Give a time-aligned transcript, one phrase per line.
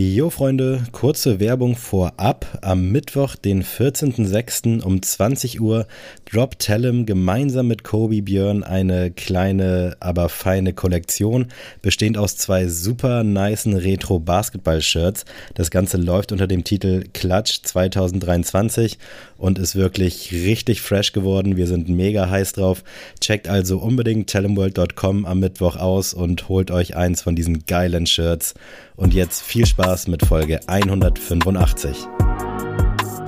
[0.00, 2.60] Jo Freunde, kurze Werbung vorab.
[2.62, 4.80] Am Mittwoch, den 14.06.
[4.80, 5.88] um 20 Uhr
[6.30, 11.46] droppt Tellem gemeinsam mit Kobe Björn eine kleine, aber feine Kollektion,
[11.82, 15.24] bestehend aus zwei super nicen Retro-Basketball-Shirts.
[15.56, 18.98] Das Ganze läuft unter dem Titel Clutch 2023
[19.36, 21.56] und ist wirklich richtig fresh geworden.
[21.56, 22.84] Wir sind mega heiß drauf.
[23.20, 28.54] Checkt also unbedingt tellemworld.com am Mittwoch aus und holt euch eins von diesen geilen Shirts.
[28.98, 31.96] Und jetzt viel Spaß mit Folge 185.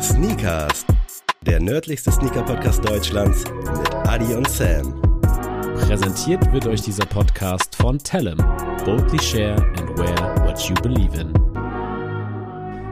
[0.01, 0.85] Sneakers,
[1.43, 5.01] der nördlichste Sneaker-Podcast Deutschlands mit Adi und Sam.
[5.77, 8.39] Präsentiert wird euch dieser Podcast von Tellem.
[8.85, 11.50] Boldly share and wear what you believe in.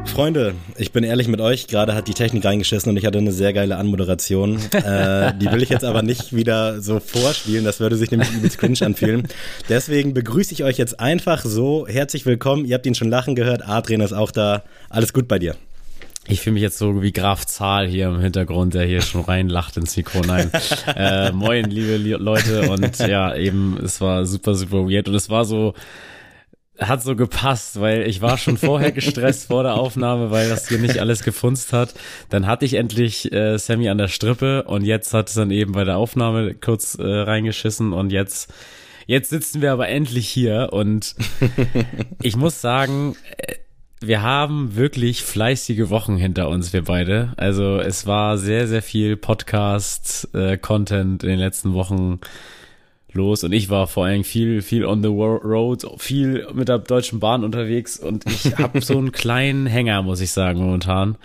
[0.08, 3.32] Freunde, ich bin ehrlich mit euch, gerade hat die Technik reingeschissen und ich hatte eine
[3.32, 4.56] sehr geile Anmoderation.
[4.72, 8.58] äh, die will ich jetzt aber nicht wieder so vorspielen, das würde sich nämlich übelst
[8.58, 9.28] cringe anfühlen.
[9.68, 11.86] Deswegen begrüße ich euch jetzt einfach so.
[11.86, 14.64] Herzlich willkommen, ihr habt ihn schon lachen gehört, Adrian ist auch da.
[14.90, 15.54] Alles gut bei dir?
[16.30, 19.78] Ich fühle mich jetzt so wie Graf Zahl hier im Hintergrund, der hier schon reinlacht
[19.78, 20.20] ins Mikro.
[20.20, 20.50] Nein.
[20.94, 22.68] äh, moin, liebe Leute.
[22.70, 25.08] Und ja, eben, es war super, super weird.
[25.08, 25.72] Und es war so,
[26.78, 30.78] hat so gepasst, weil ich war schon vorher gestresst vor der Aufnahme, weil das hier
[30.78, 31.94] nicht alles gefunzt hat.
[32.30, 35.72] Dann hatte ich endlich äh, Sammy an der Strippe und jetzt hat es dann eben
[35.72, 38.52] bei der Aufnahme kurz äh, reingeschissen und jetzt
[39.06, 41.14] jetzt sitzen wir aber endlich hier und
[42.22, 43.54] ich muss sagen, äh,
[44.00, 47.32] wir haben wirklich fleißige Wochen hinter uns, wir beide.
[47.36, 52.20] Also es war sehr, sehr viel Podcast-Content äh, in den letzten Wochen
[53.18, 57.20] los und ich war vor allem viel, viel on the road, viel mit der Deutschen
[57.20, 61.18] Bahn unterwegs und ich habe so einen kleinen Hänger, muss ich sagen, momentan.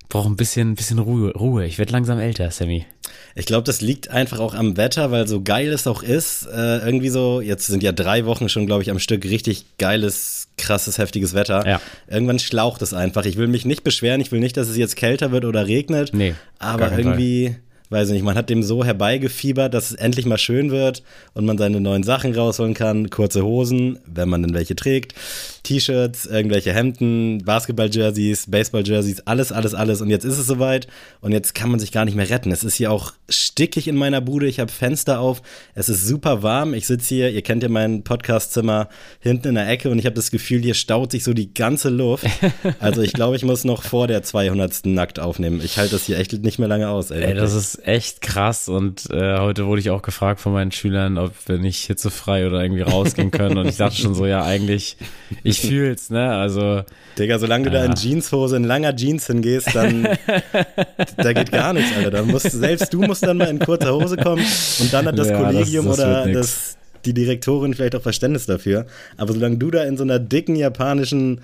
[0.00, 1.66] Ich brauche ein bisschen, bisschen Ruhe, Ruhe.
[1.66, 2.86] Ich werde langsam älter, Sammy.
[3.34, 6.78] Ich glaube, das liegt einfach auch am Wetter, weil so geil es auch ist, äh,
[6.78, 10.98] irgendwie so, jetzt sind ja drei Wochen schon, glaube ich, am Stück richtig geiles, krasses,
[10.98, 11.66] heftiges Wetter.
[11.66, 11.80] Ja.
[12.08, 13.26] Irgendwann schlaucht es einfach.
[13.26, 16.14] Ich will mich nicht beschweren, ich will nicht, dass es jetzt kälter wird oder regnet.
[16.14, 16.34] Nee.
[16.58, 17.48] Aber irgendwie.
[17.48, 21.02] Fall weiß nicht, man hat dem so herbeigefiebert, dass es endlich mal schön wird
[21.34, 23.10] und man seine neuen Sachen rausholen kann.
[23.10, 25.14] Kurze Hosen, wenn man denn welche trägt,
[25.62, 30.00] T-Shirts, irgendwelche Hemden, Basketball-Jerseys, Baseball-Jerseys, alles, alles, alles.
[30.00, 30.86] Und jetzt ist es soweit
[31.20, 32.50] und jetzt kann man sich gar nicht mehr retten.
[32.52, 35.42] Es ist hier auch stickig in meiner Bude, ich habe Fenster auf,
[35.74, 36.74] es ist super warm.
[36.74, 38.88] Ich sitze hier, ihr kennt ja mein Podcastzimmer
[39.20, 41.88] hinten in der Ecke und ich habe das Gefühl, hier staut sich so die ganze
[41.88, 42.26] Luft.
[42.80, 44.86] Also ich glaube, ich muss noch vor der 200.
[44.86, 45.60] nackt aufnehmen.
[45.64, 47.10] Ich halte das hier echt nicht mehr lange aus.
[47.10, 48.68] Ey, ey das ist echt krass.
[48.68, 52.62] Und äh, heute wurde ich auch gefragt von meinen Schülern, ob wir nicht hitzefrei oder
[52.62, 53.58] irgendwie rausgehen können.
[53.58, 54.96] Und ich dachte schon so, ja eigentlich,
[55.42, 56.82] ich fühl's, ne, also.
[57.18, 60.08] Digga, solange du da in Jeanshose, in langer Jeans hingehst, dann,
[61.16, 64.16] da geht gar nichts, Alter, da musst, selbst du musst dann mal in kurzer Hose
[64.16, 64.44] kommen
[64.80, 66.76] und dann hat das ja, Kollegium das, das oder das,
[67.06, 68.86] die Direktorin vielleicht auch Verständnis dafür.
[69.16, 71.40] Aber solange du da in so einer dicken japanischen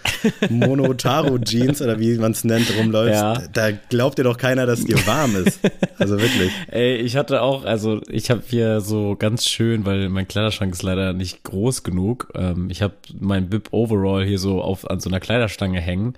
[0.50, 3.42] Monotaro-Jeans oder wie man es nennt, rumläufst, ja.
[3.52, 5.60] da glaubt dir doch keiner, dass dir warm ist.
[5.98, 6.52] Also wirklich.
[6.70, 10.82] Ey, ich hatte auch, also ich habe hier so ganz schön, weil mein Kleiderschrank ist
[10.82, 12.32] leider nicht groß genug.
[12.34, 16.14] Ähm, ich habe mein Bib Overall hier so auf an so einer Kleiderstange hängen.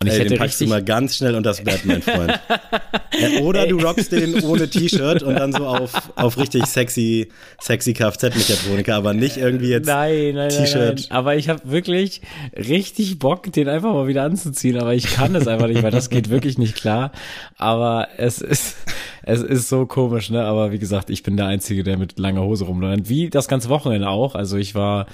[0.00, 0.68] Und ich Ey, hätte den packst richtig...
[0.68, 2.38] du mal ganz schnell unter das Bett, mein Freund.
[3.42, 8.94] oder du rockst den ohne T-Shirt und dann so auf, auf richtig sexy, sexy Kfz-Mechatroniker,
[8.94, 11.08] aber nicht irgendwie jetzt T-Shirt.
[11.10, 12.20] Aber ich habe wirklich
[12.56, 16.10] richtig Bock, den einfach mal wieder anzuziehen, aber ich kann es einfach nicht, weil das
[16.10, 17.10] geht wirklich nicht klar.
[17.56, 18.76] Aber es ist,
[19.22, 20.44] es ist so komisch, ne?
[20.44, 23.08] Aber wie gesagt, ich bin der Einzige, der mit langer Hose rumläuft.
[23.08, 24.36] Wie das ganze Wochenende auch.
[24.36, 25.06] Also ich war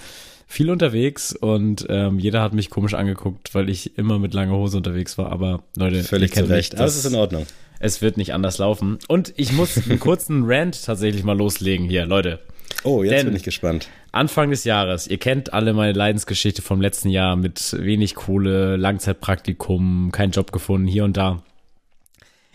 [0.47, 4.77] viel unterwegs und ähm, jeder hat mich komisch angeguckt, weil ich immer mit langer Hose
[4.77, 5.33] unterwegs war.
[5.33, 6.79] Aber Leute, völlig zu Recht.
[6.79, 7.47] Das ist in Ordnung.
[7.81, 8.99] Es wird nicht anders laufen.
[9.09, 12.41] Und ich muss einen kurzen Rant tatsächlich mal loslegen hier, Leute.
[12.83, 13.89] Oh, jetzt Denn bin ich gespannt.
[14.13, 20.11] Anfang des Jahres, ihr kennt alle meine Leidensgeschichte vom letzten Jahr mit wenig Kohle, Langzeitpraktikum,
[20.13, 21.43] keinen Job gefunden, hier und da.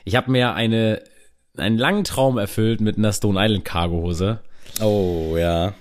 [0.06, 1.02] Ich habe mir eine,
[1.58, 4.40] einen langen Traum erfüllt mit einer Stone Island Cargo Hose.
[4.82, 5.74] Oh, ja.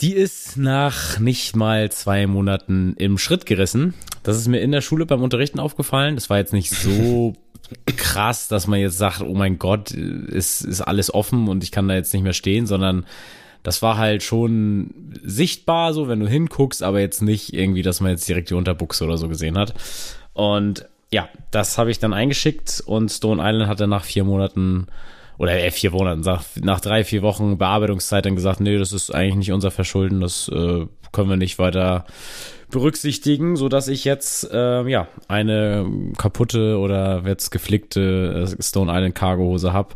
[0.00, 3.94] Die ist nach nicht mal zwei Monaten im Schritt gerissen.
[4.22, 6.16] Das ist mir in der Schule beim Unterrichten aufgefallen.
[6.16, 7.34] Das war jetzt nicht so
[7.96, 11.88] krass, dass man jetzt sagt, oh mein Gott, ist, ist alles offen und ich kann
[11.88, 13.06] da jetzt nicht mehr stehen, sondern
[13.62, 14.92] das war halt schon
[15.22, 19.04] sichtbar, so wenn du hinguckst, aber jetzt nicht irgendwie, dass man jetzt direkt die Unterbuchse
[19.04, 19.74] oder so gesehen hat.
[20.34, 24.88] Und ja, das habe ich dann eingeschickt und Stone Island hatte nach vier Monaten
[25.38, 26.22] oder äh, vier Monaten,
[26.62, 30.48] nach drei, vier Wochen Bearbeitungszeit dann gesagt, nee, das ist eigentlich nicht unser Verschulden, das
[30.48, 32.04] äh, können wir nicht weiter
[32.70, 35.86] berücksichtigen, so dass ich jetzt äh, ja eine
[36.18, 39.94] kaputte oder jetzt geflickte äh, Stone Island Cargo Hose habe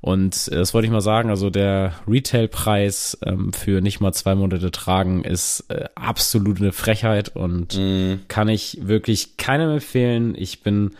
[0.00, 4.70] Und das wollte ich mal sagen, also der Retailpreis ähm, für nicht mal zwei Monate
[4.70, 8.28] tragen ist äh, absolut eine Frechheit und mm.
[8.28, 10.34] kann ich wirklich keinem empfehlen.
[10.36, 10.90] Ich bin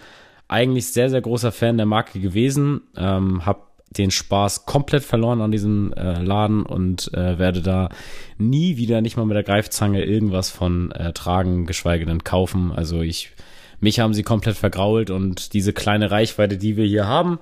[0.49, 5.51] eigentlich sehr, sehr großer Fan der Marke gewesen, ähm, habe den Spaß komplett verloren an
[5.51, 7.89] diesem äh, Laden und äh, werde da
[8.37, 12.73] nie wieder, nicht mal mit der Greifzange, irgendwas von äh, tragen, geschweige denn kaufen.
[12.73, 13.33] Also ich
[13.81, 17.39] mich haben sie komplett vergrault und diese kleine Reichweite, die wir hier haben,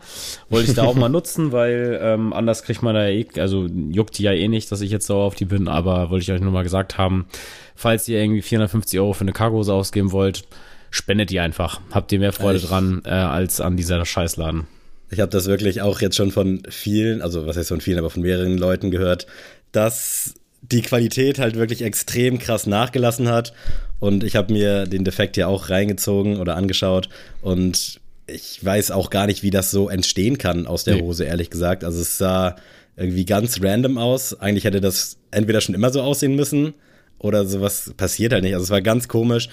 [0.51, 4.19] wollte ich da auch mal nutzen, weil ähm, anders kriegt man da eh, also juckt
[4.19, 6.43] die ja eh nicht, dass ich jetzt sauer auf die bin, aber wollte ich euch
[6.43, 7.27] nur mal gesagt haben,
[7.75, 10.45] falls ihr irgendwie 450 Euro für eine Cargose ausgeben wollt,
[10.91, 11.81] spendet die einfach.
[11.91, 14.67] Habt ihr mehr Freude dran äh, als an dieser Scheißladen.
[15.11, 18.11] Ich habe das wirklich auch jetzt schon von vielen, also was heißt von vielen, aber
[18.11, 19.27] von mehreren Leuten gehört,
[19.73, 23.53] dass die Qualität halt wirklich extrem krass nachgelassen hat.
[24.01, 27.09] Und ich habe mir den Defekt ja auch reingezogen oder angeschaut
[27.41, 31.49] und ich weiß auch gar nicht, wie das so entstehen kann aus der Hose, ehrlich
[31.49, 31.85] gesagt.
[31.85, 32.57] Also es sah
[32.97, 34.39] irgendwie ganz random aus.
[34.41, 36.75] Eigentlich hätte das entweder schon immer so aussehen müssen
[37.19, 38.55] oder sowas passiert halt nicht.
[38.55, 39.49] Also es war ganz komisch.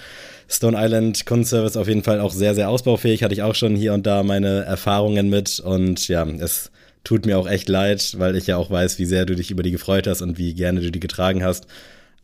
[0.50, 3.24] Stone Island Kundenservice auf jeden Fall auch sehr, sehr ausbaufähig.
[3.24, 5.60] Hatte ich auch schon hier und da meine Erfahrungen mit.
[5.60, 6.72] Und ja, es
[7.04, 9.64] tut mir auch echt leid, weil ich ja auch weiß, wie sehr du dich über
[9.64, 11.66] die gefreut hast und wie gerne du die getragen hast.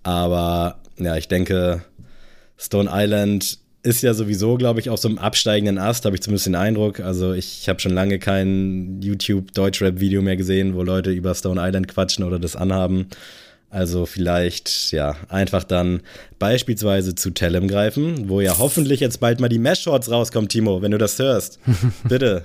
[0.04, 1.84] Aber ja, ich denke,
[2.58, 6.48] Stone Island ist ja sowieso, glaube ich, auf so einem absteigenden Ast, habe ich zumindest
[6.48, 7.00] den Eindruck.
[7.00, 12.26] Also ich habe schon lange kein YouTube-Deutschrap-Video mehr gesehen, wo Leute über Stone Island quatschen
[12.26, 13.08] oder das anhaben.
[13.72, 16.02] Also vielleicht, ja, einfach dann
[16.40, 20.92] beispielsweise zu Tellem greifen, wo ja hoffentlich jetzt bald mal die Mesh-Shorts rauskommt, Timo, wenn
[20.92, 21.60] du das hörst.
[22.04, 22.44] Bitte.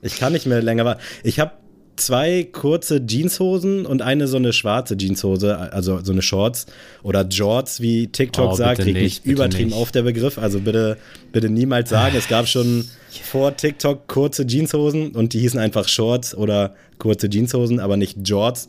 [0.00, 1.02] Ich kann nicht mehr länger warten.
[1.24, 1.52] Ich habe
[1.96, 6.66] zwei kurze Jeanshosen und eine so eine schwarze Jeanshose, also so eine Shorts
[7.02, 9.78] oder Jorts, wie TikTok oh, sagt, krieg ich übertrieben nicht.
[9.78, 10.38] auf der Begriff.
[10.38, 10.96] Also bitte,
[11.32, 12.16] bitte niemals sagen.
[12.16, 12.88] Es gab schon
[13.22, 18.68] vor TikTok kurze Jeanshosen und die hießen einfach Shorts oder kurze Jeanshosen, aber nicht Jorts.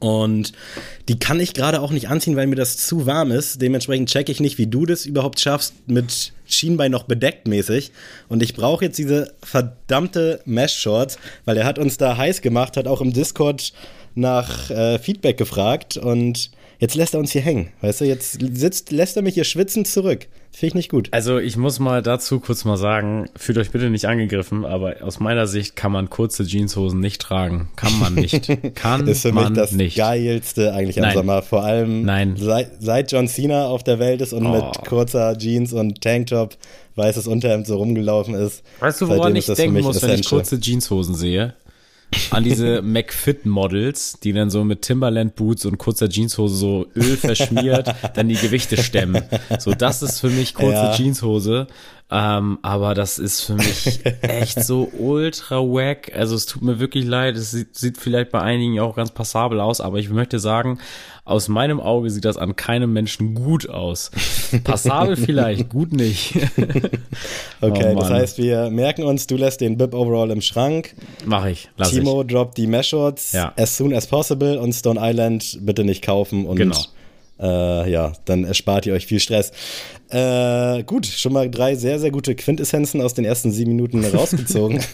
[0.00, 0.52] Und
[1.08, 3.60] die kann ich gerade auch nicht anziehen, weil mir das zu warm ist.
[3.62, 7.92] Dementsprechend checke ich nicht, wie du das überhaupt schaffst, mit Schienbein noch bedeckt mäßig.
[8.28, 12.86] Und ich brauche jetzt diese verdammte Mesh-Shorts, weil er hat uns da heiß gemacht, hat
[12.86, 13.72] auch im Discord
[14.14, 17.68] nach äh, Feedback gefragt und jetzt lässt er uns hier hängen.
[17.82, 20.26] Weißt du, jetzt sitzt, lässt er mich hier schwitzend zurück.
[20.52, 21.08] Finde ich nicht gut.
[21.12, 25.20] Also ich muss mal dazu kurz mal sagen, fühlt euch bitte nicht angegriffen, aber aus
[25.20, 27.68] meiner Sicht kann man kurze Jeanshosen nicht tragen.
[27.76, 28.50] Kann man nicht.
[28.74, 29.96] Kann ist für man mich das nicht.
[29.96, 31.14] geilste eigentlich am Nein.
[31.14, 31.42] Sommer.
[31.42, 32.34] Vor allem Nein.
[32.36, 34.50] Seit, seit John Cena auf der Welt ist und oh.
[34.50, 36.56] mit kurzer Jeans und Tanktop
[36.96, 38.62] weißes Unterhemd so rumgelaufen ist.
[38.80, 41.54] Weißt du, woran ich denken muss, wenn ich kurze Jeanshosen sehe?
[42.30, 48.28] An diese McFit-Models, die dann so mit Timberland-Boots und kurzer Jeanshose so Öl verschmiert, dann
[48.28, 49.22] die Gewichte stemmen.
[49.58, 50.92] So, das ist für mich kurze ja.
[50.94, 51.66] Jeanshose.
[52.12, 56.10] Ähm, aber das ist für mich echt so ultra wack.
[56.14, 57.36] Also es tut mir wirklich leid.
[57.36, 60.80] Es sieht, sieht vielleicht bei einigen auch ganz passabel aus, aber ich möchte sagen,
[61.30, 64.10] aus meinem Auge sieht das an keinem Menschen gut aus.
[64.64, 66.34] Passabel vielleicht, gut nicht.
[67.60, 70.94] okay, oh das heißt, wir merken uns, du lässt den Bib Overall im Schrank.
[71.24, 71.68] Mach ich.
[71.76, 72.28] Lass Timo ich.
[72.28, 73.52] droppt die Meshorts ja.
[73.56, 76.76] as soon as possible und Stone Island bitte nicht kaufen und genau.
[77.40, 79.52] Äh, ja, dann erspart ihr euch viel Stress.
[80.10, 84.80] Äh, gut, schon mal drei sehr, sehr gute Quintessenzen aus den ersten sieben Minuten rausgezogen.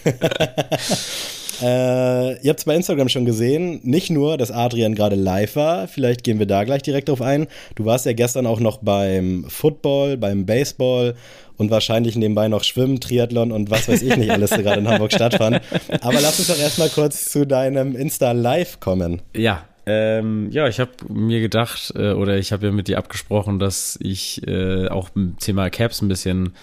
[1.62, 5.88] Äh, ihr habt es bei Instagram schon gesehen, nicht nur, dass Adrian gerade live war,
[5.88, 7.46] vielleicht gehen wir da gleich direkt drauf ein.
[7.76, 11.14] Du warst ja gestern auch noch beim Football, beim Baseball
[11.56, 15.14] und wahrscheinlich nebenbei noch Schwimmen, Triathlon und was weiß ich nicht alles gerade in Hamburg
[15.14, 15.62] stattfand.
[16.02, 19.22] Aber lass uns doch erstmal kurz zu deinem Insta-Live kommen.
[19.34, 23.58] Ja, ähm, ja, ich habe mir gedacht, äh, oder ich habe ja mit dir abgesprochen,
[23.60, 26.54] dass ich äh, auch im Thema Caps ein bisschen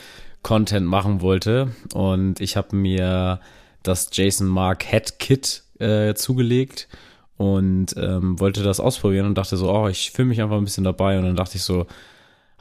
[0.41, 1.69] Content machen wollte.
[1.93, 3.39] Und ich habe mir
[3.81, 6.89] das Jason Mark Head Kit äh, zugelegt
[7.37, 10.83] und ähm, wollte das ausprobieren und dachte so, oh, ich fühle mich einfach ein bisschen
[10.83, 11.17] dabei.
[11.17, 11.87] Und dann dachte ich so,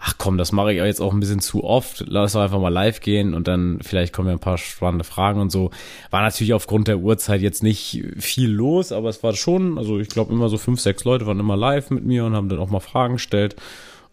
[0.04, 2.04] ach komm, das mache ich jetzt auch ein bisschen zu oft.
[2.08, 5.40] Lass doch einfach mal live gehen und dann vielleicht kommen ja ein paar spannende Fragen
[5.40, 5.70] und so.
[6.10, 10.08] War natürlich aufgrund der Uhrzeit jetzt nicht viel los, aber es war schon, also ich
[10.08, 12.68] glaube immer so fünf, sechs Leute waren immer live mit mir und haben dann auch
[12.68, 13.54] mal Fragen gestellt.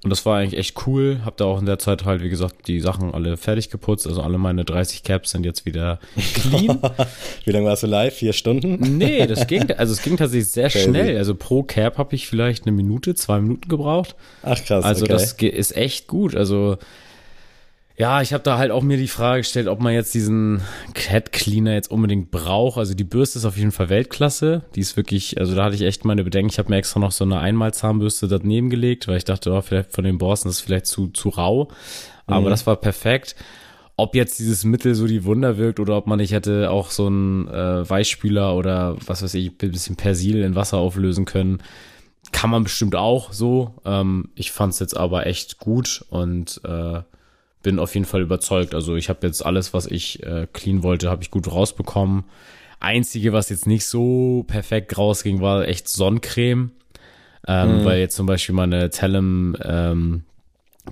[0.02, 1.20] Und das war eigentlich echt cool.
[1.26, 4.08] Hab da auch in der Zeit halt, wie gesagt, die Sachen alle fertig geputzt.
[4.08, 6.00] Also alle meine 30 Caps sind jetzt wieder
[6.36, 6.80] clean.
[7.46, 8.16] wie lange warst du live?
[8.16, 8.98] Vier Stunden?
[8.98, 10.86] Nee, das ging, also es ging tatsächlich sehr Crazy.
[10.86, 11.18] schnell.
[11.18, 14.16] Also pro Cap habe ich vielleicht eine Minute, zwei Minuten gebraucht.
[14.42, 14.86] Ach krass.
[14.86, 15.12] Also okay.
[15.12, 16.34] das ist echt gut.
[16.34, 16.78] Also
[18.00, 20.62] ja, ich habe da halt auch mir die Frage gestellt, ob man jetzt diesen
[20.94, 22.78] Cat Cleaner jetzt unbedingt braucht.
[22.78, 24.64] Also die Bürste ist auf jeden Fall Weltklasse.
[24.76, 26.50] Die ist wirklich, also da hatte ich echt meine Bedenken.
[26.50, 29.92] Ich habe mir extra noch so eine Einmalzahnbürste daneben gelegt, weil ich dachte, oh, vielleicht
[29.92, 31.72] von den Borsten ist vielleicht zu, zu rau.
[32.26, 32.52] Aber mhm.
[32.52, 33.36] das war perfekt.
[33.98, 37.08] ob jetzt dieses Mittel so die Wunder wirkt oder ob man nicht hätte auch so
[37.08, 41.62] einen äh, Weichspüler oder was weiß ich, ein bisschen Persil in Wasser auflösen können.
[42.32, 43.74] Kann man bestimmt auch so.
[43.84, 47.02] Ähm, ich fand es jetzt aber echt gut und äh,
[47.62, 48.74] bin auf jeden Fall überzeugt.
[48.74, 52.24] Also ich habe jetzt alles, was ich äh, clean wollte, habe ich gut rausbekommen.
[52.80, 56.72] Einzige, was jetzt nicht so perfekt rausging, war echt Sonnencreme.
[57.48, 57.86] Ähm, mhm.
[57.86, 60.24] Weil jetzt zum Beispiel meine Tellem ähm,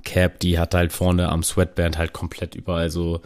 [0.04, 3.20] Cap, die hat halt vorne am Sweatband halt komplett überall so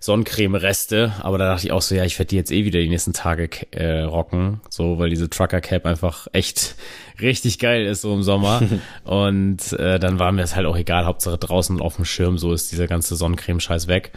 [0.00, 2.88] Sonnencreme-Reste, aber da dachte ich auch so, ja, ich werde die jetzt eh wieder die
[2.88, 6.74] nächsten Tage äh, rocken, so, weil diese Trucker-Cap einfach echt
[7.20, 8.62] richtig geil ist so im Sommer.
[9.04, 12.52] und äh, dann war mir das halt auch egal, Hauptsache draußen auf dem Schirm, so
[12.52, 14.12] ist dieser ganze Sonnencreme-Scheiß weg.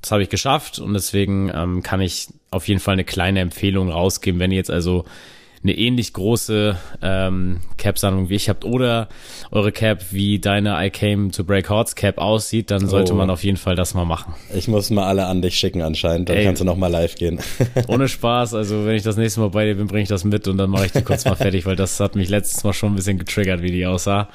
[0.00, 3.90] Das habe ich geschafft und deswegen ähm, kann ich auf jeden Fall eine kleine Empfehlung
[3.90, 5.04] rausgeben, wenn ihr jetzt also
[5.66, 9.08] eine ähnlich große ähm, Cap-Sammlung wie ich habt oder
[9.50, 13.16] eure Cap wie deine I Came to Break Hearts Cap aussieht, dann sollte oh.
[13.16, 14.34] man auf jeden Fall das mal machen.
[14.54, 17.16] Ich muss mal alle an dich schicken anscheinend, dann Ey, kannst du noch mal live
[17.16, 17.40] gehen.
[17.88, 20.46] Ohne Spaß, also wenn ich das nächste Mal bei dir bin, bringe ich das mit
[20.46, 22.92] und dann mache ich die kurz mal fertig, weil das hat mich letztes Mal schon
[22.92, 24.28] ein bisschen getriggert, wie die aussah.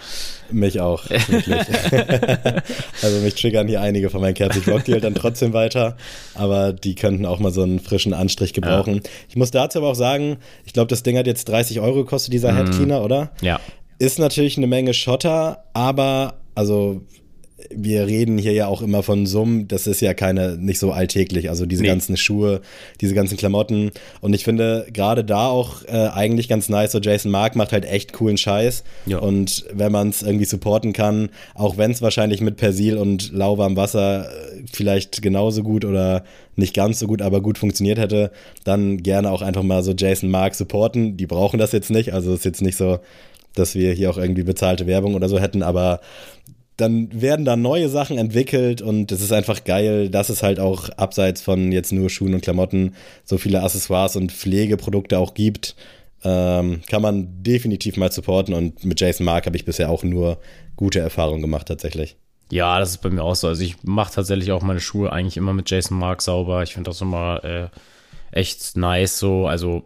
[0.51, 1.55] Mich auch, wirklich.
[3.01, 4.57] also mich triggern hier einige von meinen Caps.
[4.57, 5.97] Ich rock die halt dann trotzdem weiter,
[6.35, 8.95] aber die könnten auch mal so einen frischen Anstrich gebrauchen.
[8.95, 9.09] Ja.
[9.29, 12.33] Ich muss dazu aber auch sagen, ich glaube, das Ding hat jetzt 30 Euro gekostet,
[12.33, 12.57] dieser mhm.
[12.57, 13.31] Head Cleaner, oder?
[13.41, 13.59] Ja.
[13.99, 17.01] Ist natürlich eine Menge Schotter, aber also
[17.69, 21.49] wir reden hier ja auch immer von Summen, das ist ja keine, nicht so alltäglich,
[21.49, 21.87] also diese nee.
[21.87, 22.61] ganzen Schuhe,
[22.99, 23.91] diese ganzen Klamotten.
[24.21, 27.85] Und ich finde gerade da auch äh, eigentlich ganz nice, so Jason Mark macht halt
[27.85, 28.83] echt coolen Scheiß.
[29.05, 29.19] Ja.
[29.19, 33.77] und wenn man es irgendwie supporten kann, auch wenn es wahrscheinlich mit Persil und lauwarmem
[33.77, 36.23] Wasser äh, vielleicht genauso gut oder
[36.55, 38.31] nicht ganz so gut, aber gut funktioniert hätte,
[38.63, 42.33] dann gerne auch einfach mal so Jason Mark supporten, die brauchen das jetzt nicht, also
[42.33, 42.99] ist jetzt nicht so,
[43.55, 45.99] dass wir hier auch irgendwie bezahlte Werbung oder so hätten, aber
[46.81, 50.89] dann werden da neue Sachen entwickelt und es ist einfach geil, dass es halt auch
[50.89, 55.75] abseits von jetzt nur Schuhen und Klamotten so viele Accessoires und Pflegeprodukte auch gibt.
[56.23, 60.39] Ähm, kann man definitiv mal supporten und mit Jason Mark habe ich bisher auch nur
[60.75, 62.15] gute Erfahrungen gemacht tatsächlich.
[62.51, 63.47] Ja, das ist bei mir auch so.
[63.47, 66.63] Also ich mache tatsächlich auch meine Schuhe eigentlich immer mit Jason Mark sauber.
[66.63, 67.67] Ich finde das immer äh,
[68.31, 69.47] echt nice so.
[69.47, 69.83] Also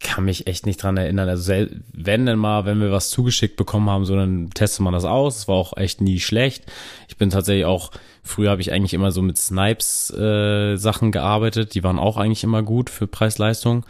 [0.00, 1.28] kann mich echt nicht dran erinnern.
[1.28, 1.52] Also
[1.92, 5.38] wenn denn mal, wenn wir was zugeschickt bekommen haben, so dann testet man das aus.
[5.38, 6.64] Es war auch echt nie schlecht.
[7.08, 7.90] Ich bin tatsächlich auch,
[8.22, 11.74] früher habe ich eigentlich immer so mit Snipes äh, Sachen gearbeitet.
[11.74, 13.84] Die waren auch eigentlich immer gut für Preis-Leistung.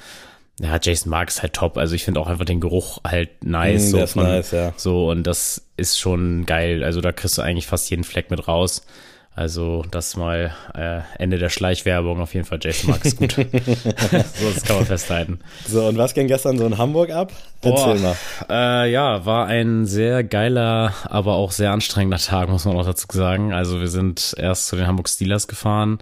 [0.61, 1.77] Ja, Jason Mark ist halt top.
[1.77, 3.89] Also ich finde auch einfach den Geruch halt nice.
[3.89, 4.73] Mm, so, von, nice ja.
[4.77, 6.83] so und das ist schon geil.
[6.83, 8.85] Also da kriegst du eigentlich fast jeden Fleck mit raus.
[9.39, 12.21] Also das mal äh, Ende der Schleichwerbung.
[12.21, 13.35] Auf jeden Fall Jason Mark ist gut.
[13.35, 15.39] so, das kann man festhalten.
[15.65, 17.31] So, und was ging gestern so in Hamburg ab?
[17.63, 18.17] Erzähl Boah,
[18.49, 18.85] mal.
[18.85, 23.07] Äh, ja, war ein sehr geiler, aber auch sehr anstrengender Tag, muss man auch dazu
[23.13, 23.53] sagen.
[23.53, 26.01] Also wir sind erst zu den Hamburg Steelers gefahren.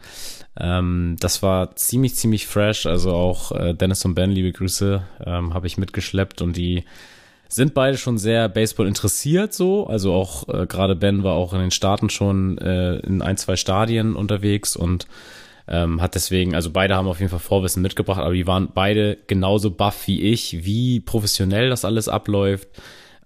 [0.58, 2.86] Ähm, das war ziemlich, ziemlich fresh.
[2.86, 6.84] Also auch äh, Dennis und Ben, liebe Grüße, ähm, habe ich mitgeschleppt und die
[7.48, 9.86] sind beide schon sehr Baseball interessiert so.
[9.86, 13.56] Also auch äh, gerade Ben war auch in den Staaten schon äh, in ein, zwei
[13.56, 15.06] Stadien unterwegs und
[15.68, 19.18] ähm, hat deswegen, also beide haben auf jeden Fall Vorwissen mitgebracht, aber die waren beide
[19.26, 22.68] genauso buff wie ich, wie professionell das alles abläuft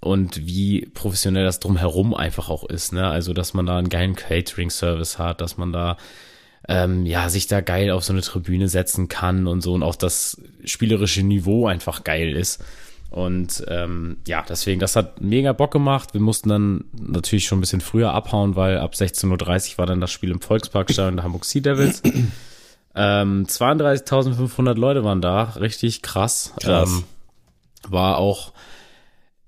[0.00, 2.92] und wie professionell das drumherum einfach auch ist.
[2.92, 3.06] Ne?
[3.06, 5.98] Also, dass man da einen geilen Catering-Service hat, dass man da
[6.68, 9.96] ähm, ja sich da geil auf so eine Tribüne setzen kann und so und auch
[9.96, 12.64] das spielerische Niveau einfach geil ist.
[13.10, 16.14] Und ähm, ja, deswegen, das hat mega Bock gemacht.
[16.14, 20.00] Wir mussten dann natürlich schon ein bisschen früher abhauen, weil ab 16.30 Uhr war dann
[20.00, 22.02] das Spiel im Volksparkstadion der Hamburg Sea Devils.
[22.94, 26.54] ähm, 32.500 Leute waren da, richtig krass.
[26.60, 26.88] krass.
[26.88, 27.04] Ähm,
[27.88, 28.52] war auch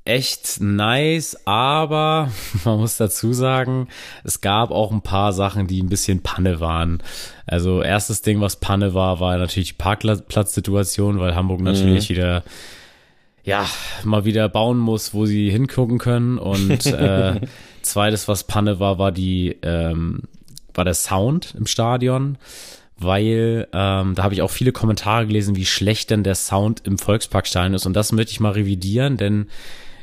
[0.04, 2.32] echt nice, aber
[2.64, 3.86] man muss dazu sagen,
[4.24, 7.00] es gab auch ein paar Sachen, die ein bisschen Panne waren.
[7.46, 12.14] Also erstes Ding, was Panne war, war natürlich die Parkplatzsituation, weil Hamburg natürlich mhm.
[12.14, 12.42] wieder
[13.44, 13.66] ja,
[14.04, 16.38] mal wieder bauen muss, wo sie hingucken können.
[16.38, 17.40] Und äh,
[17.82, 20.22] zweites, was Panne war, war die, ähm,
[20.74, 22.38] war der Sound im Stadion,
[22.98, 26.98] weil ähm, da habe ich auch viele Kommentare gelesen, wie schlecht denn der Sound im
[26.98, 27.86] Volksparkstadion ist.
[27.86, 29.48] Und das möchte ich mal revidieren, denn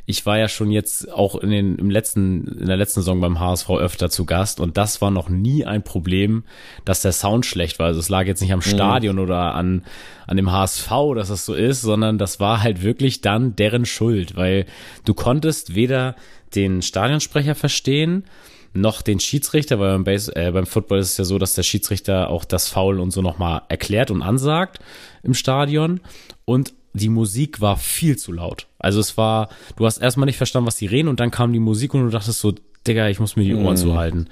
[0.06, 3.40] ich war ja schon jetzt auch in, den, im letzten, in der letzten Saison beim
[3.40, 6.44] HSV öfter zu Gast und das war noch nie ein Problem,
[6.84, 7.86] dass der Sound schlecht war.
[7.86, 8.64] Also es lag jetzt nicht am mhm.
[8.64, 9.22] Stadion mhm.
[9.22, 9.84] oder an,
[10.26, 14.36] an dem HSV, dass das so ist, sondern das war halt wirklich dann deren Schuld,
[14.36, 14.66] weil
[15.04, 16.16] du konntest weder
[16.54, 18.24] den Stadionsprecher verstehen,
[18.72, 21.62] noch den Schiedsrichter, weil beim, Base, äh, beim Football ist es ja so, dass der
[21.62, 24.78] Schiedsrichter auch das Foul und so nochmal erklärt und ansagt
[25.22, 26.00] im Stadion.
[26.44, 28.66] Und die Musik war viel zu laut.
[28.78, 31.60] Also es war, du hast erstmal nicht verstanden, was die reden und dann kam die
[31.60, 32.54] Musik und du dachtest so,
[32.86, 33.76] Digga, ich muss mir die Ohren mm.
[33.76, 34.28] zuhalten.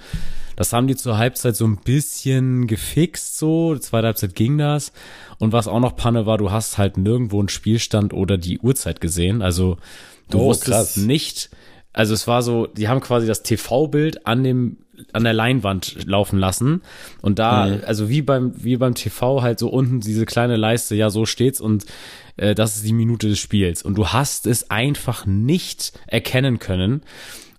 [0.56, 3.76] Das haben die zur Halbzeit so ein bisschen gefixt, so.
[3.76, 4.92] Zweite Halbzeit ging das.
[5.38, 9.00] Und was auch noch Panne war, du hast halt nirgendwo einen Spielstand oder die Uhrzeit
[9.00, 9.40] gesehen.
[9.40, 9.76] Also
[10.30, 10.96] du oh, wusstest krass.
[10.96, 11.50] nicht,
[11.92, 14.78] also es war so, die haben quasi das TV-Bild an dem
[15.12, 16.82] an der Leinwand laufen lassen
[17.22, 17.80] und da mhm.
[17.86, 21.60] also wie beim wie beim TV halt so unten diese kleine Leiste ja so steht's
[21.60, 21.86] und
[22.36, 27.02] äh, das ist die Minute des Spiels und du hast es einfach nicht erkennen können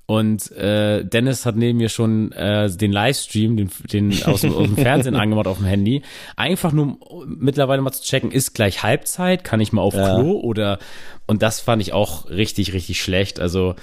[0.09, 4.75] und äh, Dennis hat neben mir schon äh, den Livestream, den, den aus, aus dem
[4.75, 6.01] Fernsehen angemacht auf dem Handy.
[6.35, 10.15] Einfach nur mittlerweile mal zu checken, ist gleich Halbzeit, kann ich mal auf ja.
[10.15, 10.79] Klo oder
[11.27, 13.39] und das fand ich auch richtig, richtig schlecht.
[13.39, 13.75] Also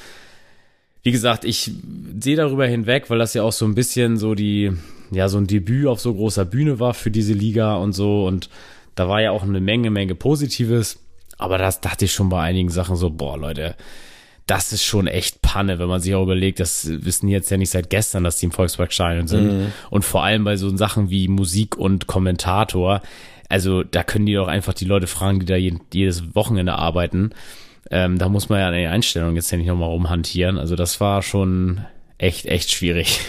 [1.06, 1.70] wie gesagt, ich
[2.18, 4.72] sehe darüber hinweg, weil das ja auch so ein bisschen so die,
[5.12, 8.26] ja, so ein Debüt auf so großer Bühne war für diese Liga und so.
[8.26, 8.50] Und
[8.96, 10.98] da war ja auch eine Menge, Menge Positives.
[11.38, 13.76] Aber das dachte ich schon bei einigen Sachen so, boah, Leute,
[14.46, 17.70] das ist schon echt Panne, wenn man sich auch überlegt, das wissen jetzt ja nicht
[17.70, 19.44] seit gestern, dass die im Volksparkstadion sind.
[19.46, 19.72] Mhm.
[19.90, 23.00] Und vor allem bei so Sachen wie Musik und Kommentator.
[23.48, 27.30] Also da können die doch einfach die Leute fragen, die da jedes Wochenende arbeiten.
[27.90, 30.58] Ähm, da muss man ja an die Einstellung jetzt nicht nochmal rumhantieren.
[30.58, 31.84] Also das war schon
[32.18, 33.20] echt, echt schwierig.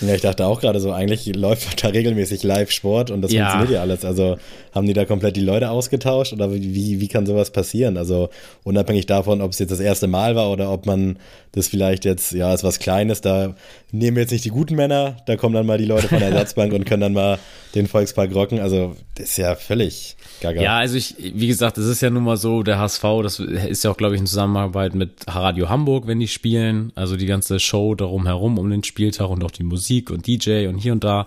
[0.00, 3.50] Ja, ich dachte auch gerade so, eigentlich läuft da regelmäßig Live-Sport und das ja.
[3.50, 4.04] funktioniert ja alles.
[4.04, 4.36] Also
[4.72, 7.96] haben die da komplett die Leute ausgetauscht oder wie, wie kann sowas passieren?
[7.96, 8.28] Also
[8.64, 11.18] unabhängig davon, ob es jetzt das erste Mal war oder ob man
[11.52, 13.54] das vielleicht jetzt, ja, ist was Kleines, da
[13.90, 16.28] nehmen wir jetzt nicht die guten Männer, da kommen dann mal die Leute von der
[16.30, 17.38] Ersatzbank und können dann mal
[17.74, 18.60] den Volkspark rocken.
[18.60, 20.62] Also das ist ja völlig gaga.
[20.62, 23.84] Ja, also ich, wie gesagt, es ist ja nun mal so, der HSV, das ist
[23.84, 26.92] ja auch, glaube ich, in Zusammenarbeit mit Radio Hamburg, wenn die spielen.
[26.94, 30.66] Also die ganze Show darum herum, um den Spieltag und auch die Musik und DJ
[30.66, 31.26] und hier und da.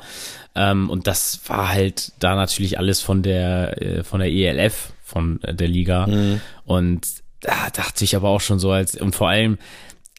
[0.55, 5.39] Ähm, und das war halt da natürlich alles von der, äh, von der ELF, von
[5.43, 6.07] der Liga.
[6.07, 6.41] Mhm.
[6.65, 7.07] Und
[7.41, 9.57] da dachte ich aber auch schon so als, und vor allem,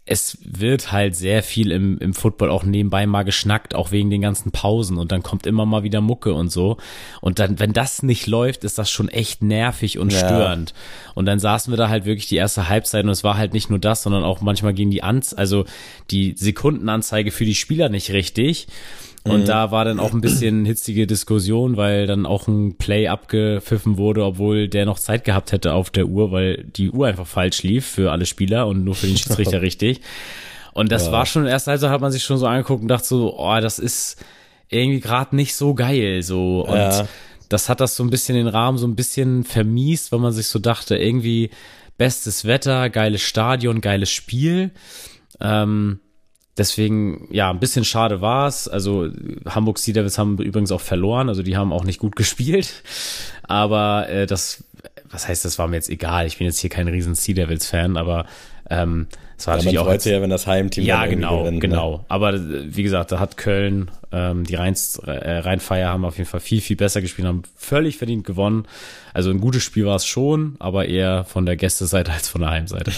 [0.05, 4.21] es wird halt sehr viel im, im Football auch nebenbei mal geschnackt, auch wegen den
[4.21, 6.77] ganzen Pausen und dann kommt immer mal wieder Mucke und so.
[7.21, 10.19] Und dann, wenn das nicht läuft, ist das schon echt nervig und ja.
[10.19, 10.75] störend.
[11.15, 13.71] Und dann saßen wir da halt wirklich die erste Halbzeit und es war halt nicht
[13.71, 15.67] nur das, sondern auch manchmal gegen die Anz also
[16.11, 18.67] die Sekundenanzeige für die Spieler nicht richtig.
[19.25, 19.47] Und mhm.
[19.47, 24.25] da war dann auch ein bisschen hitzige Diskussion, weil dann auch ein Play abgepfiffen wurde,
[24.25, 27.87] obwohl der noch Zeit gehabt hätte auf der Uhr, weil die Uhr einfach falsch lief
[27.87, 30.01] für alle Spieler und nur für den Schiedsrichter richtig.
[30.73, 31.13] Und das ja.
[31.13, 33.79] war schon, erst also hat man sich schon so angeguckt und dachte so, oh, das
[33.79, 34.17] ist
[34.69, 36.67] irgendwie gerade nicht so geil, so.
[36.67, 37.07] Und ja.
[37.49, 40.49] das hat das so ein bisschen den Rahmen so ein bisschen vermiest, weil man sich
[40.49, 41.51] so dachte, irgendwie
[41.97, 44.73] bestes Wetter, geiles Stadion, geiles Spiel.
[45.41, 46.01] Ähm,
[46.59, 48.69] Deswegen, ja, ein bisschen schade war es.
[48.69, 49.09] Also
[49.47, 52.83] Hamburg Sea Devils haben übrigens auch verloren, also die haben auch nicht gut gespielt.
[53.43, 54.65] Aber äh, das,
[55.11, 56.27] was heißt, das war mir jetzt egal.
[56.27, 58.27] Ich bin jetzt hier kein riesen Sea Devils Fan, aber
[58.69, 59.07] ähm,
[59.47, 60.03] war ja, man freut.
[60.03, 61.61] Sich ja, wenn das Heimteam ja genau, gewinnt, ne?
[61.61, 61.97] genau.
[61.99, 62.05] Ne?
[62.09, 66.41] Aber wie gesagt, da hat Köln ähm, die Rheins, äh, Rheinfeier haben auf jeden Fall
[66.41, 68.67] viel viel besser gespielt, haben völlig verdient gewonnen.
[69.15, 72.51] Also ein gutes Spiel war es schon, aber eher von der Gästeseite als von der
[72.51, 72.93] Heimseite.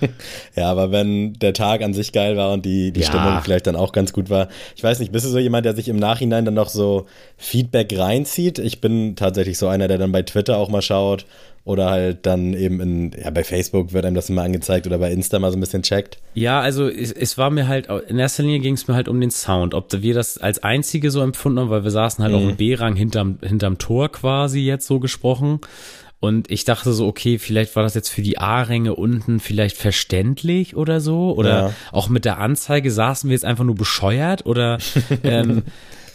[0.56, 3.06] ja, aber wenn der Tag an sich geil war und die, die ja.
[3.06, 4.48] Stimmung vielleicht dann auch ganz gut war.
[4.76, 7.96] Ich weiß nicht, bist du so jemand, der sich im Nachhinein dann noch so Feedback
[7.96, 8.58] reinzieht?
[8.58, 11.26] Ich bin tatsächlich so einer, der dann bei Twitter auch mal schaut
[11.64, 15.12] oder halt dann eben in, ja, bei Facebook wird einem das immer angezeigt oder bei
[15.12, 16.18] Insta mal so ein bisschen checkt.
[16.34, 19.20] Ja, also es, es war mir halt, in erster Linie ging es mir halt um
[19.20, 22.38] den Sound, ob wir das als einzige so empfunden haben, weil wir saßen halt mhm.
[22.38, 25.60] auf dem B-Rang hinterm, hinterm Tor quasi jetzt so gesprochen.
[26.20, 30.76] Und ich dachte so, okay, vielleicht war das jetzt für die A-Ränge unten vielleicht verständlich
[30.76, 31.34] oder so.
[31.36, 31.74] Oder ja.
[31.90, 34.78] auch mit der Anzeige saßen wir jetzt einfach nur bescheuert oder
[35.24, 35.64] ähm,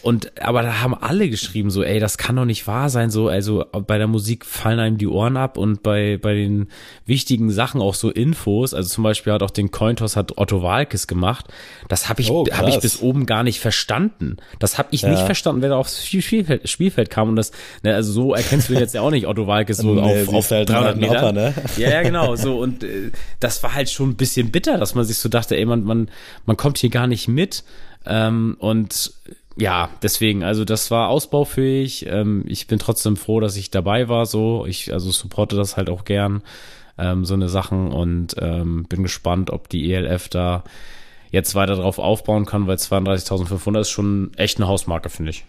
[0.08, 3.10] Und aber da haben alle geschrieben so, ey, das kann doch nicht wahr sein.
[3.10, 6.70] So, also bei der Musik fallen einem die Ohren ab und bei bei den
[7.06, 8.74] wichtigen Sachen auch so Infos.
[8.74, 11.48] Also zum Beispiel hat auch den Cointos hat Otto Walkes gemacht.
[11.89, 14.38] Das habe ich oh, habe ich bis oben gar nicht verstanden.
[14.60, 15.10] Das habe ich ja.
[15.10, 17.52] nicht verstanden, wenn er aufs Spielfeld, Spielfeld kam und das.
[17.84, 20.52] Ne, also so erkennst du jetzt ja auch nicht Otto Walkes so nee, auf, auf
[20.52, 21.15] halt 300 Meter.
[21.15, 21.54] Opfer, ne?
[21.76, 22.38] Ja, ja, genau.
[22.38, 25.58] So und äh, das war halt schon ein bisschen bitter, dass man sich so dachte,
[25.58, 26.10] ey, man man
[26.46, 27.65] man kommt hier gar nicht mit.
[28.06, 29.12] Ähm, und
[29.58, 32.06] ja, deswegen, also das war ausbaufähig.
[32.08, 34.26] Ähm, ich bin trotzdem froh, dass ich dabei war.
[34.26, 36.43] So, ich also supporte das halt auch gern,
[36.98, 40.63] ähm, so eine Sachen und ähm, bin gespannt, ob die ELF da
[41.32, 45.46] jetzt weiter drauf aufbauen kann, weil 32.500 ist schon echt eine Hausmarke, finde ich.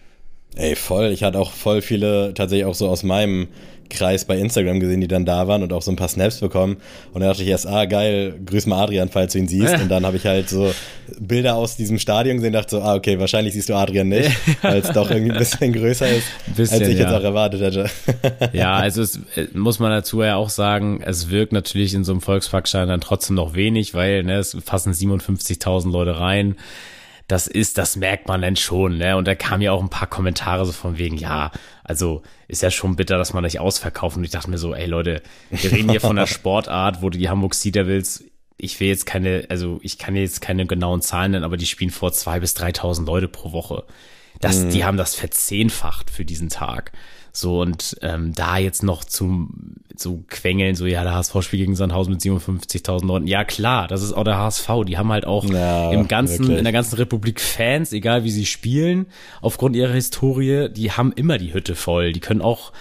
[0.55, 1.11] Ey, voll.
[1.11, 3.47] Ich hatte auch voll viele tatsächlich auch so aus meinem
[3.89, 6.77] Kreis bei Instagram gesehen, die dann da waren und auch so ein paar Snaps bekommen.
[7.13, 9.75] Und dann dachte ich erst, ah, geil, grüß mal Adrian, falls du ihn siehst.
[9.75, 10.71] Und dann habe ich halt so
[11.19, 14.79] Bilder aus diesem Stadion gesehen dachte so, ah, okay, wahrscheinlich siehst du Adrian nicht, weil
[14.79, 17.05] es doch irgendwie ein bisschen größer ist, bisschen, als ich ja.
[17.05, 17.89] jetzt auch erwartet hätte.
[18.53, 22.11] ja, also es äh, muss man dazu ja auch sagen, es wirkt natürlich in so
[22.11, 26.55] einem Volksparkstein dann trotzdem noch wenig, weil ne, es fassen 57.000 Leute rein
[27.29, 29.15] das ist, das merkt man dann schon, ne?
[29.15, 31.51] Und da kamen ja auch ein paar Kommentare so von wegen, ja,
[31.83, 34.17] also ist ja schon bitter, dass man nicht ausverkauft.
[34.17, 37.29] Und ich dachte mir so, ey Leute, wir reden hier von der Sportart, wo die
[37.29, 38.23] Hamburg Sea Devils,
[38.57, 41.91] ich will jetzt keine, also ich kann jetzt keine genauen Zahlen nennen, aber die spielen
[41.91, 43.83] vor zwei bis 3.000 Leute pro Woche.
[44.41, 44.71] Das, mhm.
[44.71, 46.91] die haben das verzehnfacht für diesen Tag.
[47.39, 51.75] So, und ähm, da jetzt noch zum zu quengeln, so ja, der HSV spielt gegen
[51.75, 53.27] Sandhausen mit 57.000 Leuten.
[53.27, 54.69] Ja, klar, das ist auch der HSV.
[54.85, 56.57] Die haben halt auch ja, im ganzen, wirklich.
[56.57, 59.07] in der ganzen Republik Fans, egal wie sie spielen,
[59.41, 62.11] aufgrund ihrer Historie, die haben immer die Hütte voll.
[62.11, 62.73] Die können auch,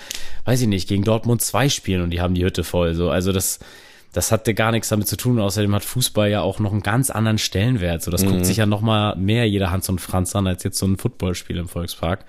[0.44, 2.94] weiß ich nicht, gegen Dortmund 2 spielen und die haben die Hütte voll.
[2.94, 3.60] So, also das,
[4.12, 5.38] das hatte gar nichts damit zu tun.
[5.40, 8.02] Außerdem hat Fußball ja auch noch einen ganz anderen Stellenwert.
[8.02, 8.30] So, das mhm.
[8.30, 10.96] guckt sich ja noch mal mehr jeder Hans und Franz an als jetzt so ein
[10.96, 12.24] Footballspiel im Volkspark.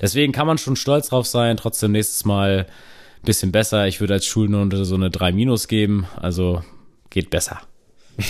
[0.00, 1.56] Deswegen kann man schon stolz drauf sein.
[1.56, 3.86] Trotzdem nächstes Mal ein bisschen besser.
[3.86, 6.06] Ich würde als Schulnote so eine 3 minus geben.
[6.16, 6.62] Also
[7.10, 7.60] geht besser.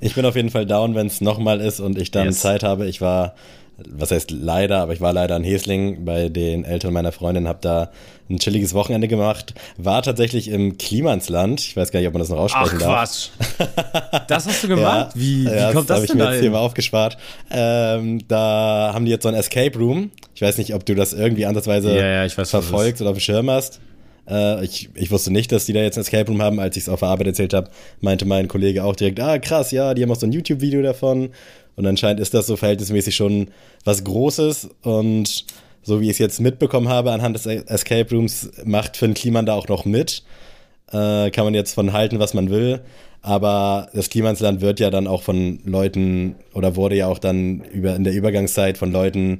[0.00, 2.40] Ich bin auf jeden Fall down, wenn es nochmal ist und ich dann yes.
[2.40, 2.86] Zeit habe.
[2.86, 3.34] Ich war
[3.86, 7.60] was heißt leider, aber ich war leider in Hesling bei den Eltern meiner Freundin, habe
[7.62, 7.90] da
[8.28, 11.60] ein chilliges Wochenende gemacht, war tatsächlich im Klimansland.
[11.60, 13.30] Ich weiß gar nicht, ob man das noch aussprechen Ach, darf.
[13.56, 14.24] Quatsch.
[14.28, 15.12] das hast du gemacht?
[15.14, 16.24] Ja, wie, wie ja, kommt das, das denn da?
[16.24, 17.16] habe ich mir jetzt hier mal aufgespart.
[17.50, 20.10] Ähm, da haben die jetzt so ein Escape Room.
[20.34, 23.48] Ich weiß nicht, ob du das irgendwie ansatzweise ja, weiß, verfolgst oder auf dem Schirm
[23.48, 23.80] hast.
[24.28, 26.60] Äh, ich, ich wusste nicht, dass die da jetzt ein Escape Room haben.
[26.60, 29.70] Als ich es auf der Arbeit erzählt habe, meinte mein Kollege auch direkt, ah krass,
[29.70, 31.30] ja, die haben auch so ein YouTube-Video davon.
[31.78, 33.52] Und anscheinend ist das so verhältnismäßig schon
[33.84, 34.68] was Großes.
[34.82, 35.44] Und
[35.84, 39.54] so wie ich es jetzt mitbekommen habe anhand des Escape Rooms, macht Finn Kliman da
[39.54, 40.24] auch noch mit.
[40.90, 42.80] Äh, kann man jetzt von halten, was man will.
[43.22, 47.94] Aber das Klimansland wird ja dann auch von Leuten oder wurde ja auch dann über,
[47.94, 49.38] in der Übergangszeit von Leuten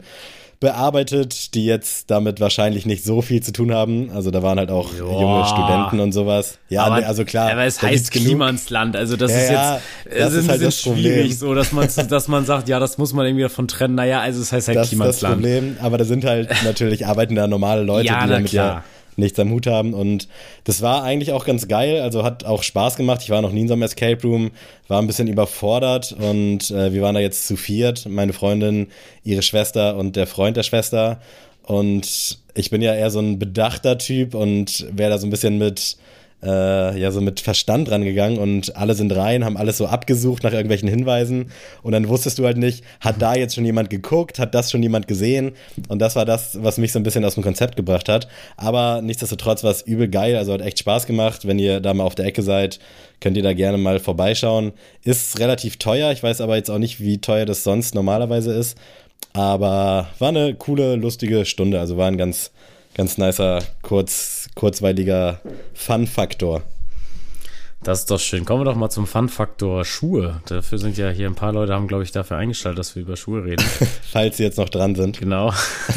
[0.61, 4.11] bearbeitet, die jetzt damit wahrscheinlich nicht so viel zu tun haben.
[4.11, 5.21] Also da waren halt auch Joa.
[5.21, 6.59] junge Studenten und sowas.
[6.68, 7.51] Ja, aber, also klar.
[7.53, 11.38] Aber es heißt Klimansland, also das ja, ist jetzt das ist, ist halt das schwierig,
[11.38, 13.94] so dass man dass man sagt, ja, das muss man irgendwie davon trennen.
[13.94, 15.44] Naja, also es heißt halt das Klimansland.
[15.44, 18.31] Das ist das Problem, aber da sind halt natürlich arbeiten da normale Leute, ja, die
[18.31, 18.83] damit ja
[19.19, 19.95] nichts am Hut haben.
[19.95, 20.29] Und
[20.65, 22.01] das war eigentlich auch ganz geil.
[22.01, 23.21] Also hat auch Spaß gemacht.
[23.23, 24.51] Ich war noch nie in so einem Escape Room,
[24.87, 28.07] war ein bisschen überfordert und äh, wir waren da jetzt zu viert.
[28.09, 28.89] Meine Freundin,
[29.25, 31.21] ihre Schwester und der Freund der Schwester.
[31.65, 35.59] Und ich bin ja eher so ein bedachter Typ und wäre da so ein bisschen
[35.59, 35.99] mit
[36.42, 40.53] äh, ja so mit Verstand rangegangen und alle sind rein, haben alles so abgesucht nach
[40.53, 41.51] irgendwelchen Hinweisen
[41.83, 44.83] und dann wusstest du halt nicht, hat da jetzt schon jemand geguckt, hat das schon
[44.83, 45.53] jemand gesehen
[45.88, 48.29] und das war das, was mich so ein bisschen aus dem Konzept gebracht hat.
[48.57, 51.46] Aber nichtsdestotrotz war es übel geil, also hat echt Spaß gemacht.
[51.46, 52.79] Wenn ihr da mal auf der Ecke seid,
[53.20, 54.72] könnt ihr da gerne mal vorbeischauen.
[55.03, 58.79] Ist relativ teuer, ich weiß aber jetzt auch nicht, wie teuer das sonst normalerweise ist.
[59.33, 61.81] Aber war eine coole, lustige Stunde.
[61.81, 62.51] Also war ein ganz,
[62.94, 65.40] ganz nicer, kurz, kurzweiliger
[65.73, 66.62] Fun-Faktor.
[67.85, 68.44] Das ist doch schön.
[68.44, 70.42] Kommen wir doch mal zum Fun-Faktor Schuhe.
[70.47, 73.16] Dafür sind ja hier ein paar Leute, haben, glaube ich, dafür eingestellt, dass wir über
[73.16, 73.64] Schuhe reden.
[74.12, 75.21] Falls sie jetzt noch dran sind.
[75.21, 75.53] Genau.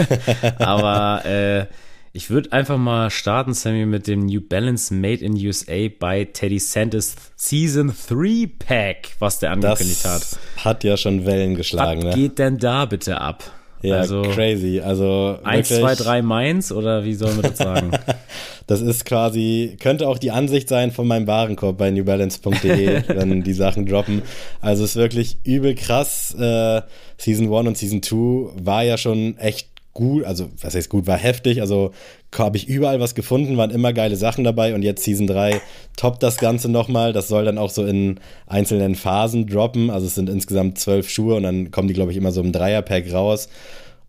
[0.60, 1.66] Aber äh,
[2.14, 6.60] ich würde einfach mal starten, Sammy, mit dem New Balance Made in USA bei Teddy
[6.60, 10.38] Santis Season 3 Pack, was der angekündigt hat.
[10.58, 12.04] Hat ja schon Wellen geschlagen.
[12.04, 12.22] Was ne?
[12.22, 13.44] geht denn da bitte ab?
[13.82, 14.80] Ja, also, crazy.
[14.80, 17.92] Also 1, 2, 3 Mainz oder wie sollen wir das sagen?
[18.68, 23.54] das ist quasi, könnte auch die Ansicht sein von meinem Warenkorb bei newbalance.de, wenn die
[23.54, 24.22] Sachen droppen.
[24.62, 26.36] Also es ist wirklich übel krass.
[26.40, 26.82] Äh,
[27.18, 31.18] Season 1 und Season 2 war ja schon echt gut, also was heißt gut, war
[31.18, 31.92] heftig, also
[32.38, 35.62] habe ich überall was gefunden, waren immer geile Sachen dabei und jetzt Season 3
[35.98, 40.16] toppt das Ganze nochmal, das soll dann auch so in einzelnen Phasen droppen, also es
[40.16, 43.50] sind insgesamt zwölf Schuhe und dann kommen die glaube ich immer so im Dreierpack raus.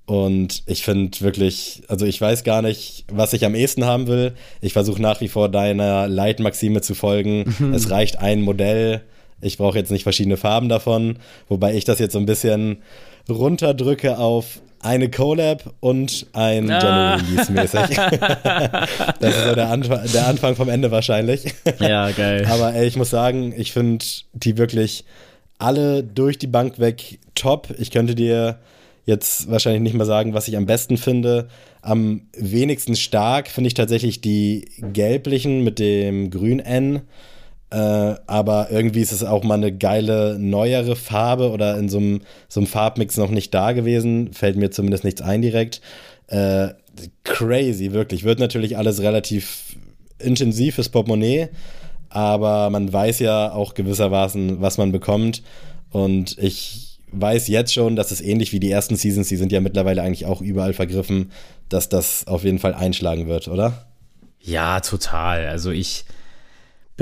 [0.05, 4.33] Und ich finde wirklich, also ich weiß gar nicht, was ich am ehesten haben will,
[4.61, 7.73] ich versuche nach wie vor deiner Leitmaxime zu folgen, mhm.
[7.73, 9.03] es reicht ein Modell,
[9.41, 11.17] ich brauche jetzt nicht verschiedene Farben davon,
[11.49, 12.79] wobei ich das jetzt so ein bisschen
[13.29, 16.79] runterdrücke auf eine Collab und ein ah.
[16.79, 17.97] General Release mäßig.
[19.21, 21.55] das ist so der, Anf der, Anfang vom Ende wahrscheinlich.
[21.79, 22.47] Ja, geil.
[22.51, 25.05] Aber ey, ich muss sagen, ich finde die wirklich
[25.59, 27.69] alle durch die Bank weg top.
[27.79, 28.59] Ich könnte dir
[29.07, 31.49] jetzt wahrscheinlich nicht mehr sagen, was ich am besten finde.
[31.81, 37.03] Am wenigsten stark finde ich tatsächlich die gelblichen mit dem grün N.
[37.73, 42.21] Äh, aber irgendwie ist es auch mal eine geile, neuere Farbe oder in so einem,
[42.67, 44.35] Farbmix noch nicht da gewesen.
[44.35, 45.81] Fällt mir zumindest nichts ein direkt.
[46.27, 46.69] Äh,
[47.25, 48.25] crazy, wirklich.
[48.25, 49.77] Wird natürlich alles relativ
[50.19, 51.49] intensiv fürs Portemonnaie,
[52.11, 55.43] aber man weiß ja auch gewissermaßen, was man bekommt.
[55.91, 59.63] Und ich weiß jetzt schon, dass es ähnlich wie die ersten Seasons, die sind ja
[59.63, 61.33] mittlerweile eigentlich auch überall vergriffen,
[61.71, 63.87] dass das auf jeden Fall einschlagen wird, oder?
[64.41, 65.47] Ja, total.
[65.47, 66.05] Also ich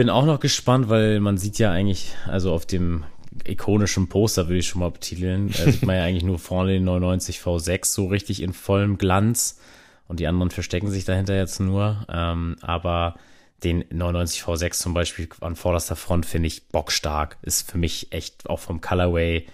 [0.01, 3.05] bin auch noch gespannt, weil man sieht ja eigentlich, also auf dem
[3.45, 5.53] ikonischem Poster, würde ich schon mal betiteln.
[5.53, 9.61] Da sieht man ja eigentlich nur vorne den 99 V6 so richtig in vollem Glanz
[10.09, 12.07] und die anderen verstecken sich dahinter jetzt nur.
[12.11, 13.17] Ähm, aber
[13.63, 17.37] den 99 V6 zum Beispiel an vorderster Front finde ich bockstark.
[17.43, 19.47] Ist für mich echt auch vom Colorway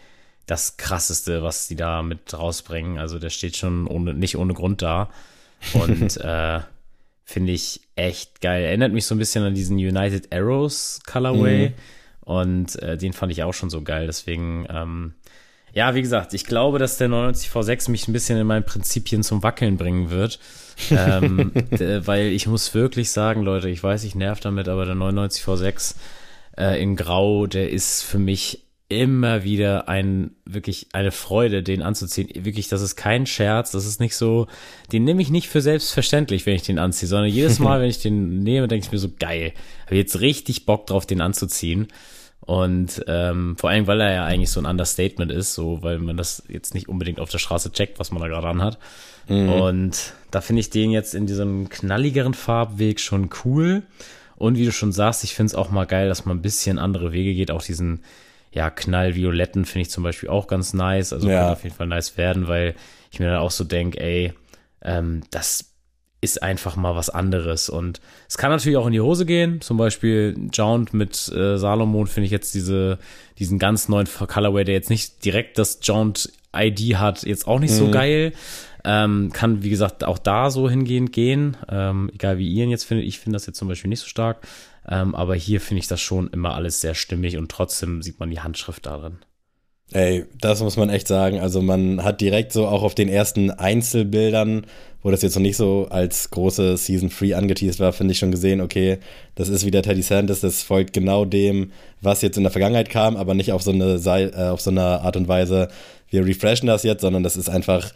[0.46, 3.00] das krasseste, was die da mit rausbringen.
[3.00, 5.10] Also der steht schon ohne, nicht ohne Grund da.
[5.72, 6.60] Und äh,
[7.26, 8.64] finde ich echt geil.
[8.64, 11.70] Erinnert mich so ein bisschen an diesen United Arrows Colorway.
[11.70, 11.74] Mhm.
[12.20, 14.06] Und äh, den fand ich auch schon so geil.
[14.06, 15.14] Deswegen, ähm,
[15.72, 19.22] ja, wie gesagt, ich glaube, dass der 99 V6 mich ein bisschen in meinen Prinzipien
[19.24, 20.38] zum Wackeln bringen wird.
[20.90, 21.52] ähm,
[22.06, 25.96] weil ich muss wirklich sagen, Leute, ich weiß, ich nerv damit, aber der 99 V6
[26.56, 32.28] äh, in Grau, der ist für mich immer wieder ein, wirklich eine Freude, den anzuziehen.
[32.44, 34.46] Wirklich, das ist kein Scherz, das ist nicht so,
[34.92, 38.00] den nehme ich nicht für selbstverständlich, wenn ich den anziehe, sondern jedes Mal, wenn ich
[38.00, 39.52] den nehme, denke ich mir so, geil,
[39.86, 41.88] habe jetzt richtig Bock drauf, den anzuziehen.
[42.40, 46.16] Und ähm, vor allem, weil er ja eigentlich so ein Understatement ist, so weil man
[46.16, 48.78] das jetzt nicht unbedingt auf der Straße checkt, was man da gerade anhat.
[49.26, 49.48] Mhm.
[49.48, 53.82] Und da finde ich den jetzt in diesem knalligeren Farbweg schon cool.
[54.36, 56.78] Und wie du schon sagst, ich finde es auch mal geil, dass man ein bisschen
[56.78, 58.02] andere Wege geht, auch diesen
[58.56, 61.12] ja, knallvioletten finde ich zum Beispiel auch ganz nice.
[61.12, 61.42] Also ja.
[61.42, 62.74] kann auf jeden Fall nice werden, weil
[63.10, 64.32] ich mir dann auch so denke, ey,
[64.82, 65.74] ähm, das
[66.22, 67.68] ist einfach mal was anderes.
[67.68, 69.60] Und es kann natürlich auch in die Hose gehen.
[69.60, 72.98] Zum Beispiel Jaunt mit äh, Salomon finde ich jetzt diese,
[73.38, 77.72] diesen ganz neuen Colorway, der jetzt nicht direkt das Jaunt ID hat, jetzt auch nicht
[77.72, 77.76] mhm.
[77.76, 78.32] so geil.
[78.84, 81.58] Ähm, kann, wie gesagt, auch da so hingehend gehen.
[81.68, 83.06] Ähm, egal wie ihr ihn jetzt findet.
[83.06, 84.46] Ich finde das jetzt zum Beispiel nicht so stark.
[84.88, 88.30] Ähm, aber hier finde ich das schon immer alles sehr stimmig und trotzdem sieht man
[88.30, 89.18] die Handschrift darin.
[89.92, 91.38] Ey, das muss man echt sagen.
[91.38, 94.66] Also man hat direkt so auch auf den ersten Einzelbildern,
[95.02, 98.32] wo das jetzt noch nicht so als große Season 3 angeteased war, finde ich schon
[98.32, 98.98] gesehen, okay,
[99.36, 101.70] das ist wieder Teddy Sanders, das folgt genau dem,
[102.00, 105.02] was jetzt in der Vergangenheit kam, aber nicht auf so eine, äh, auf so eine
[105.02, 105.68] Art und Weise,
[106.10, 107.92] wir refreshen das jetzt, sondern das ist einfach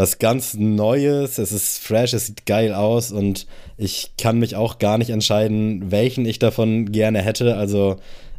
[0.00, 1.36] was ganz Neues.
[1.36, 5.90] Es ist fresh, es sieht geil aus und ich kann mich auch gar nicht entscheiden,
[5.90, 7.56] welchen ich davon gerne hätte.
[7.56, 7.96] Also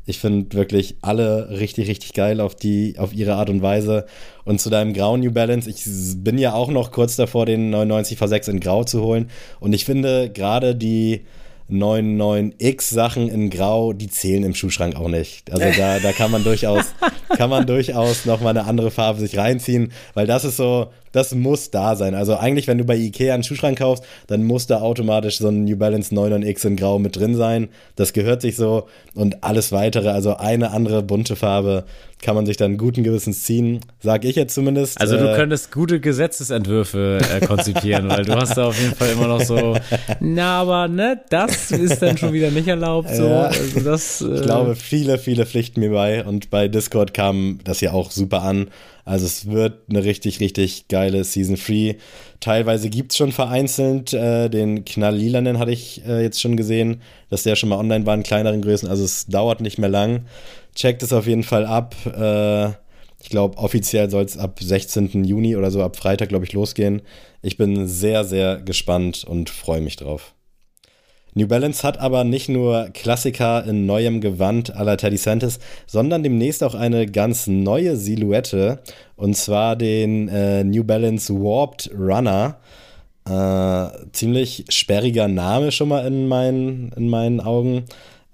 [0.08, 4.08] ich finde wirklich alle richtig, richtig geil auf die, auf ihre Art und Weise.
[4.44, 5.84] Und zu deinem grauen New Balance, ich
[6.24, 9.30] bin ja auch noch kurz davor, den 99 V6 in Grau zu holen.
[9.60, 11.22] Und ich finde gerade die
[11.70, 15.52] 99X Sachen in Grau, die zählen im Schuhschrank auch nicht.
[15.52, 16.86] Also da, da kann man durchaus,
[17.38, 21.34] kann man durchaus noch mal eine andere Farbe sich reinziehen, weil das ist so, das
[21.36, 22.16] muss da sein.
[22.16, 25.66] Also eigentlich, wenn du bei Ikea einen Schuhschrank kaufst, dann muss da automatisch so ein
[25.66, 27.70] New Balance 99X in Grau mit drin sein.
[27.96, 31.86] Das gehört sich so und alles weitere, also eine andere bunte Farbe,
[32.22, 35.02] kann man sich dann guten Gewissens ziehen, sag ich jetzt zumindest.
[35.02, 39.10] Also du äh, könntest gute Gesetzesentwürfe äh, konzipieren, weil du hast da auf jeden Fall
[39.10, 39.76] immer noch so,
[40.20, 43.10] na aber ne, das ist dann schon wieder nicht erlaubt.
[43.10, 43.26] So.
[43.26, 47.60] Ja, also das, äh, ich glaube, viele, viele pflichten mir bei und bei Discord kam
[47.64, 48.68] das ja auch super an.
[49.06, 51.98] Also es wird eine richtig, richtig geile Season 3.
[52.40, 57.44] Teilweise gibt es schon vereinzelt, äh, den Knall-Lilanen hatte ich äh, jetzt schon gesehen, dass
[57.44, 58.90] der schon mal online war in kleineren Größen.
[58.90, 60.26] Also es dauert nicht mehr lang.
[60.76, 61.96] Checkt es auf jeden Fall ab.
[62.06, 62.70] Äh,
[63.24, 65.24] ich glaube, offiziell soll es ab 16.
[65.24, 67.02] Juni oder so, ab Freitag, glaube ich, losgehen.
[67.42, 70.34] Ich bin sehr, sehr gespannt und freue mich drauf.
[71.34, 76.24] New Balance hat aber nicht nur Klassiker in neuem Gewand à la Teddy Santis, sondern
[76.24, 78.80] demnächst auch eine ganz neue Silhouette
[79.16, 82.58] und zwar den äh, New Balance Warped Runner.
[83.26, 87.86] Äh, ziemlich sperriger Name schon mal in meinen, in meinen Augen,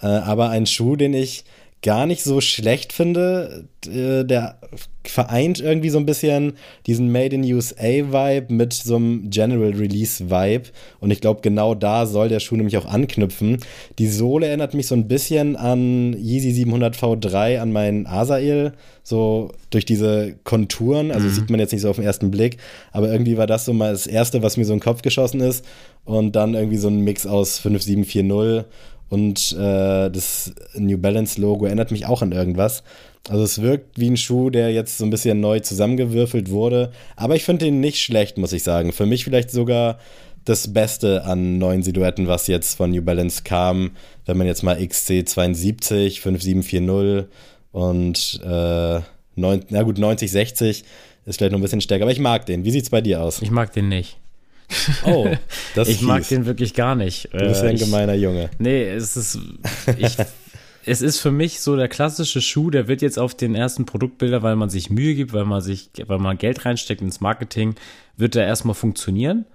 [0.01, 1.43] äh, aber ein Schuh, den ich
[1.83, 3.65] gar nicht so schlecht finde.
[3.85, 4.57] Äh, der
[5.03, 6.53] vereint irgendwie so ein bisschen
[6.85, 10.69] diesen Made in USA-Vibe mit so einem General Release-Vibe.
[10.99, 13.57] Und ich glaube, genau da soll der Schuh nämlich auch anknüpfen.
[13.99, 18.73] Die Sohle erinnert mich so ein bisschen an Yeezy 700 V3, an meinen Asael.
[19.03, 21.11] So durch diese Konturen.
[21.11, 21.31] Also mhm.
[21.31, 22.57] sieht man jetzt nicht so auf den ersten Blick.
[22.91, 25.39] Aber irgendwie war das so mal das Erste, was mir so in den Kopf geschossen
[25.39, 25.63] ist.
[26.03, 28.65] Und dann irgendwie so ein Mix aus 5740
[29.09, 32.83] und äh, das New Balance Logo erinnert mich auch an irgendwas.
[33.29, 36.91] Also es wirkt wie ein Schuh, der jetzt so ein bisschen neu zusammengewürfelt wurde.
[37.15, 38.93] Aber ich finde ihn nicht schlecht, muss ich sagen.
[38.93, 39.99] Für mich vielleicht sogar
[40.45, 43.91] das Beste an neuen Silhouetten, was jetzt von New Balance kam.
[44.25, 47.27] Wenn man jetzt mal XC72, 5740
[47.71, 49.01] und äh,
[49.35, 50.83] 9, na gut, 9060
[51.25, 52.03] ist vielleicht noch ein bisschen stärker.
[52.03, 52.63] Aber ich mag den.
[52.63, 53.41] Wie sieht's bei dir aus?
[53.41, 54.17] Ich mag den nicht.
[55.05, 55.29] Oh,
[55.75, 57.29] das Ich mag den wirklich gar nicht.
[57.31, 58.49] Du bist ja ein äh, gemeiner Junge.
[58.59, 59.39] Nee, es ist.
[59.97, 60.17] Ich,
[60.85, 64.43] es ist für mich so der klassische Schuh, der wird jetzt auf den ersten Produktbilder,
[64.43, 67.75] weil man sich Mühe gibt, weil man sich, weil man Geld reinsteckt ins Marketing,
[68.15, 69.45] wird der erstmal funktionieren.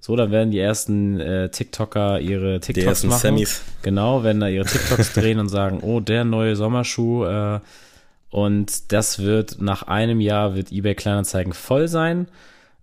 [0.00, 3.20] So, dann werden die ersten äh, TikToker ihre TikToks die ersten machen.
[3.20, 3.62] Sammys.
[3.82, 7.60] Genau, werden da ihre TikToks drehen und sagen, oh, der neue Sommerschuh, äh,
[8.30, 12.26] Und das wird nach einem Jahr wird eBay Kleinanzeigen voll sein.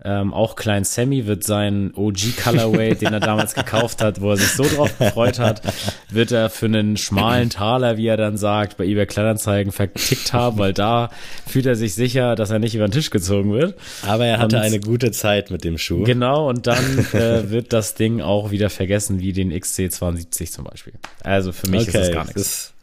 [0.01, 4.38] Ähm, auch Klein Sammy wird sein OG Colorway, den er damals gekauft hat, wo er
[4.38, 5.62] sich so drauf gefreut hat,
[6.09, 10.57] wird er für einen schmalen Taler, wie er dann sagt, bei eBay Kleinanzeigen vertickt haben,
[10.57, 11.09] weil da
[11.45, 13.75] fühlt er sich sicher, dass er nicht über den Tisch gezogen wird.
[14.07, 16.05] Aber er hatte und, eine gute Zeit mit dem Schuh.
[16.05, 20.93] Genau, und dann äh, wird das Ding auch wieder vergessen, wie den XC72 zum Beispiel.
[21.23, 22.73] Also für mich okay, ist das gar nichts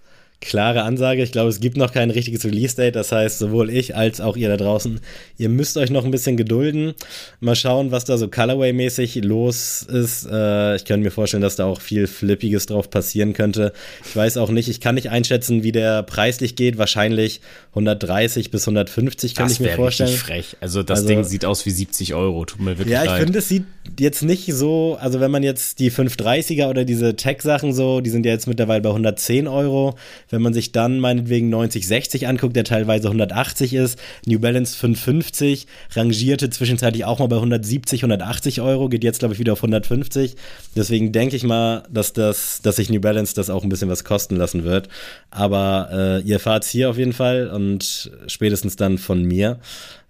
[0.40, 1.22] klare Ansage.
[1.22, 2.94] Ich glaube, es gibt noch kein richtiges Release-Date.
[2.94, 5.00] Das heißt, sowohl ich als auch ihr da draußen,
[5.38, 6.94] ihr müsst euch noch ein bisschen gedulden.
[7.40, 10.26] Mal schauen, was da so Colorway-mäßig los ist.
[10.30, 13.72] Äh, ich könnte mir vorstellen, dass da auch viel Flippiges drauf passieren könnte.
[14.04, 16.78] Ich weiß auch nicht, ich kann nicht einschätzen, wie der preislich geht.
[16.78, 20.10] Wahrscheinlich 130 bis 150 kann ich mir vorstellen.
[20.10, 20.56] Das frech.
[20.60, 22.44] Also das also, Ding sieht aus wie 70 Euro.
[22.44, 23.64] Tut mir wirklich Ja, ich finde, es sieht
[23.98, 28.26] jetzt nicht so, also wenn man jetzt die 530er oder diese Tech-Sachen so, die sind
[28.26, 29.96] ja jetzt mittlerweile bei 110 Euro.
[30.28, 36.50] Wenn man sich dann meinetwegen 9060 anguckt, der teilweise 180 ist, New Balance 550, rangierte
[36.50, 40.36] zwischenzeitlich auch mal bei 170, 180 Euro, geht jetzt glaube ich wieder auf 150.
[40.74, 44.04] Deswegen denke ich mal, dass das, dass sich New Balance das auch ein bisschen was
[44.04, 44.88] kosten lassen wird.
[45.30, 49.58] Aber äh, ihr fahrt hier auf jeden Fall und spätestens dann von mir.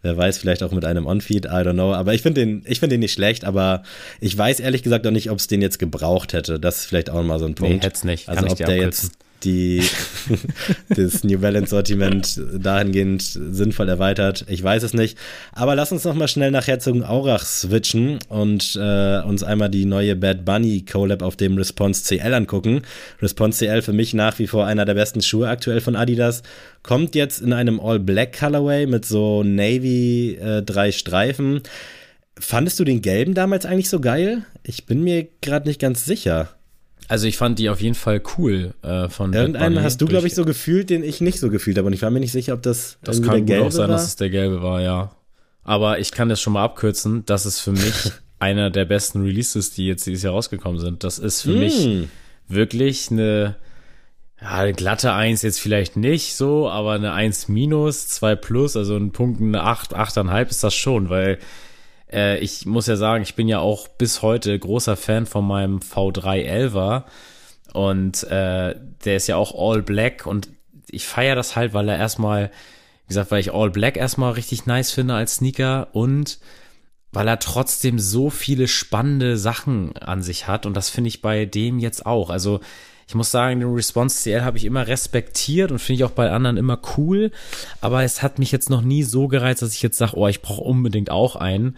[0.02, 1.92] Wer weiß, vielleicht auch mit einem On-Feed, I don't know.
[1.92, 3.82] Aber ich finde den, ich finde den nicht schlecht, aber
[4.20, 6.60] ich weiß ehrlich gesagt auch nicht, ob es den jetzt gebraucht hätte.
[6.60, 7.74] Das ist vielleicht auch mal so ein Punkt.
[7.74, 8.26] Nee, hätte es nicht.
[8.26, 9.12] Kann also ob der jetzt
[9.44, 9.82] die,
[10.88, 14.44] das New Balance Sortiment dahingehend sinnvoll erweitert.
[14.48, 15.18] Ich weiß es nicht.
[15.52, 20.16] Aber lass uns noch mal schnell nach Herzogenaurach switchen und äh, uns einmal die neue
[20.16, 22.82] Bad Bunny Collab auf dem Response CL angucken.
[23.20, 26.42] Response CL für mich nach wie vor einer der besten Schuhe aktuell von Adidas.
[26.82, 31.62] Kommt jetzt in einem All-Black Colorway mit so Navy äh, drei Streifen.
[32.38, 34.44] Fandest du den gelben damals eigentlich so geil?
[34.62, 36.55] Ich bin mir gerade nicht ganz sicher.
[37.08, 40.34] Also ich fand die auf jeden Fall cool äh, von Irgendeinen hast du, glaube ich,
[40.34, 41.86] so gefühlt, den ich nicht so gefühlt habe.
[41.86, 43.88] Und ich war mir nicht sicher, ob das, das kann der gelbe gut auch sein,
[43.88, 43.96] war.
[43.96, 45.12] dass es der gelbe war, ja.
[45.62, 47.24] Aber ich kann das schon mal abkürzen.
[47.26, 51.04] Das ist für mich einer der besten Releases, die jetzt dieses Jahr rausgekommen sind.
[51.04, 51.58] Das ist für mm.
[51.58, 52.08] mich
[52.48, 53.56] wirklich eine,
[54.40, 58.96] ja, eine glatte Eins jetzt vielleicht nicht so, aber eine Eins minus, zwei plus, also
[58.96, 61.38] ein Punkt, eine Acht, Achteinhalb ist das schon, weil
[62.12, 65.78] äh, ich muss ja sagen, ich bin ja auch bis heute großer Fan von meinem
[65.78, 67.04] V311er
[67.72, 70.26] und äh, der ist ja auch all black.
[70.26, 70.48] Und
[70.88, 72.50] ich feiere das halt, weil er erstmal,
[73.04, 76.38] wie gesagt, weil ich all black erstmal richtig nice finde als Sneaker und
[77.12, 80.66] weil er trotzdem so viele spannende Sachen an sich hat.
[80.66, 82.30] Und das finde ich bei dem jetzt auch.
[82.30, 82.60] Also
[83.08, 86.30] ich muss sagen, den Response CL habe ich immer respektiert und finde ich auch bei
[86.30, 87.30] anderen immer cool.
[87.80, 90.42] Aber es hat mich jetzt noch nie so gereizt, dass ich jetzt sage, oh, ich
[90.42, 91.76] brauche unbedingt auch einen.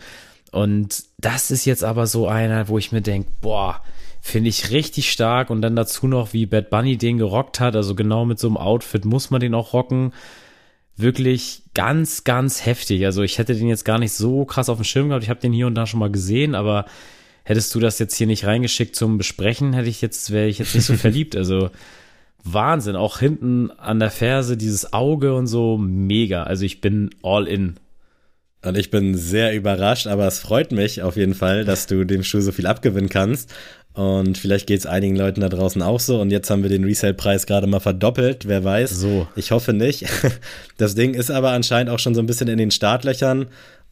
[0.52, 3.82] Und das ist jetzt aber so einer, wo ich mir denke, boah,
[4.22, 5.50] finde ich richtig stark.
[5.50, 7.76] Und dann dazu noch, wie Bad Bunny den gerockt hat.
[7.76, 10.14] Also genau mit so einem Outfit muss man den auch rocken.
[10.96, 13.04] Wirklich ganz, ganz heftig.
[13.04, 15.24] Also ich hätte den jetzt gar nicht so krass auf dem Schirm gehabt.
[15.24, 16.86] Ich habe den hier und da schon mal gesehen, aber
[17.48, 20.74] hättest du das jetzt hier nicht reingeschickt zum Besprechen, hätte ich jetzt, wäre ich jetzt
[20.74, 21.34] nicht so verliebt.
[21.34, 21.70] Also
[22.44, 22.94] Wahnsinn.
[22.94, 26.42] Auch hinten an der Ferse dieses Auge und so mega.
[26.42, 27.76] Also ich bin all in.
[28.62, 32.22] Und ich bin sehr überrascht, aber es freut mich auf jeden Fall, dass du dem
[32.22, 33.54] Schuh so viel abgewinnen kannst.
[33.94, 36.20] Und vielleicht geht es einigen Leuten da draußen auch so.
[36.20, 38.46] Und jetzt haben wir den Resale-Preis gerade mal verdoppelt.
[38.46, 38.90] Wer weiß.
[38.90, 39.26] So.
[39.37, 40.04] Ich hoffe nicht.
[40.76, 43.46] Das Ding ist aber anscheinend auch schon so ein bisschen in den Startlöchern.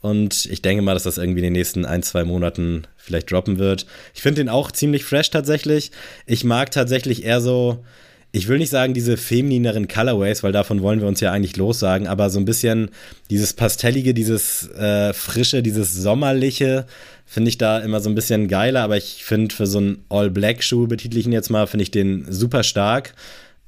[0.07, 3.59] Und ich denke mal, dass das irgendwie in den nächsten ein, zwei Monaten vielleicht droppen
[3.59, 3.87] wird.
[4.15, 5.91] Ich finde den auch ziemlich fresh tatsächlich.
[6.27, 7.85] Ich mag tatsächlich eher so,
[8.31, 12.07] ich will nicht sagen diese feminineren Colorways, weil davon wollen wir uns ja eigentlich lossagen,
[12.07, 12.91] aber so ein bisschen
[13.31, 16.87] dieses Pastellige, dieses äh, Frische, dieses Sommerliche
[17.25, 20.87] finde ich da immer so ein bisschen geiler, aber ich finde für so einen All-Black-Schuh,
[20.87, 23.13] betitel ich ihn jetzt mal, finde ich den super stark.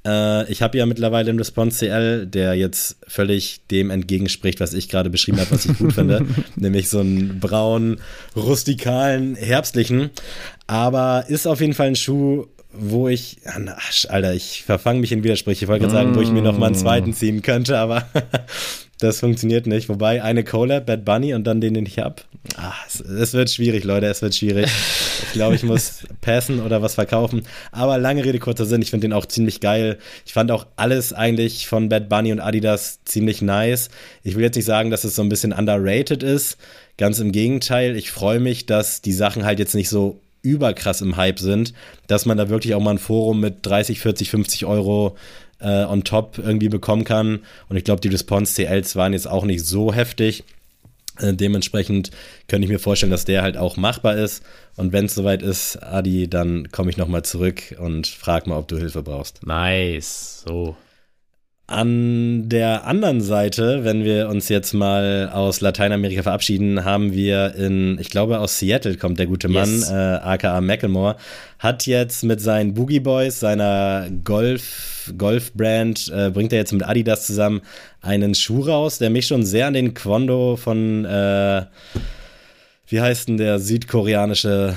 [0.05, 4.89] Äh, ich habe ja mittlerweile einen Response CL, der jetzt völlig dem entgegenspricht, was ich
[4.89, 6.25] gerade beschrieben habe, was ich gut finde.
[6.55, 7.99] Nämlich so einen braunen,
[8.35, 10.09] rustikalen, herbstlichen.
[10.67, 13.59] Aber ist auf jeden Fall ein Schuh, wo ich, ach,
[14.09, 15.65] Alter, ich verfange mich in Widersprüche.
[15.65, 18.07] Ich wollte gerade sagen, wo ich mir noch mal einen zweiten ziehen könnte, aber
[18.99, 19.89] das funktioniert nicht.
[19.89, 22.25] Wobei eine Collab, Bad Bunny und dann den, den ich hab.
[22.55, 24.69] Ah, es, es, wird schwierig, Leute, es wird schwierig.
[25.27, 27.43] Ich glaube, ich muss passen oder was verkaufen.
[27.71, 29.97] Aber lange Rede, kurzer Sinn, ich finde den auch ziemlich geil.
[30.25, 33.89] Ich fand auch alles eigentlich von Bad Bunny und Adidas ziemlich nice.
[34.23, 36.57] Ich will jetzt nicht sagen, dass es so ein bisschen underrated ist.
[36.97, 41.17] Ganz im Gegenteil, ich freue mich, dass die Sachen halt jetzt nicht so überkrass im
[41.17, 41.73] Hype sind,
[42.07, 45.17] dass man da wirklich auch mal ein Forum mit 30, 40, 50 Euro
[45.59, 47.39] äh, on top irgendwie bekommen kann.
[47.67, 50.43] Und ich glaube, die Response CLs waren jetzt auch nicht so heftig.
[51.19, 52.11] Äh, dementsprechend
[52.47, 54.43] könnte ich mir vorstellen, dass der halt auch machbar ist.
[54.75, 58.67] Und wenn es soweit ist, Adi, dann komme ich nochmal zurück und frag mal, ob
[58.67, 59.45] du Hilfe brauchst.
[59.45, 60.43] Nice.
[60.47, 60.75] So.
[61.69, 67.99] An der anderen Seite, wenn wir uns jetzt mal aus Lateinamerika verabschieden, haben wir in,
[67.99, 69.91] ich glaube aus Seattle kommt der gute Mann, yes.
[69.91, 71.15] äh, aka Macklemore,
[71.59, 77.27] hat jetzt mit seinen Boogie Boys, seiner Golf, Golf-Brand, äh, bringt er jetzt mit Adidas
[77.27, 77.61] zusammen
[78.01, 81.65] einen Schuh raus, der mich schon sehr an den Quondo von, äh,
[82.87, 84.73] wie heißt denn der südkoreanische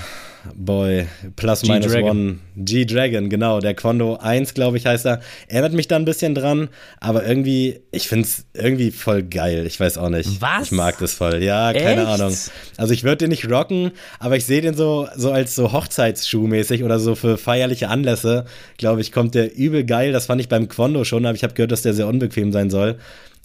[0.54, 5.20] Boy, Plus Minus One, G-Dragon, genau, der Quando 1, glaube ich, heißt er.
[5.48, 6.68] Erinnert mich da ein bisschen dran,
[7.00, 9.66] aber irgendwie, ich finde es irgendwie voll geil.
[9.66, 10.40] Ich weiß auch nicht.
[10.40, 10.64] Was?
[10.66, 11.42] Ich mag das voll.
[11.42, 12.08] Ja, keine Echt?
[12.08, 12.34] Ahnung.
[12.76, 16.46] Also ich würde den nicht rocken, aber ich sehe den so, so als so Hochzeitsschuh
[16.46, 18.44] mäßig oder so für feierliche Anlässe,
[18.78, 20.12] glaube ich, kommt der übel geil.
[20.12, 22.70] Das fand ich beim Quando schon, aber ich habe gehört, dass der sehr unbequem sein
[22.70, 22.98] soll.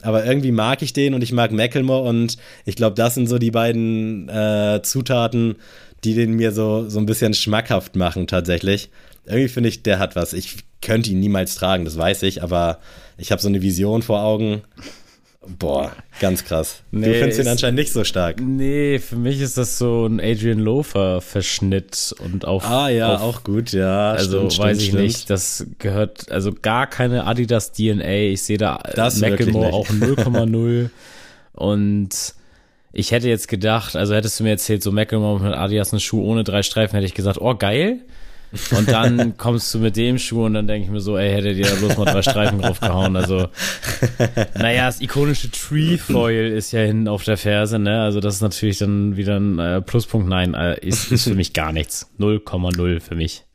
[0.04, 3.39] Aber irgendwie mag ich den und ich mag Macklemore und ich glaube, das sind so
[3.39, 5.56] die beiden äh, Zutaten,
[6.04, 8.89] die den mir so, so ein bisschen schmackhaft machen tatsächlich.
[9.26, 10.34] Irgendwie finde ich, der hat was.
[10.34, 12.80] Ich könnte ihn niemals tragen, das weiß ich, aber
[13.18, 14.62] ich habe so eine Vision vor Augen.
[15.60, 16.82] Boah, ganz krass.
[16.91, 18.41] Nee, du findest ihn anscheinend nicht so stark.
[18.41, 22.66] Nee, für mich ist das so ein Adrian Lofer-Verschnitt und auf.
[22.66, 24.12] Ah ja, auf, auch gut, ja.
[24.12, 25.04] Also stimmt, weiß ich stimmt.
[25.04, 25.30] nicht.
[25.30, 28.32] Das gehört, also gar keine Adidas DNA.
[28.32, 30.89] Ich sehe da das Macklemore auch 0,0.
[31.54, 32.10] und
[32.91, 36.23] ich hätte jetzt gedacht, also hättest du mir erzählt, so Macklemore mit Adidas einen Schuh
[36.23, 37.99] ohne drei Streifen, hätte ich gesagt, oh geil.
[38.75, 41.53] Und dann kommst du mit dem Schuh und dann denke ich mir so, ey, hätte
[41.53, 43.15] dir da bloß mal drei Streifen draufgehauen.
[43.15, 43.49] Also,
[44.57, 48.01] naja, das ikonische Treefoil ist ja hinten auf der Ferse, ne?
[48.01, 50.29] Also das ist natürlich dann wieder ein äh, Pluspunkt.
[50.29, 52.09] Nein, äh, ist, ist für mich gar nichts.
[52.19, 53.47] 0,0 für mich.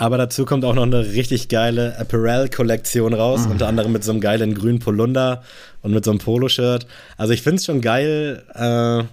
[0.00, 3.50] Aber dazu kommt auch noch eine richtig geile Apparel-Kollektion raus, mhm.
[3.50, 5.42] unter anderem mit so einem geilen grünen Polunder
[5.82, 6.86] und mit so einem Poloshirt.
[7.18, 9.04] Also ich finde es schon geil, äh,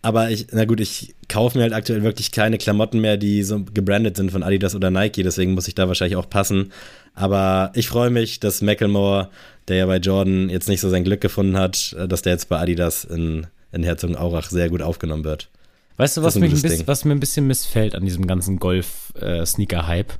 [0.00, 3.62] aber ich, na gut, ich kaufe mir halt aktuell wirklich keine Klamotten mehr, die so
[3.62, 6.72] gebrandet sind von Adidas oder Nike, deswegen muss ich da wahrscheinlich auch passen.
[7.12, 9.28] Aber ich freue mich, dass Macklemore,
[9.68, 12.48] der ja bei Jordan jetzt nicht so sein Glück gefunden hat, äh, dass der jetzt
[12.48, 15.50] bei Adidas in, in Herzogenaurach sehr gut aufgenommen wird.
[15.96, 20.12] Weißt du, was, mich ein bisschen, was mir ein bisschen missfällt an diesem ganzen Golf-Sneaker-Hype?
[20.12, 20.16] Äh,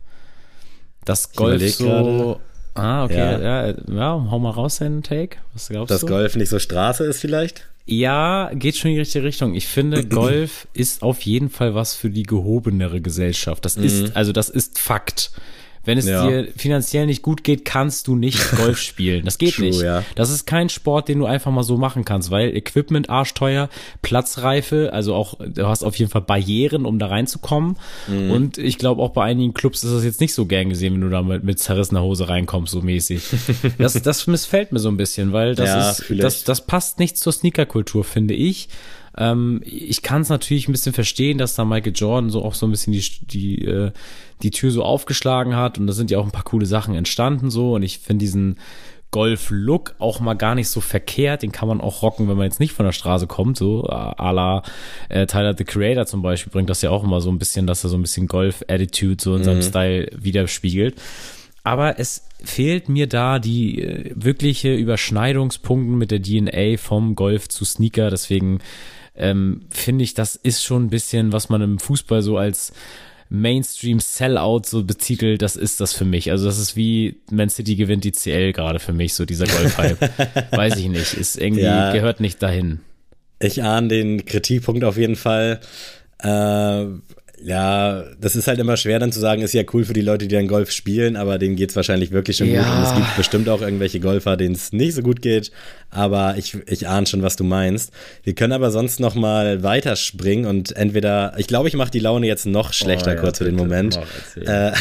[1.05, 1.85] das Golf so.
[1.85, 2.41] Grade.
[2.74, 3.16] Ah, okay.
[3.16, 3.68] Ja.
[3.68, 5.39] Ja, ja, hau mal raus deinen Take.
[5.55, 6.07] Was glaubst Dass du?
[6.07, 7.66] Dass Golf nicht so Straße ist vielleicht?
[7.87, 9.55] Ja, geht schon in die richtige Richtung.
[9.55, 13.64] Ich finde, Golf ist auf jeden Fall was für die gehobenere Gesellschaft.
[13.64, 14.11] Das ist, mhm.
[14.14, 15.31] also das ist Fakt.
[15.87, 16.26] Wenn es ja.
[16.26, 19.24] dir finanziell nicht gut geht, kannst du nicht Golf spielen.
[19.24, 19.80] Das geht True, nicht.
[19.80, 20.05] Ja.
[20.16, 23.70] Das ist kein Sport, den du einfach mal so machen kannst, weil Equipment arschteuer,
[24.03, 27.76] Platzreife, also auch du hast auf jeden Fall Barrieren, um da reinzukommen.
[28.09, 28.30] Mhm.
[28.30, 31.01] Und ich glaube auch bei einigen Clubs ist das jetzt nicht so gern gesehen, wenn
[31.01, 33.22] du da mit, mit zerrissener Hose reinkommst, so mäßig.
[33.78, 37.18] Das, das missfällt mir so ein bisschen, weil das ja, ist, das, das passt nicht
[37.18, 38.68] zur Sneakerkultur, finde ich.
[39.17, 42.67] Ähm, ich kann es natürlich ein bisschen verstehen, dass da Michael Jordan so auch so
[42.67, 43.93] ein bisschen die, die, äh,
[44.43, 47.51] die Tür so aufgeschlagen hat und da sind ja auch ein paar coole Sachen entstanden
[47.51, 48.57] so und ich finde diesen
[49.12, 51.43] Golf-Look auch mal gar nicht so verkehrt.
[51.43, 54.33] Den kann man auch rocken, wenn man jetzt nicht von der Straße kommt, so à
[54.33, 54.62] la
[55.09, 57.85] äh, Tyler the Creator zum Beispiel bringt das ja auch immer so ein bisschen, dass
[57.85, 59.62] er so ein bisschen Golf-Attitude so in seinem mhm.
[59.62, 60.97] Style widerspiegelt.
[61.62, 67.64] Aber es fehlt mir da die äh, wirkliche Überschneidungspunkte mit der DNA vom Golf zu
[67.64, 68.11] Sneaker.
[68.11, 68.61] Deswegen
[69.17, 72.73] ähm, finde ich, das ist schon ein bisschen, was man im Fußball so als
[73.29, 76.31] Mainstream Sellout so betitelt, das ist das für mich.
[76.31, 80.53] Also das ist wie Man City gewinnt die CL gerade für mich, so dieser Golf-Hype.
[80.57, 82.81] Weiß ich nicht, ist irgendwie, ja, gehört nicht dahin.
[83.41, 85.61] Ich ahne den Kritikpunkt auf jeden Fall.
[86.23, 86.87] Äh,
[87.43, 90.26] ja, das ist halt immer schwer dann zu sagen, ist ja cool für die Leute,
[90.26, 92.62] die dann Golf spielen, aber denen geht's wahrscheinlich wirklich schon ja.
[92.62, 92.76] gut.
[92.76, 95.51] Und es gibt bestimmt auch irgendwelche Golfer, denen es nicht so gut geht.
[95.91, 97.93] Aber ich, ich ahne schon, was du meinst.
[98.24, 102.26] Wir können aber sonst noch mal weiterspringen und entweder, ich glaube, ich mache die Laune
[102.26, 104.01] jetzt noch schlechter oh, ja, kurz für den Moment.
[104.37, 104.72] Äh,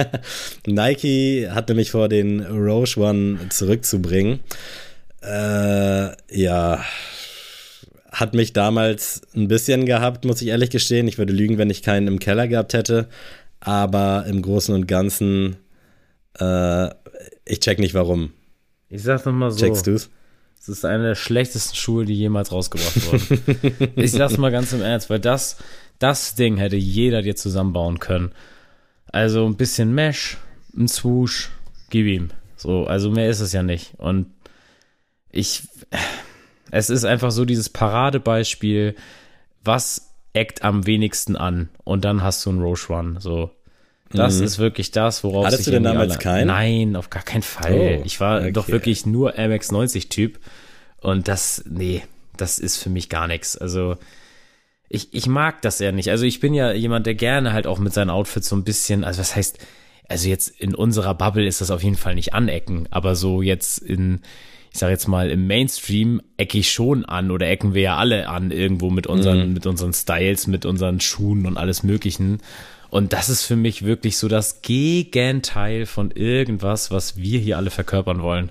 [0.66, 4.40] Nike hat nämlich vor, den Roche One zurückzubringen.
[5.22, 6.82] Äh, ja
[8.12, 11.08] hat mich damals ein bisschen gehabt, muss ich ehrlich gestehen.
[11.08, 13.08] Ich würde lügen, wenn ich keinen im Keller gehabt hätte.
[13.60, 15.56] Aber im Großen und Ganzen,
[16.38, 16.88] äh,
[17.44, 18.32] ich check nicht warum.
[18.88, 19.58] Ich sag noch mal so.
[19.58, 20.10] Checkst du's?
[20.60, 23.92] Es ist eine der schlechtesten Schuhe, die jemals rausgebracht wurden.
[23.96, 25.56] ich sag's mal ganz im Ernst, weil das,
[25.98, 28.32] das Ding hätte jeder dir zusammenbauen können.
[29.06, 30.36] Also ein bisschen Mesh,
[30.76, 31.50] ein Swoosh,
[31.88, 32.28] gib ihm.
[32.56, 33.94] So, also mehr ist es ja nicht.
[33.96, 34.26] Und
[35.30, 35.62] ich,
[36.70, 38.94] es ist einfach so dieses Paradebeispiel,
[39.64, 43.20] was eckt am wenigsten an und dann hast du einen Roche One.
[43.20, 43.50] So,
[44.12, 44.44] das mhm.
[44.44, 46.48] ist wirklich das, worauf Hattest du denn damals keinen?
[46.48, 47.98] Nein, auf gar keinen Fall.
[48.00, 48.52] Oh, ich war okay.
[48.52, 50.38] doch wirklich nur MX90-Typ
[51.00, 52.02] und das, nee,
[52.36, 53.56] das ist für mich gar nichts.
[53.56, 53.96] Also,
[54.88, 56.10] ich, ich mag das ja nicht.
[56.10, 59.04] Also, ich bin ja jemand, der gerne halt auch mit seinen Outfits so ein bisschen,
[59.04, 59.58] also was heißt,
[60.08, 63.78] also jetzt in unserer Bubble ist das auf jeden Fall nicht anecken, aber so jetzt
[63.78, 64.22] in,
[64.72, 68.28] ich sage jetzt mal, im Mainstream ecke ich schon an oder ecken wir ja alle
[68.28, 69.54] an irgendwo mit unseren, mhm.
[69.54, 72.38] mit unseren Styles, mit unseren Schuhen und alles Möglichen.
[72.88, 77.70] Und das ist für mich wirklich so das Gegenteil von irgendwas, was wir hier alle
[77.70, 78.50] verkörpern wollen.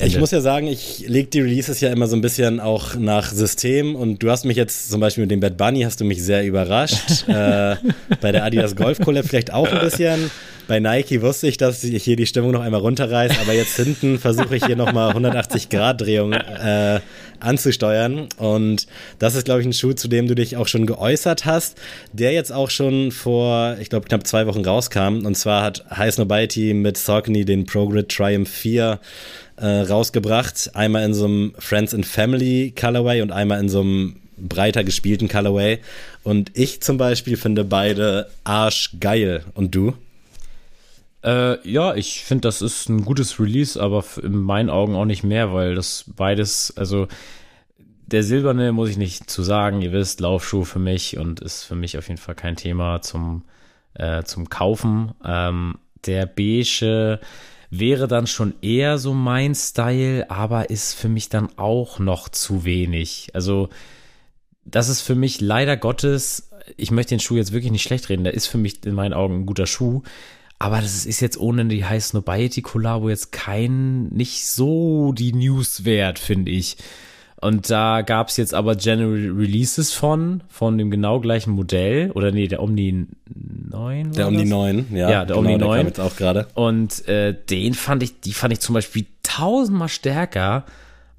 [0.00, 3.32] Ich muss ja sagen, ich lege die Releases ja immer so ein bisschen auch nach
[3.32, 6.22] System und du hast mich jetzt zum Beispiel mit dem Bad Bunny hast du mich
[6.22, 7.24] sehr überrascht.
[7.28, 7.76] äh,
[8.20, 10.30] bei der Adidas Golf Collab vielleicht auch ein bisschen.
[10.68, 14.18] Bei Nike wusste ich, dass ich hier die Stimmung noch einmal runterreiße, aber jetzt hinten
[14.18, 17.00] versuche ich hier nochmal 180 Grad Drehung äh,
[17.40, 18.28] anzusteuern.
[18.36, 18.86] Und
[19.18, 21.78] das ist, glaube ich, ein Schuh, zu dem du dich auch schon geäußert hast,
[22.12, 25.24] der jetzt auch schon vor, ich glaube, knapp zwei Wochen rauskam.
[25.24, 29.00] Und zwar hat High Nobiety mit Saucony den ProGrid Triumph 4
[29.60, 30.70] äh, rausgebracht.
[30.74, 35.28] Einmal in so einem Friends and Family Colorway und einmal in so einem breiter gespielten
[35.28, 35.80] Colorway.
[36.22, 39.44] Und ich zum Beispiel finde beide arschgeil.
[39.54, 39.94] Und du?
[41.24, 45.24] Äh, ja, ich finde, das ist ein gutes Release, aber in meinen Augen auch nicht
[45.24, 47.08] mehr, weil das beides, also
[48.06, 51.74] der silberne muss ich nicht zu sagen, ihr wisst, Laufschuh für mich und ist für
[51.74, 53.42] mich auf jeden Fall kein Thema zum,
[53.94, 55.12] äh, zum Kaufen.
[55.24, 57.18] Ähm, der beige
[57.70, 62.64] wäre dann schon eher so mein Style, aber ist für mich dann auch noch zu
[62.64, 63.28] wenig.
[63.34, 63.68] Also,
[64.64, 68.24] das ist für mich leider Gottes, ich möchte den Schuh jetzt wirklich nicht schlecht reden,
[68.24, 70.02] der ist für mich in meinen Augen ein guter Schuh,
[70.58, 75.84] aber das ist jetzt ohne die High Snobiety Collabo jetzt kein, nicht so die News
[75.84, 76.76] wert, finde ich.
[77.40, 82.10] Und da gab es jetzt aber General Releases von, von dem genau gleichen Modell.
[82.12, 83.06] Oder nee, der Omni
[83.70, 84.12] 9.
[84.12, 84.48] Der Omni das?
[84.48, 84.98] 9, ja.
[85.10, 85.60] Ja, der genau, Omni 9.
[85.60, 86.48] Der kam jetzt auch gerade.
[86.54, 90.64] Und äh, den fand ich, die fand ich zum Beispiel tausendmal stärker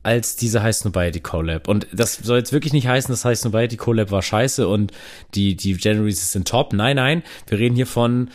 [0.04, 1.68] als diese High Snobiety Collab.
[1.68, 4.92] Und das soll jetzt wirklich nicht heißen, dass High Snobiety Collab war scheiße und
[5.36, 6.74] die, die General Releases sind top.
[6.74, 7.24] Nein, nein.
[7.48, 8.30] Wir reden hier von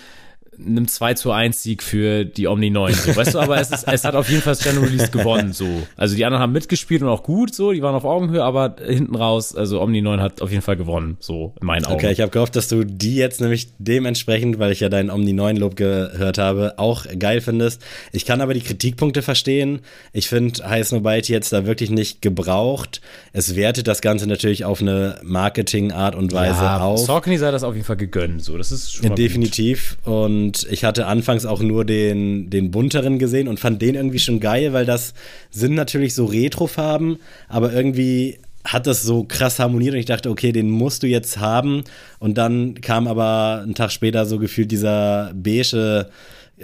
[0.59, 2.95] einem 2 zu 1 Sieg für die Omni 9.
[2.95, 5.53] So, weißt du, aber es, ist, es hat auf jeden Fall das General Release gewonnen.
[5.53, 5.67] So.
[5.97, 9.15] Also die anderen haben mitgespielt und auch gut, so, die waren auf Augenhöhe, aber hinten
[9.15, 11.95] raus, also Omni 9 hat auf jeden Fall gewonnen, so in meinen Augen.
[11.95, 15.33] Okay, ich habe gehofft, dass du die jetzt nämlich dementsprechend, weil ich ja deinen Omni
[15.33, 17.83] 9 Lob gehört habe, auch geil findest.
[18.13, 19.81] Ich kann aber die Kritikpunkte verstehen.
[20.13, 23.01] Ich finde High Snowbite jetzt da wirklich nicht gebraucht.
[23.33, 27.01] Es wertet das Ganze natürlich auf eine Marketing-Art und Weise ja, auf.
[27.01, 29.97] Saucony sei das auf jeden Fall gegönnt, so, das ist schon mal Definitiv.
[30.05, 30.15] Gut.
[30.15, 34.19] Und und ich hatte anfangs auch nur den, den bunteren gesehen und fand den irgendwie
[34.19, 35.15] schon geil, weil das
[35.51, 37.17] sind natürlich so Retrofarben,
[37.49, 41.39] aber irgendwie hat das so krass harmoniert und ich dachte, okay, den musst du jetzt
[41.39, 41.85] haben.
[42.19, 46.09] Und dann kam aber einen Tag später so gefühlt dieser beige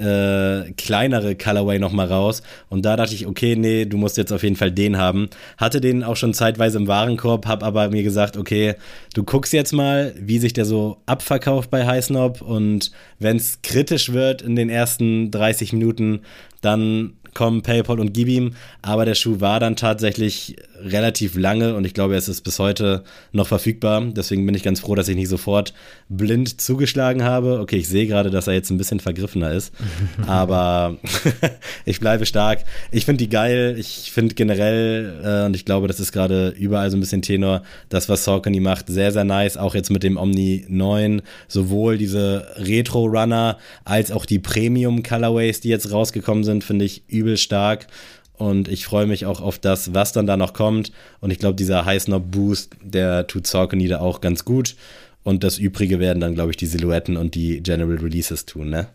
[0.01, 2.43] äh, kleinere Colorway nochmal raus.
[2.69, 5.29] Und da dachte ich, okay, nee, du musst jetzt auf jeden Fall den haben.
[5.57, 8.75] Hatte den auch schon zeitweise im Warenkorb, hab aber mir gesagt, okay,
[9.15, 14.13] du guckst jetzt mal, wie sich der so abverkauft bei Highsnob und wenn es kritisch
[14.13, 16.23] wird in den ersten 30 Minuten,
[16.61, 18.55] dann komm, PayPal und gib ihm.
[18.83, 23.05] Aber der Schuh war dann tatsächlich relativ lange und ich glaube, es ist bis heute
[23.33, 24.03] noch verfügbar.
[24.17, 25.75] Deswegen bin ich ganz froh, dass ich nicht sofort
[26.09, 27.61] blind zugeschlagen habe.
[27.61, 29.75] Okay, ich sehe gerade, dass er jetzt ein bisschen vergriffener ist,
[30.27, 30.97] aber
[31.85, 32.65] ich bleibe stark.
[32.91, 33.77] Ich finde die geil.
[33.79, 37.63] Ich finde generell, äh, und ich glaube, das ist gerade überall so ein bisschen Tenor,
[37.89, 39.57] das, was Saucony macht, sehr, sehr nice.
[39.57, 45.93] Auch jetzt mit dem Omni 9, sowohl diese Retro-Runner als auch die Premium-Colorways, die jetzt
[45.93, 47.87] rausgekommen sind, finde ich übel stark.
[48.35, 50.93] Und ich freue mich auch auf das, was dann da noch kommt.
[51.21, 54.77] Und ich glaube, dieser High Snob Boost, der tut Saucony da auch ganz gut.
[55.23, 58.89] Und das Übrige werden dann, glaube ich, die Silhouetten und die General Releases tun, ne?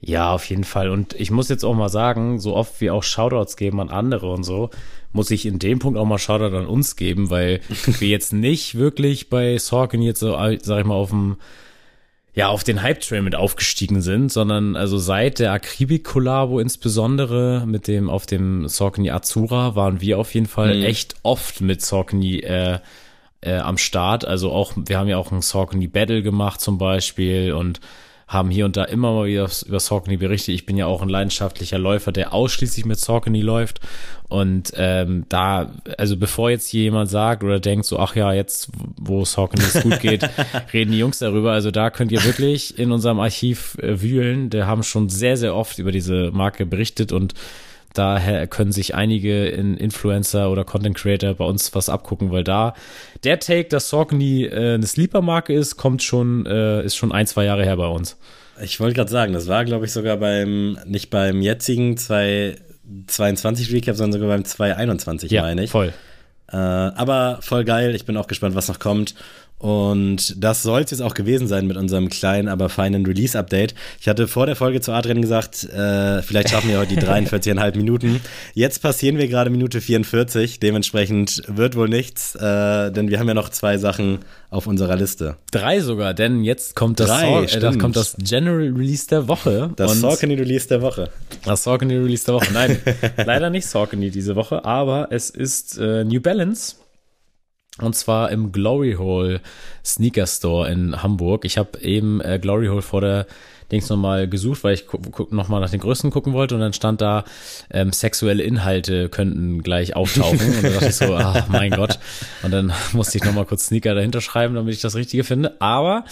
[0.00, 0.88] Ja, auf jeden Fall.
[0.88, 4.32] Und ich muss jetzt auch mal sagen, so oft wir auch Shoutouts geben an andere
[4.32, 4.70] und so,
[5.12, 7.60] muss ich in dem Punkt auch mal Shoutout an uns geben, weil
[7.98, 11.36] wir jetzt nicht wirklich bei Sorkin jetzt so, sag ich mal, auf dem
[12.40, 18.08] ja auf den Hype-Trail mit aufgestiegen sind, sondern also seit der Akribik-Kollabo insbesondere mit dem
[18.08, 20.84] auf dem Saucony Azura waren wir auf jeden Fall mhm.
[20.84, 22.78] echt oft mit Saucony äh,
[23.42, 24.24] äh, am Start.
[24.24, 27.80] Also auch, wir haben ja auch ein Saucony Battle gemacht zum Beispiel und
[28.30, 30.54] haben hier und da immer mal wieder über Saucony berichtet.
[30.54, 33.80] Ich bin ja auch ein leidenschaftlicher Läufer, der ausschließlich mit Saucony läuft.
[34.28, 38.70] Und ähm, da, also bevor jetzt hier jemand sagt oder denkt so, ach ja, jetzt,
[38.96, 40.30] wo Saucony es gut geht,
[40.72, 41.50] reden die Jungs darüber.
[41.50, 44.48] Also da könnt ihr wirklich in unserem Archiv äh, wühlen.
[44.48, 47.34] Der haben schon sehr, sehr oft über diese Marke berichtet und
[47.92, 52.74] Daher können sich einige Influencer oder Content Creator bei uns was abgucken, weil da
[53.24, 57.44] der Take, dass Saucony äh, eine Sleeper-Marke ist, kommt schon, äh, ist schon ein, zwei
[57.44, 58.16] Jahre her bei uns.
[58.62, 63.96] Ich wollte gerade sagen, das war, glaube ich, sogar beim, nicht beim jetzigen 2022 Recap,
[63.96, 65.70] sondern sogar beim 2021, ja, meine ich.
[65.70, 65.92] voll.
[66.52, 69.14] Äh, aber voll geil, ich bin auch gespannt, was noch kommt.
[69.60, 73.74] Und das soll es jetzt auch gewesen sein mit unserem kleinen, aber feinen Release-Update.
[74.00, 77.76] Ich hatte vor der Folge zu Adrian gesagt, äh, vielleicht schaffen wir heute die 43,5
[77.76, 78.22] Minuten.
[78.54, 80.60] Jetzt passieren wir gerade Minute 44.
[80.60, 85.36] Dementsprechend wird wohl nichts, äh, denn wir haben ja noch zwei Sachen auf unserer Liste.
[85.52, 89.70] Drei sogar, denn jetzt kommt das, Drei, Saw, äh, kommt das General Release der Woche.
[89.76, 91.10] Das Saucony Release der Woche.
[91.44, 92.50] Das Saucony Release der Woche.
[92.54, 92.78] Nein,
[93.26, 96.76] leider nicht Saucony diese Woche, aber es ist äh, New Balance
[97.82, 99.40] und zwar im Glory Hole
[99.84, 101.44] Sneaker Store in Hamburg.
[101.44, 103.26] Ich habe eben äh, Glory Hole vor der
[103.70, 104.86] Dings nochmal gesucht, weil ich
[105.30, 107.24] nochmal nach den Größen gucken wollte und dann stand da,
[107.70, 110.40] ähm, sexuelle Inhalte könnten gleich auftauchen.
[110.40, 111.98] und dann dachte ich so, ach mein Gott.
[112.42, 115.60] Und dann musste ich nochmal kurz Sneaker dahinter schreiben, damit ich das Richtige finde.
[115.60, 116.04] Aber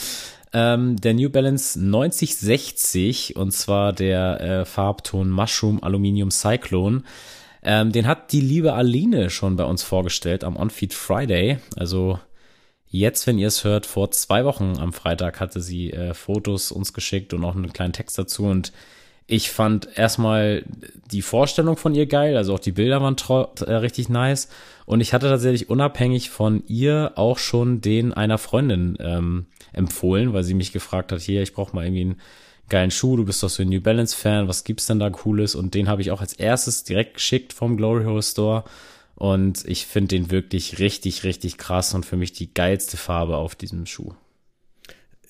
[0.52, 7.02] ähm, der New Balance 9060 und zwar der äh, Farbton Mushroom Aluminium Cyclone
[7.62, 11.58] ähm, den hat die liebe Aline schon bei uns vorgestellt am On-Feed Friday.
[11.76, 12.18] Also
[12.86, 16.92] jetzt, wenn ihr es hört, vor zwei Wochen am Freitag hatte sie äh, Fotos uns
[16.92, 18.44] geschickt und auch einen kleinen Text dazu.
[18.44, 18.72] Und
[19.26, 20.64] ich fand erstmal
[21.10, 23.16] die Vorstellung von ihr geil, also auch die Bilder waren
[23.60, 24.48] äh, richtig nice.
[24.86, 30.44] Und ich hatte tatsächlich unabhängig von ihr auch schon den einer Freundin ähm, empfohlen, weil
[30.44, 32.20] sie mich gefragt hat, hier, ich brauche mal irgendwie einen
[32.68, 35.54] geilen Schuh, du bist doch so ein New Balance Fan, was gibt's denn da cooles?
[35.54, 38.64] Und den habe ich auch als erstes direkt geschickt vom Glory Hole Store.
[39.14, 43.56] Und ich finde den wirklich richtig, richtig krass und für mich die geilste Farbe auf
[43.56, 44.12] diesem Schuh.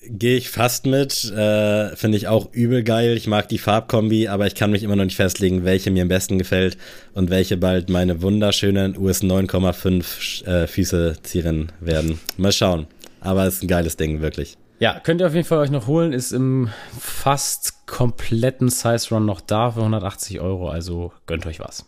[0.07, 3.17] Gehe ich fast mit, äh, finde ich auch übel geil.
[3.17, 6.07] Ich mag die Farbkombi, aber ich kann mich immer noch nicht festlegen, welche mir am
[6.07, 6.77] besten gefällt
[7.13, 12.19] und welche bald meine wunderschönen US 9,5 äh, Füße zieren werden.
[12.37, 12.87] Mal schauen.
[13.19, 14.55] Aber es ist ein geiles Ding, wirklich.
[14.79, 16.13] Ja, könnt ihr auf jeden Fall euch noch holen.
[16.13, 20.69] Ist im fast kompletten Size Run noch da für 180 Euro.
[20.69, 21.85] Also gönnt euch was.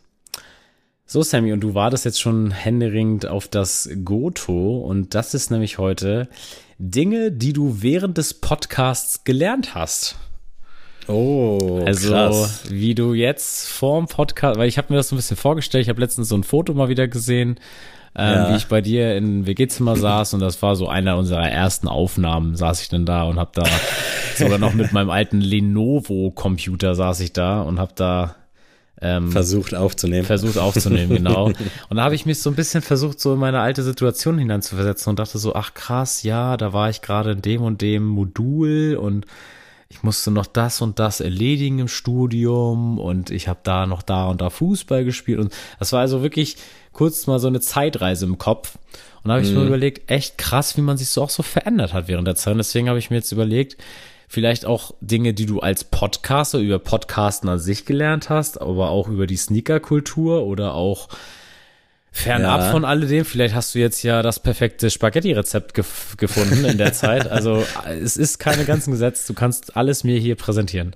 [1.05, 4.79] So, Sammy, und du wartest jetzt schon händeringend auf das Goto.
[4.79, 6.27] Und das ist nämlich heute
[6.79, 10.17] Dinge, die du während des Podcasts gelernt hast.
[11.07, 12.63] Oh, also krass.
[12.69, 15.89] wie du jetzt vorm Podcast, weil ich habe mir das so ein bisschen vorgestellt, ich
[15.89, 17.59] habe letztens so ein Foto mal wieder gesehen
[18.15, 18.51] ähm, ja.
[18.51, 22.55] wie ich bei dir in WG-Zimmer saß und das war so einer unserer ersten Aufnahmen,
[22.55, 23.63] saß ich dann da und hab da
[24.35, 28.35] sogar noch mit meinem alten Lenovo-Computer saß ich da und hab da
[29.03, 30.25] ähm, versucht aufzunehmen.
[30.25, 31.45] Versucht aufzunehmen, genau.
[31.89, 35.09] Und da habe ich mich so ein bisschen versucht, so in meine alte Situation hineinzuversetzen
[35.09, 38.95] und dachte so, ach krass, ja, da war ich gerade in dem und dem Modul
[39.01, 39.25] und
[39.91, 44.27] ich musste noch das und das erledigen im Studium und ich habe da noch da
[44.27, 46.55] und da Fußball gespielt und das war also wirklich
[46.93, 48.77] kurz mal so eine Zeitreise im Kopf.
[49.23, 49.59] Und da habe ich mhm.
[49.59, 52.53] mir überlegt, echt krass, wie man sich so auch so verändert hat während der Zeit.
[52.53, 53.77] Und deswegen habe ich mir jetzt überlegt,
[54.27, 59.07] vielleicht auch Dinge, die du als Podcaster über Podcasten an sich gelernt hast, aber auch
[59.09, 61.09] über die Sneaker-Kultur oder auch
[62.11, 62.71] fernab ja.
[62.71, 63.25] von alledem.
[63.25, 67.29] Vielleicht hast du jetzt ja das perfekte Spaghetti-Rezept gef gefunden in der Zeit.
[67.29, 69.27] Also es ist keine ganzen Gesetze.
[69.27, 70.95] Du kannst alles mir hier präsentieren.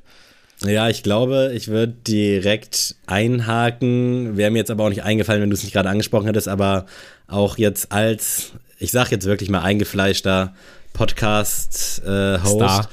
[0.63, 4.37] Ja, ich glaube, ich würde direkt einhaken.
[4.37, 6.85] Wäre mir jetzt aber auch nicht eingefallen, wenn du es nicht gerade angesprochen hättest, aber
[7.27, 10.53] auch jetzt als, ich sag jetzt wirklich mal eingefleischter
[10.93, 12.05] Podcast-Host.
[12.05, 12.87] Äh,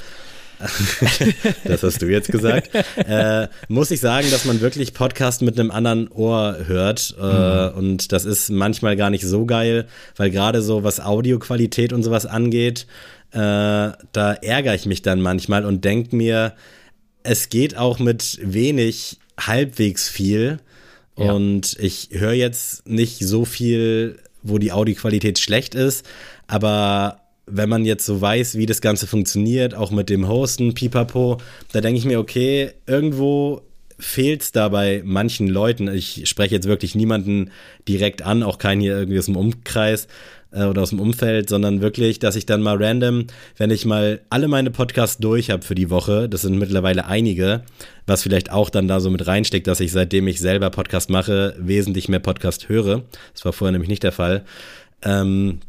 [1.64, 2.70] das hast du jetzt gesagt.
[2.96, 7.14] äh, muss ich sagen, dass man wirklich Podcast mit einem anderen Ohr hört.
[7.20, 7.76] Äh, mhm.
[7.76, 9.86] Und das ist manchmal gar nicht so geil,
[10.16, 12.86] weil gerade so was Audioqualität und sowas angeht,
[13.32, 16.52] äh, da ärgere ich mich dann manchmal und denke mir,
[17.22, 20.58] es geht auch mit wenig halbwegs viel.
[21.16, 21.32] Ja.
[21.32, 26.04] Und ich höre jetzt nicht so viel, wo die Audioqualität schlecht ist,
[26.46, 27.21] aber
[27.54, 31.38] wenn man jetzt so weiß, wie das Ganze funktioniert, auch mit dem Hosten, pipapo,
[31.72, 33.62] da denke ich mir, okay, irgendwo
[33.98, 35.88] fehlt es da bei manchen Leuten.
[35.88, 37.50] Ich spreche jetzt wirklich niemanden
[37.88, 40.08] direkt an, auch keinen hier irgendwie aus dem Umkreis,
[40.52, 43.26] äh, oder aus dem Umfeld, sondern wirklich, dass ich dann mal random,
[43.56, 47.62] wenn ich mal alle meine Podcasts durch habe für die Woche, das sind mittlerweile einige,
[48.06, 51.54] was vielleicht auch dann da so mit reinsteckt, dass ich seitdem ich selber Podcast mache,
[51.58, 53.02] wesentlich mehr Podcast höre.
[53.32, 54.44] Das war vorher nämlich nicht der Fall.
[55.02, 55.60] Ähm,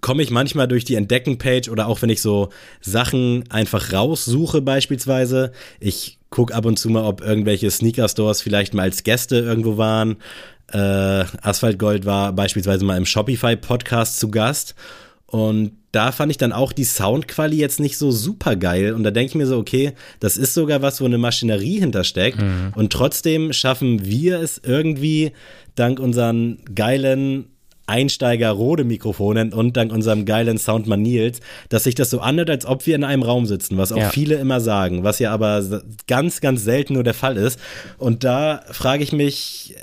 [0.00, 2.50] komme ich manchmal durch die Entdecken-Page oder auch wenn ich so
[2.80, 5.52] Sachen einfach raussuche beispielsweise.
[5.80, 10.16] Ich gucke ab und zu mal, ob irgendwelche Sneaker-Stores vielleicht mal als Gäste irgendwo waren
[10.72, 14.74] äh, Asphaltgold war beispielsweise mal im Shopify-Podcast zu Gast.
[15.26, 18.94] Und da fand ich dann auch die Soundqualität jetzt nicht so super geil.
[18.94, 22.40] Und da denke ich mir so, okay, das ist sogar was, wo eine Maschinerie hintersteckt.
[22.40, 22.72] Mhm.
[22.74, 25.32] Und trotzdem schaffen wir es irgendwie
[25.74, 27.46] dank unseren geilen
[27.86, 32.94] Einsteiger-Rode-Mikrofonen und dank unserem geilen Soundmann Nils, dass sich das so anhört, als ob wir
[32.94, 34.10] in einem Raum sitzen, was auch ja.
[34.10, 37.58] viele immer sagen, was ja aber ganz, ganz selten nur der Fall ist.
[37.98, 39.74] Und da frage ich mich,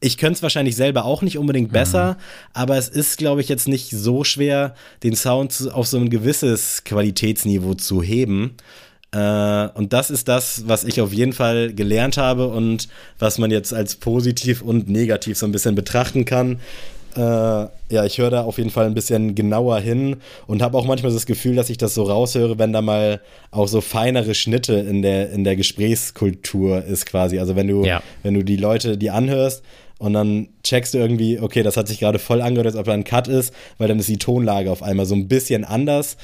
[0.00, 2.16] ich könnte es wahrscheinlich selber auch nicht unbedingt besser, mhm.
[2.52, 6.84] aber es ist, glaube ich, jetzt nicht so schwer, den Sound auf so ein gewisses
[6.84, 8.56] Qualitätsniveau zu heben.
[9.12, 12.88] Äh, und das ist das, was ich auf jeden Fall gelernt habe und
[13.18, 16.60] was man jetzt als positiv und negativ so ein bisschen betrachten kann.
[17.16, 20.84] Äh, ja, ich höre da auf jeden Fall ein bisschen genauer hin und habe auch
[20.84, 24.74] manchmal das Gefühl, dass ich das so raushöre, wenn da mal auch so feinere Schnitte
[24.74, 27.38] in der, in der Gesprächskultur ist quasi.
[27.38, 28.02] Also wenn du, ja.
[28.22, 29.62] wenn du die Leute, die anhörst,
[29.98, 32.92] und dann checkst du irgendwie, okay, das hat sich gerade voll angehört, als ob da
[32.92, 36.16] ein Cut ist, weil dann ist die Tonlage auf einmal so ein bisschen anders.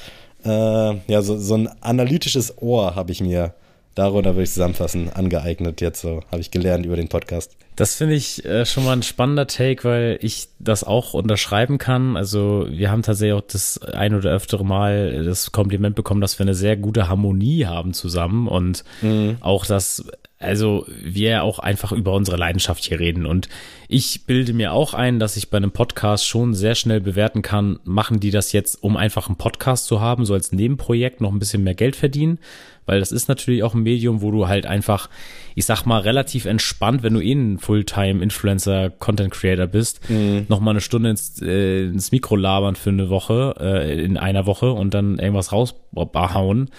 [0.43, 3.53] Äh, ja, so, so ein analytisches Ohr habe ich mir
[3.95, 7.55] darunter würde ich zusammenfassen, angeeignet jetzt so, habe ich gelernt über den Podcast.
[7.75, 12.17] Das finde ich äh, schon mal ein spannender Take, weil ich das auch unterschreiben kann.
[12.17, 16.43] Also wir haben tatsächlich auch das ein oder öftere Mal das Kompliment bekommen, dass wir
[16.43, 19.37] eine sehr gute Harmonie haben zusammen und mhm.
[19.39, 20.05] auch das
[20.41, 23.25] also wir auch einfach über unsere Leidenschaft hier reden.
[23.25, 23.47] Und
[23.87, 27.79] ich bilde mir auch ein, dass ich bei einem Podcast schon sehr schnell bewerten kann,
[27.83, 31.39] machen die das jetzt, um einfach einen Podcast zu haben, so als Nebenprojekt noch ein
[31.39, 32.39] bisschen mehr Geld verdienen.
[32.87, 35.09] Weil das ist natürlich auch ein Medium, wo du halt einfach,
[35.53, 40.45] ich sag mal, relativ entspannt, wenn du eh ein Fulltime-Influencer, Content-Creator bist, mhm.
[40.49, 44.47] noch mal eine Stunde ins, äh, ins Mikro labern für eine Woche, äh, in einer
[44.47, 46.69] Woche und dann irgendwas raushauen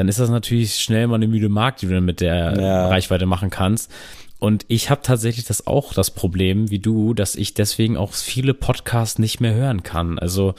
[0.00, 2.88] dann ist das natürlich schnell mal eine müde Markt, die du dann mit der ja.
[2.88, 3.92] Reichweite machen kannst.
[4.38, 8.54] Und ich habe tatsächlich das auch das Problem wie du, dass ich deswegen auch viele
[8.54, 10.18] Podcasts nicht mehr hören kann.
[10.18, 10.54] Also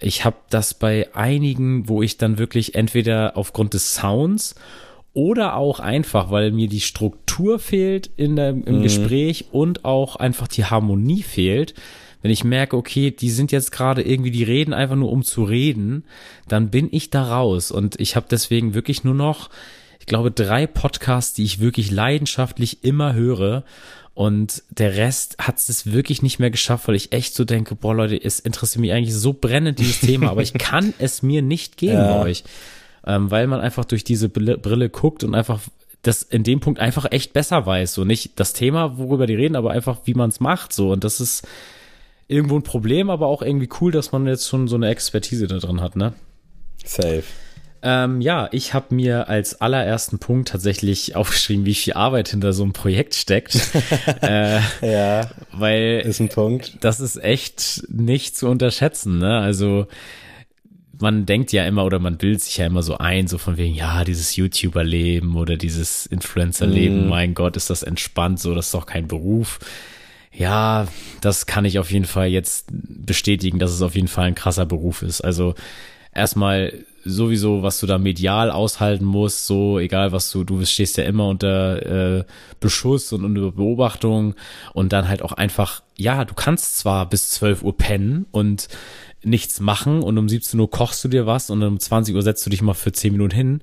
[0.00, 4.56] ich habe das bei einigen, wo ich dann wirklich entweder aufgrund des Sounds
[5.14, 8.82] oder auch einfach, weil mir die Struktur fehlt in der, im mhm.
[8.82, 11.74] Gespräch und auch einfach die Harmonie fehlt,
[12.22, 15.44] wenn ich merke, okay, die sind jetzt gerade irgendwie, die reden einfach nur um zu
[15.44, 16.04] reden,
[16.48, 17.70] dann bin ich da raus.
[17.70, 19.50] Und ich habe deswegen wirklich nur noch,
[19.98, 23.64] ich glaube, drei Podcasts, die ich wirklich leidenschaftlich immer höre.
[24.14, 27.94] Und der Rest hat es wirklich nicht mehr geschafft, weil ich echt so denke, boah
[27.94, 31.76] Leute, es interessiert mich eigentlich so brennend dieses Thema, aber ich kann es mir nicht
[31.76, 32.18] geben ja.
[32.18, 32.44] bei euch.
[33.04, 35.60] Ähm, weil man einfach durch diese Brille, guckt und einfach
[36.02, 37.94] das in dem Punkt einfach echt besser weiß.
[37.94, 40.72] So nicht das Thema, worüber die reden, aber einfach, wie man es macht.
[40.72, 40.92] So.
[40.92, 41.46] Und das ist,
[42.32, 45.58] irgendwo ein Problem, aber auch irgendwie cool, dass man jetzt schon so eine Expertise da
[45.58, 46.14] drin hat, ne?
[46.84, 47.22] Safe.
[47.84, 52.62] Ähm, ja, ich habe mir als allerersten Punkt tatsächlich aufgeschrieben, wie viel Arbeit hinter so
[52.62, 53.58] einem Projekt steckt.
[54.22, 56.78] äh, ja, weil ist ein Punkt.
[56.80, 59.18] Das ist echt nicht zu unterschätzen.
[59.18, 59.38] Ne?
[59.38, 59.88] Also
[61.00, 63.74] man denkt ja immer oder man bildet sich ja immer so ein, so von wegen,
[63.74, 67.08] ja, dieses YouTuber-Leben oder dieses Influencer-Leben, mm.
[67.08, 69.58] mein Gott, ist das entspannt, so, das ist doch kein Beruf.
[70.32, 70.86] Ja,
[71.20, 74.64] das kann ich auf jeden Fall jetzt bestätigen, dass es auf jeden Fall ein krasser
[74.64, 75.20] Beruf ist.
[75.20, 75.54] Also
[76.14, 81.04] erstmal sowieso, was du da medial aushalten musst, so egal was du, du stehst ja
[81.04, 82.24] immer unter äh,
[82.60, 84.34] Beschuss und unter Beobachtung
[84.72, 88.68] und dann halt auch einfach, ja, du kannst zwar bis 12 Uhr pennen und
[89.24, 92.44] nichts machen und um 17 Uhr kochst du dir was und um 20 Uhr setzt
[92.44, 93.60] du dich mal für 10 Minuten hin,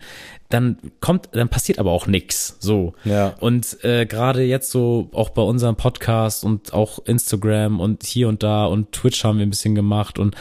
[0.49, 2.57] dann kommt, dann passiert aber auch nix.
[2.59, 2.93] So.
[3.05, 3.35] Ja.
[3.39, 8.43] Und äh, gerade jetzt so auch bei unserem Podcast und auch Instagram und hier und
[8.43, 10.35] da und Twitch haben wir ein bisschen gemacht und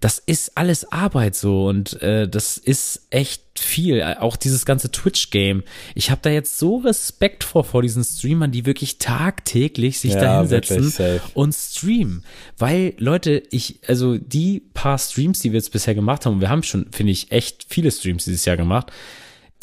[0.00, 4.02] das ist alles Arbeit so und äh, das ist echt viel.
[4.02, 5.62] Auch dieses ganze Twitch-Game.
[5.94, 10.20] Ich habe da jetzt so Respekt vor vor diesen Streamern, die wirklich tagtäglich sich ja,
[10.20, 10.92] da hinsetzen
[11.34, 12.24] und streamen.
[12.56, 16.50] Weil, Leute, ich, also die paar Streams, die wir jetzt bisher gemacht haben, und wir
[16.50, 18.92] haben schon, finde ich, echt viele Streams dieses Jahr gemacht,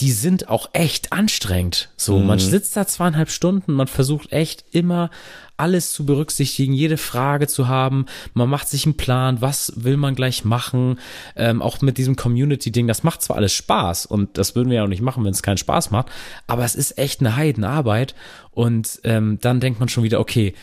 [0.02, 1.90] die sind auch echt anstrengend.
[1.96, 2.28] So, mhm.
[2.28, 5.10] man sitzt da zweieinhalb Stunden, man versucht echt immer
[5.58, 8.06] alles zu berücksichtigen, jede Frage zu haben.
[8.34, 11.00] Man macht sich einen Plan, was will man gleich machen.
[11.38, 14.84] Ähm, auch mit diesem Community-Ding, das macht zwar alles Spaß und das würden wir ja
[14.84, 16.08] auch nicht machen, wenn es keinen Spaß macht,
[16.46, 18.16] aber es ist echt eine Heidenarbeit.
[18.52, 20.54] Und ähm, dann denkt man schon wieder, okay,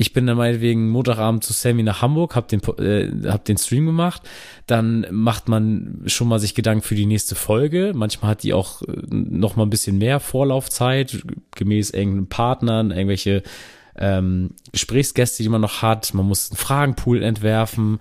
[0.00, 3.84] ich bin dann meinetwegen Montagabend zu Sammy nach Hamburg, hab den, äh, hab den Stream
[3.84, 4.22] gemacht.
[4.66, 7.92] Dann macht man schon mal sich Gedanken für die nächste Folge.
[7.94, 11.22] Manchmal hat die auch äh, noch mal ein bisschen mehr Vorlaufzeit,
[11.54, 13.42] gemäß irgendeinen Partnern, irgendwelche
[13.94, 16.14] ähm, Gesprächsgäste, die man noch hat.
[16.14, 17.98] Man muss einen Fragenpool entwerfen.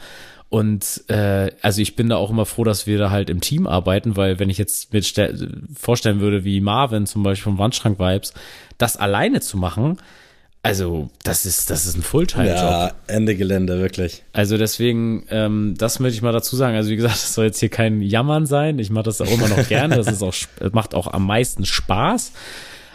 [0.47, 3.68] Und äh, also ich bin da auch immer froh, dass wir da halt im Team
[3.68, 5.04] arbeiten, weil wenn ich jetzt mir
[5.76, 8.34] vorstellen würde, wie Marvin zum Beispiel vom Wandschrank Vibes,
[8.78, 9.97] das alleine zu machen,
[10.62, 12.55] also das ist das ist ein Fulltime-Job.
[12.55, 14.24] Ja, Ende Gelände wirklich.
[14.34, 16.76] Also deswegen, ähm, das möchte ich mal dazu sagen.
[16.76, 18.78] Also wie gesagt, das soll jetzt hier kein Jammern sein.
[18.80, 19.95] Ich mache das auch immer noch gerne.
[19.95, 20.36] Das ist auch
[20.74, 22.34] macht auch am meisten Spaß.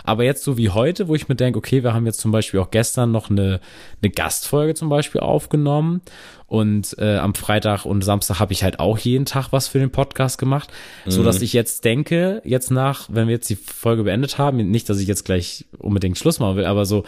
[0.06, 2.60] Aber jetzt so wie heute, wo ich mir denke, okay, wir haben jetzt zum Beispiel
[2.60, 3.60] auch gestern noch eine,
[4.02, 6.02] eine Gastfolge zum Beispiel aufgenommen
[6.46, 9.90] und äh, am Freitag und Samstag habe ich halt auch jeden Tag was für den
[9.90, 10.70] Podcast gemacht,
[11.06, 11.10] mhm.
[11.10, 14.90] so dass ich jetzt denke, jetzt nach, wenn wir jetzt die Folge beendet haben, nicht,
[14.90, 17.04] dass ich jetzt gleich unbedingt Schluss machen will, aber so,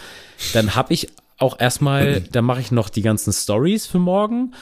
[0.55, 4.55] dann habe ich auch erstmal, da mache ich noch die ganzen Stories für morgen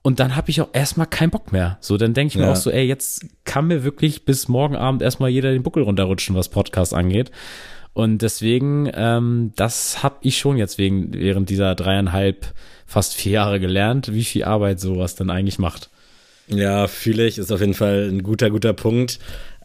[0.00, 1.78] und dann habe ich auch erstmal keinen Bock mehr.
[1.80, 5.00] So, dann denke ich mir auch so, ey, jetzt kann mir wirklich bis morgen Abend
[5.00, 7.30] erstmal jeder den Buckel runterrutschen, was Podcast angeht.
[7.94, 12.46] Und deswegen, ähm, das habe ich schon jetzt wegen während dieser dreieinhalb,
[12.86, 15.90] fast vier Jahre gelernt, wie viel Arbeit sowas dann eigentlich macht.
[16.48, 19.18] Ja, fühle ich, ist auf jeden Fall ein guter, guter Punkt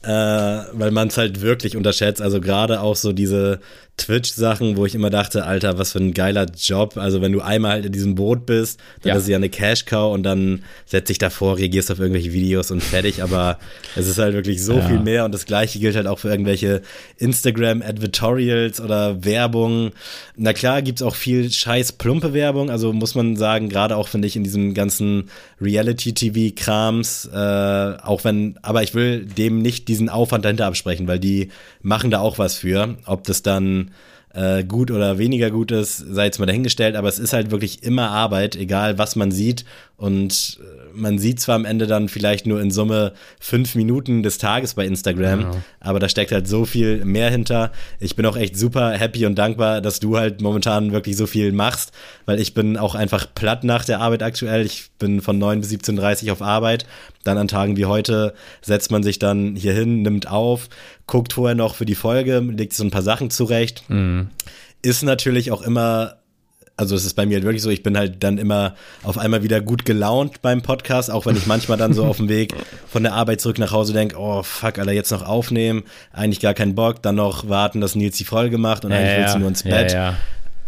[0.04, 2.22] äh, weil man es halt wirklich unterschätzt.
[2.22, 3.60] Also gerade auch so diese
[3.98, 6.98] Twitch-Sachen, wo ich immer dachte, Alter, was für ein geiler Job.
[6.98, 9.16] Also wenn du einmal halt in diesem Boot bist, dann ja.
[9.16, 12.82] ist es ja eine Cash-Cow und dann setzt dich davor, reagierst auf irgendwelche Videos und
[12.82, 13.24] fertig.
[13.24, 13.58] Aber
[13.96, 14.88] es ist halt wirklich so ja.
[14.88, 16.84] viel mehr und das gleiche gilt halt auch für irgendwelche
[17.18, 19.92] Instagram-Advertorials oder Werbung.
[20.36, 22.70] Na klar, gibt's auch viel scheiß plumpe Werbung.
[22.70, 25.30] Also muss man sagen, gerade auch finde ich in diesem ganzen
[25.60, 31.50] Reality-TV-Krams, äh, auch wenn, aber ich will dem nicht diesen Aufwand dahinter absprechen, weil die
[31.82, 32.96] machen da auch was für.
[33.06, 33.87] Ob das dann
[34.34, 37.84] äh, gut oder weniger gut ist, sei jetzt mal dahingestellt, aber es ist halt wirklich
[37.84, 39.66] immer Arbeit, egal was man sieht.
[39.96, 44.38] Und äh, man sieht zwar am Ende dann vielleicht nur in Summe fünf Minuten des
[44.38, 45.52] Tages bei Instagram, ja.
[45.80, 47.72] aber da steckt halt so viel mehr hinter.
[48.00, 51.52] Ich bin auch echt super happy und dankbar, dass du halt momentan wirklich so viel
[51.52, 51.92] machst,
[52.26, 54.66] weil ich bin auch einfach platt nach der Arbeit aktuell.
[54.66, 56.86] Ich bin von 9 bis 17.30 Uhr auf Arbeit.
[57.24, 60.70] Dann an Tagen wie heute setzt man sich dann hier hin, nimmt auf,
[61.06, 63.84] guckt vorher noch für die Folge, legt so ein paar Sachen zurecht.
[63.90, 64.30] Mhm.
[64.82, 66.18] Ist natürlich auch immer
[66.78, 69.42] also es ist bei mir halt wirklich so, ich bin halt dann immer auf einmal
[69.42, 72.54] wieder gut gelaunt beim Podcast, auch wenn ich manchmal dann so auf dem Weg
[72.88, 76.54] von der Arbeit zurück nach Hause denke, oh fuck, Alter, jetzt noch aufnehmen, eigentlich gar
[76.54, 79.40] keinen Bock, dann noch warten, dass Nils die Folge macht und ja, eigentlich willst du
[79.40, 79.92] nur ins Bett.
[79.92, 80.18] Ja, ja.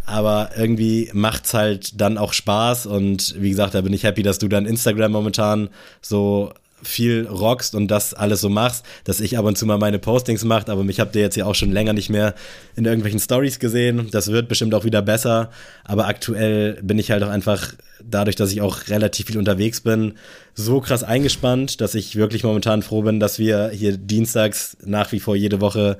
[0.07, 4.39] Aber irgendwie macht's halt dann auch Spaß und wie gesagt, da bin ich happy, dass
[4.39, 5.69] du dann Instagram momentan
[6.01, 6.51] so
[6.83, 10.43] viel rockst und das alles so machst, dass ich ab und zu mal meine Postings
[10.43, 12.35] macht, aber mich habt ihr jetzt ja auch schon länger nicht mehr
[12.75, 14.09] in irgendwelchen Stories gesehen.
[14.11, 15.49] Das wird bestimmt auch wieder besser,
[15.83, 17.73] aber aktuell bin ich halt auch einfach
[18.03, 20.13] dadurch, dass ich auch relativ viel unterwegs bin,
[20.53, 25.19] so krass eingespannt, dass ich wirklich momentan froh bin, dass wir hier dienstags nach wie
[25.19, 25.97] vor jede Woche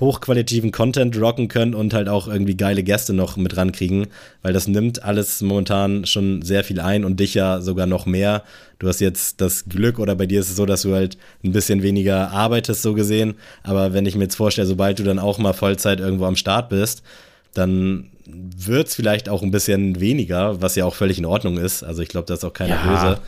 [0.00, 4.06] hochqualitativen Content rocken können und halt auch irgendwie geile Gäste noch mit rankriegen,
[4.42, 8.44] weil das nimmt alles momentan schon sehr viel ein und dich ja sogar noch mehr.
[8.78, 11.52] Du hast jetzt das Glück oder bei dir ist es so, dass du halt ein
[11.52, 13.34] bisschen weniger arbeitest, so gesehen.
[13.64, 16.68] Aber wenn ich mir jetzt vorstelle, sobald du dann auch mal Vollzeit irgendwo am Start
[16.68, 17.02] bist,
[17.54, 21.82] dann wird es vielleicht auch ein bisschen weniger, was ja auch völlig in Ordnung ist.
[21.82, 22.86] Also ich glaube, das ist auch keiner ja.
[22.86, 23.20] böse.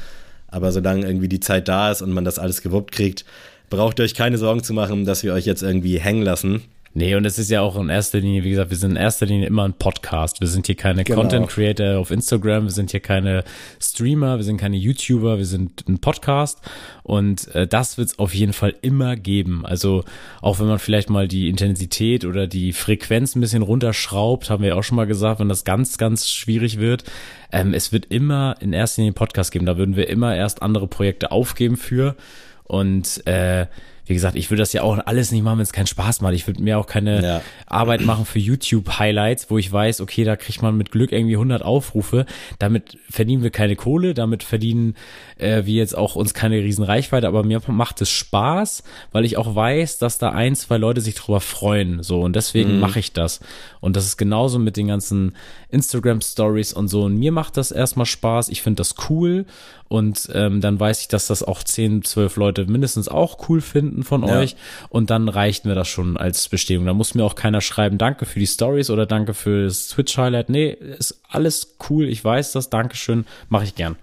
[0.48, 3.24] Aber solange irgendwie die Zeit da ist und man das alles gewuppt kriegt,
[3.70, 6.62] braucht ihr euch keine Sorgen zu machen, dass wir euch jetzt irgendwie hängen lassen.
[6.92, 9.24] Nee, und es ist ja auch in erster Linie, wie gesagt, wir sind in erster
[9.24, 10.40] Linie immer ein Podcast.
[10.40, 11.20] Wir sind hier keine genau.
[11.20, 13.44] Content Creator auf Instagram, wir sind hier keine
[13.80, 16.58] Streamer, wir sind keine YouTuber, wir sind ein Podcast.
[17.04, 19.64] Und äh, das wird es auf jeden Fall immer geben.
[19.64, 20.02] Also
[20.42, 24.70] auch wenn man vielleicht mal die Intensität oder die Frequenz ein bisschen runterschraubt, haben wir
[24.70, 27.04] ja auch schon mal gesagt, wenn das ganz, ganz schwierig wird.
[27.52, 29.64] Ähm, es wird immer in erster Linie Podcast geben.
[29.64, 32.16] Da würden wir immer erst andere Projekte aufgeben für.
[32.64, 33.66] Und äh,
[34.10, 36.34] wie gesagt, ich würde das ja auch alles nicht machen, wenn es keinen Spaß macht.
[36.34, 37.42] Ich würde mir auch keine ja.
[37.66, 41.62] Arbeit machen für YouTube-Highlights, wo ich weiß, okay, da kriegt man mit Glück irgendwie 100
[41.62, 42.26] Aufrufe.
[42.58, 44.96] Damit verdienen wir keine Kohle, damit verdienen
[45.42, 48.82] äh, wir jetzt auch uns keine riesen Reichweite, aber mir macht es Spaß,
[49.12, 52.02] weil ich auch weiß, dass da ein, zwei Leute sich drüber freuen.
[52.02, 52.80] So, und deswegen mhm.
[52.80, 53.40] mache ich das.
[53.80, 55.36] Und das ist genauso mit den ganzen
[55.70, 57.04] Instagram-Stories und so.
[57.04, 58.48] Und mir macht das erstmal Spaß.
[58.48, 59.46] Ich finde das cool.
[59.88, 64.04] Und ähm, dann weiß ich, dass das auch 10, 12 Leute mindestens auch cool finden
[64.04, 64.38] von ja.
[64.38, 64.54] euch.
[64.88, 66.86] Und dann reicht mir das schon als Bestätigung.
[66.86, 70.48] Da muss mir auch keiner schreiben, danke für die Stories oder danke für das Twitch-Highlight.
[70.48, 72.08] Nee, ist alles cool.
[72.08, 72.70] Ich weiß das.
[72.70, 73.26] Dankeschön.
[73.48, 73.96] Mache ich gern.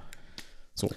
[0.75, 0.89] So.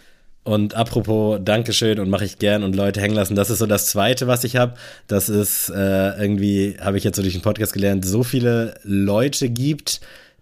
[0.43, 3.87] Und apropos Dankeschön und mache ich gern und Leute hängen lassen, das ist so das
[3.87, 4.75] Zweite, was ich habe.
[5.07, 9.51] Das ist äh, irgendwie, habe ich jetzt so durch den Podcast gelernt, so viele Leute
[9.51, 10.01] gibt,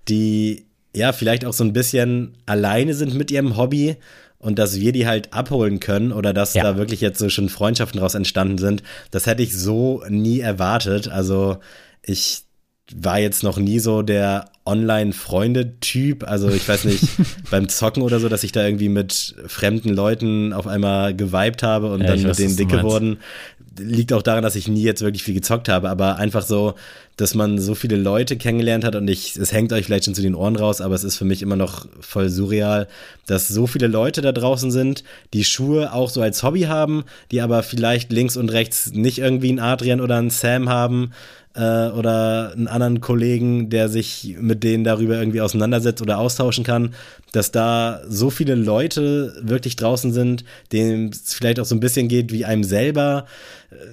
[0.09, 3.97] die ja vielleicht auch so ein bisschen alleine sind mit ihrem Hobby
[4.39, 6.63] und dass wir die halt abholen können oder dass ja.
[6.63, 11.09] da wirklich jetzt so schon Freundschaften daraus entstanden sind, das hätte ich so nie erwartet.
[11.09, 11.59] Also
[12.03, 12.45] ich
[12.95, 16.25] war jetzt noch nie so der Online-Freunde-Typ.
[16.25, 17.05] Also ich weiß nicht,
[17.51, 21.93] beim Zocken oder so, dass ich da irgendwie mit fremden Leuten auf einmal geweibt habe
[21.93, 23.19] und ja, dann mit denen dicke wurden.
[23.79, 26.75] Liegt auch daran, dass ich nie jetzt wirklich viel gezockt habe, aber einfach so,
[27.17, 30.23] dass man so viele Leute kennengelernt hat und ich, es hängt euch vielleicht schon zu
[30.23, 32.89] den Ohren raus, aber es ist für mich immer noch voll surreal,
[33.27, 37.41] dass so viele Leute da draußen sind, die Schuhe auch so als Hobby haben, die
[37.41, 41.13] aber vielleicht links und rechts nicht irgendwie einen Adrian oder einen Sam haben
[41.59, 46.95] äh, oder einen anderen Kollegen, der sich mit denen darüber irgendwie auseinandersetzt oder austauschen kann,
[47.33, 52.09] dass da so viele Leute wirklich draußen sind, denen es vielleicht auch so ein bisschen
[52.09, 53.27] geht wie einem selber.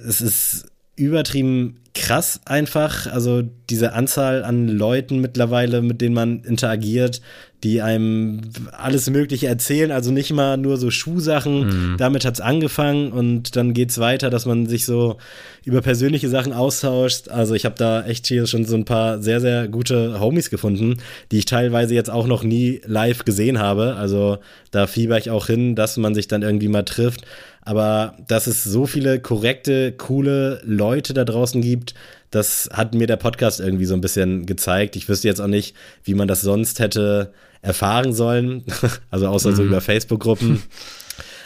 [0.06, 3.06] Es ist übertrieben krass einfach.
[3.06, 7.20] Also diese Anzahl an Leuten mittlerweile, mit denen man interagiert,
[7.66, 11.66] die einem alles Mögliche erzählen, also nicht mal nur so Schuhsachen.
[11.66, 11.96] Mhm.
[11.98, 15.16] Damit hat's angefangen und dann geht's weiter, dass man sich so
[15.64, 17.28] über persönliche Sachen austauscht.
[17.28, 20.98] Also ich habe da echt hier schon so ein paar sehr, sehr gute Homies gefunden,
[21.32, 23.96] die ich teilweise jetzt auch noch nie live gesehen habe.
[23.96, 24.38] Also
[24.70, 27.22] da fieber ich auch hin, dass man sich dann irgendwie mal trifft.
[27.62, 31.94] Aber dass es so viele korrekte, coole Leute da draußen gibt,
[32.30, 34.96] das hat mir der Podcast irgendwie so ein bisschen gezeigt.
[34.96, 35.74] Ich wüsste jetzt auch nicht,
[36.04, 38.64] wie man das sonst hätte erfahren sollen.
[39.10, 39.56] also außer mhm.
[39.56, 40.62] so über Facebook-Gruppen.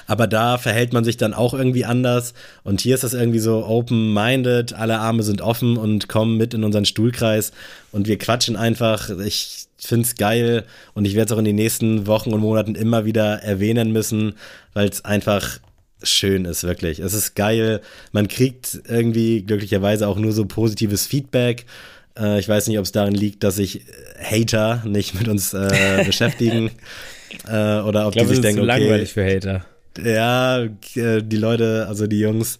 [0.06, 2.34] Aber da verhält man sich dann auch irgendwie anders.
[2.64, 6.64] Und hier ist das irgendwie so open-minded, alle Arme sind offen und kommen mit in
[6.64, 7.52] unseren Stuhlkreis
[7.92, 9.08] und wir quatschen einfach.
[9.20, 10.64] Ich finde es geil
[10.94, 14.34] und ich werde es auch in den nächsten Wochen und Monaten immer wieder erwähnen müssen,
[14.74, 15.60] weil es einfach
[16.02, 16.98] schön ist, wirklich.
[16.98, 17.80] Es ist geil.
[18.12, 21.66] Man kriegt irgendwie glücklicherweise auch nur so positives Feedback.
[22.18, 23.82] Äh, ich weiß nicht, ob es darin liegt, dass sich
[24.22, 26.70] Hater nicht mit uns äh, beschäftigen.
[27.46, 29.64] Äh, oder ob ich glaube, die sich denken, okay, langweilig für Hater.
[30.02, 32.58] Ja, äh, die Leute, also die Jungs,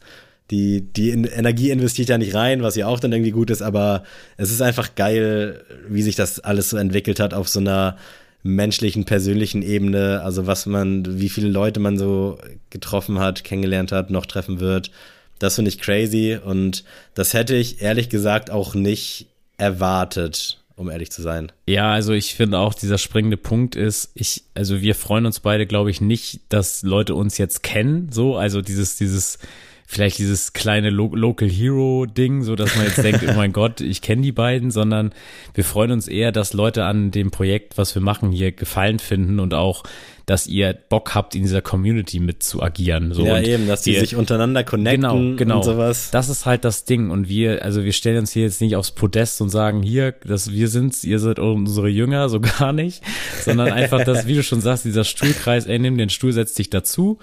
[0.51, 4.03] die, die Energie investiert ja nicht rein, was ja auch dann irgendwie gut ist, aber
[4.37, 7.97] es ist einfach geil, wie sich das alles so entwickelt hat auf so einer
[8.43, 12.39] menschlichen, persönlichen Ebene, also was man, wie viele Leute man so
[12.71, 14.91] getroffen hat, kennengelernt hat, noch treffen wird.
[15.39, 16.85] Das finde ich crazy und
[17.15, 19.27] das hätte ich ehrlich gesagt auch nicht
[19.57, 21.53] erwartet um ehrlich zu sein.
[21.67, 25.67] Ja, also ich finde auch, dieser springende Punkt ist, ich, also wir freuen uns beide,
[25.67, 29.39] glaube ich, nicht, dass Leute uns jetzt kennen, so, also dieses, dieses,
[29.91, 33.81] vielleicht dieses kleine Lo Local Hero Ding, so dass man jetzt denkt, oh mein Gott,
[33.81, 35.13] ich kenne die beiden, sondern
[35.53, 39.41] wir freuen uns eher, dass Leute an dem Projekt, was wir machen, hier Gefallen finden
[39.41, 39.83] und auch
[40.27, 43.13] dass ihr Bock habt, in dieser Community mit zu agieren.
[43.13, 43.27] So.
[43.27, 45.57] Ja, und eben, dass die sich untereinander connecten genau, genau.
[45.57, 46.13] und sowas.
[46.13, 47.11] Das ist halt das Ding.
[47.11, 50.53] Und wir, also wir stellen uns hier jetzt nicht aufs Podest und sagen, hier, dass
[50.53, 53.03] wir sind's, ihr seid unsere Jünger, so gar nicht.
[53.43, 56.71] Sondern einfach, dass, wie du schon sagst, dieser Stuhlkreis, ey, nimm den Stuhl, setz dich
[56.71, 57.19] dazu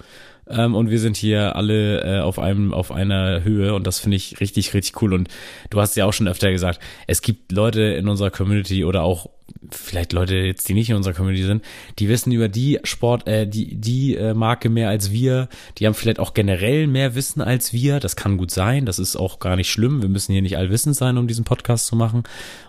[0.50, 4.16] ähm, und wir sind hier alle äh, auf einem auf einer Höhe und das finde
[4.16, 5.14] ich richtig richtig cool.
[5.14, 5.28] Und
[5.70, 9.30] du hast ja auch schon öfter gesagt, es gibt Leute in unserer Community oder auch
[9.70, 11.64] vielleicht Leute jetzt, die nicht in unserer Community sind,
[11.98, 15.94] die wissen über die Sport, äh, die die äh, Marke mehr als wir, die haben
[15.94, 19.56] vielleicht auch generell mehr Wissen als wir, das kann gut sein, das ist auch gar
[19.56, 22.24] nicht schlimm, wir müssen hier nicht allwissend sein, um diesen Podcast zu machen.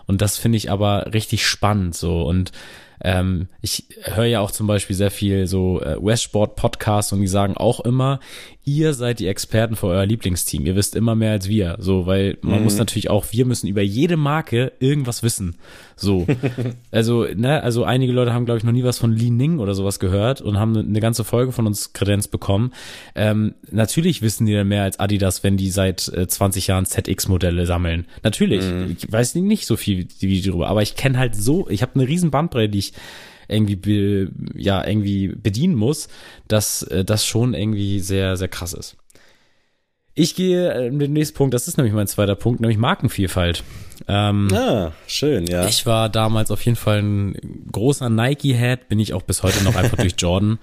[0.06, 2.22] Und das finde ich aber richtig spannend so.
[2.22, 2.52] Und
[3.02, 7.56] ähm, ich höre ja auch zum Beispiel sehr viel so äh, Westsport-Podcasts und die sagen
[7.56, 8.20] auch immer,
[8.64, 10.66] ihr seid die Experten für euer Lieblingsteam.
[10.66, 11.76] Ihr wisst immer mehr als wir.
[11.78, 12.64] So, weil man mhm.
[12.64, 15.56] muss natürlich auch, wir müssen über jede Marke irgendwas wissen.
[15.96, 16.26] So.
[16.90, 19.74] also, ne, also einige Leute haben, glaube ich, noch nie was von Li Ning oder
[19.74, 22.72] sowas gehört und haben eine ganze Folge von uns Kredenz bekommen.
[23.14, 27.64] Ähm, natürlich wissen die dann mehr als Adidas, wenn die seit äh, 20 Jahren ZX-Modelle
[27.64, 28.06] sammeln.
[28.22, 28.64] Natürlich.
[28.64, 28.96] Mhm.
[28.98, 32.06] Ich weiß nicht so viel wie darüber, aber ich kenne halt so, ich habe eine
[32.06, 32.92] riesen Bandbreite, die ich
[33.50, 36.08] irgendwie be, ja irgendwie bedienen muss,
[36.48, 38.96] dass äh, das schon irgendwie sehr sehr krass ist.
[40.14, 43.62] Ich gehe äh, den nächsten Punkt, das ist nämlich mein zweiter Punkt, nämlich Markenvielfalt.
[44.08, 45.66] Ähm, ah, schön, ja.
[45.66, 49.76] Ich war damals auf jeden Fall ein großer Nike-Head, bin ich auch bis heute noch
[49.76, 50.58] einfach durch Jordan.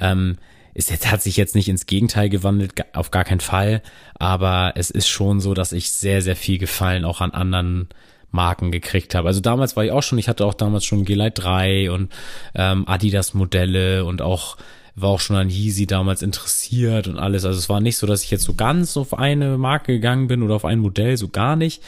[0.00, 0.36] Ähm,
[0.74, 3.80] ist jetzt, hat sich jetzt nicht ins Gegenteil gewandelt, auf gar keinen Fall,
[4.14, 7.88] aber es ist schon so, dass ich sehr, sehr viel Gefallen auch an anderen
[8.30, 9.28] Marken gekriegt habe.
[9.28, 12.12] Also damals war ich auch schon, ich hatte auch damals schon G-Lite 3 und
[12.54, 14.56] ähm, Adidas Modelle und auch
[14.96, 17.44] war auch schon an Yeezy damals interessiert und alles.
[17.44, 20.42] Also es war nicht so, dass ich jetzt so ganz auf eine Marke gegangen bin
[20.42, 21.82] oder auf ein Modell, so gar nicht.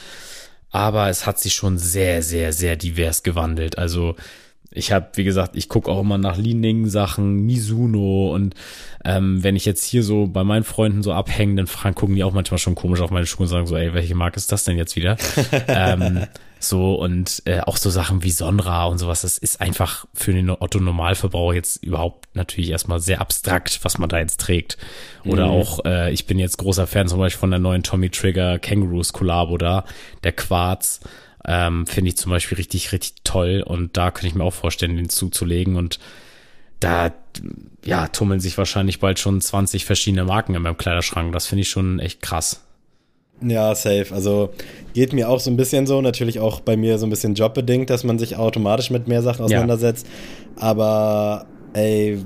[0.71, 3.79] Aber es hat sich schon sehr, sehr, sehr divers gewandelt.
[3.79, 4.15] Also
[4.71, 8.53] ich habe, wie gesagt, ich gucke auch immer nach Li-Ning-Sachen, Mizuno und
[9.03, 12.23] ähm, wenn ich jetzt hier so bei meinen Freunden so abhänge, dann fragen, gucken die
[12.23, 14.65] auch manchmal schon komisch auf meine Schuhe und sagen so, ey, welche Marke ist das
[14.65, 15.17] denn jetzt wieder?
[15.67, 16.27] ähm,
[16.59, 20.49] so und äh, auch so Sachen wie Sonra und sowas, das ist einfach für den
[20.49, 24.77] Otto-Normalverbraucher jetzt überhaupt natürlich erstmal sehr abstrakt, was man da jetzt trägt.
[25.25, 25.51] Oder mhm.
[25.51, 29.13] auch, äh, ich bin jetzt großer Fan zum Beispiel von der neuen Tommy Trigger Kangaroos
[29.13, 29.85] Collabo da,
[30.23, 30.99] der Quarz
[31.45, 34.97] ähm, finde ich zum Beispiel richtig, richtig toll und da könnte ich mir auch vorstellen,
[34.97, 35.99] den zuzulegen und
[36.79, 37.11] da,
[37.83, 41.33] ja, tummeln sich wahrscheinlich bald schon 20 verschiedene Marken in meinem Kleiderschrank.
[41.33, 42.61] Das finde ich schon echt krass.
[43.41, 44.07] Ja, safe.
[44.11, 44.51] Also
[44.93, 47.89] geht mir auch so ein bisschen so, natürlich auch bei mir so ein bisschen jobbedingt,
[47.89, 50.07] dass man sich automatisch mit mehr Sachen auseinandersetzt.
[50.07, 50.63] Ja.
[50.63, 52.19] Aber ey,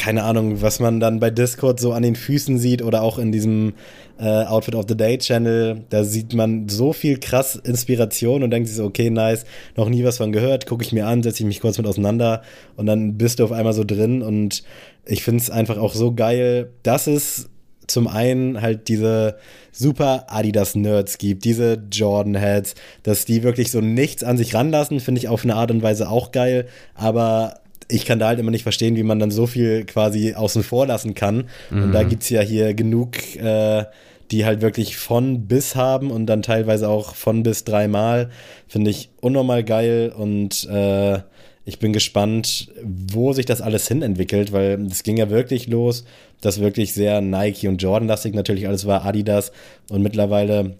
[0.00, 3.32] keine Ahnung, was man dann bei Discord so an den Füßen sieht oder auch in
[3.32, 3.74] diesem
[4.18, 5.82] äh, Outfit of the Day Channel.
[5.90, 9.44] Da sieht man so viel krass Inspiration und denkt sich so, okay, nice,
[9.76, 12.40] noch nie was von gehört, gucke ich mir an, setze ich mich kurz mit auseinander
[12.76, 14.62] und dann bist du auf einmal so drin und
[15.04, 17.50] ich finde es einfach auch so geil, dass es
[17.86, 19.36] zum einen halt diese
[19.70, 25.28] super Adidas-Nerds gibt, diese Jordan-Heads, dass die wirklich so nichts an sich ranlassen, finde ich
[25.28, 27.59] auf eine Art und Weise auch geil, aber
[27.90, 30.86] ich kann da halt immer nicht verstehen, wie man dann so viel quasi außen vor
[30.86, 31.48] lassen kann.
[31.70, 31.82] Mhm.
[31.84, 32.08] Und da mhm.
[32.08, 33.84] gibt es ja hier genug, äh,
[34.30, 38.30] die halt wirklich von bis haben und dann teilweise auch von bis dreimal.
[38.68, 41.18] Finde ich unnormal geil und äh,
[41.64, 46.04] ich bin gespannt, wo sich das alles hin entwickelt, weil es ging ja wirklich los,
[46.40, 49.52] dass wirklich sehr Nike und Jordan-lastig natürlich alles war, Adidas
[49.90, 50.78] und mittlerweile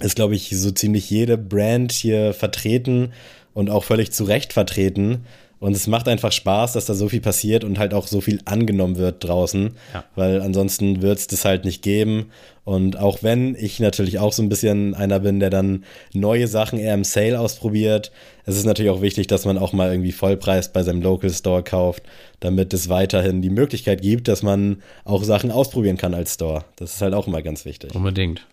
[0.00, 3.12] ist, glaube ich, so ziemlich jede Brand hier vertreten
[3.54, 5.24] und auch völlig zu Recht vertreten.
[5.60, 8.40] Und es macht einfach Spaß, dass da so viel passiert und halt auch so viel
[8.44, 10.04] angenommen wird draußen, ja.
[10.14, 12.30] weil ansonsten wird es das halt nicht geben.
[12.64, 16.78] Und auch wenn ich natürlich auch so ein bisschen einer bin, der dann neue Sachen
[16.78, 18.12] eher im Sale ausprobiert,
[18.44, 21.62] es ist natürlich auch wichtig, dass man auch mal irgendwie Vollpreis bei seinem Local Store
[21.62, 22.02] kauft,
[22.40, 26.64] damit es weiterhin die Möglichkeit gibt, dass man auch Sachen ausprobieren kann als Store.
[26.76, 27.94] Das ist halt auch immer ganz wichtig.
[27.94, 28.46] Unbedingt.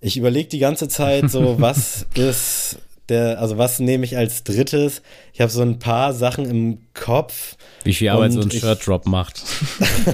[0.00, 2.78] Ich überlege die ganze Zeit so, was ist
[3.08, 5.02] der, also was nehme ich als drittes?
[5.32, 7.56] Ich habe so ein paar Sachen im Kopf.
[7.84, 9.42] Wie viel Arbeit so ein Shirt-Drop macht.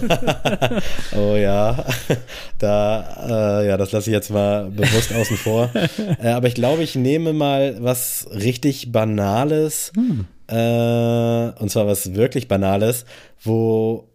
[1.17, 1.85] oh ja,
[2.59, 5.71] da, äh, ja, das lasse ich jetzt mal bewusst außen vor.
[6.21, 9.93] Äh, aber ich glaube, ich nehme mal was richtig Banales.
[9.95, 10.27] Hm.
[10.49, 13.05] Äh, und zwar was wirklich Banales,
[13.43, 14.09] wo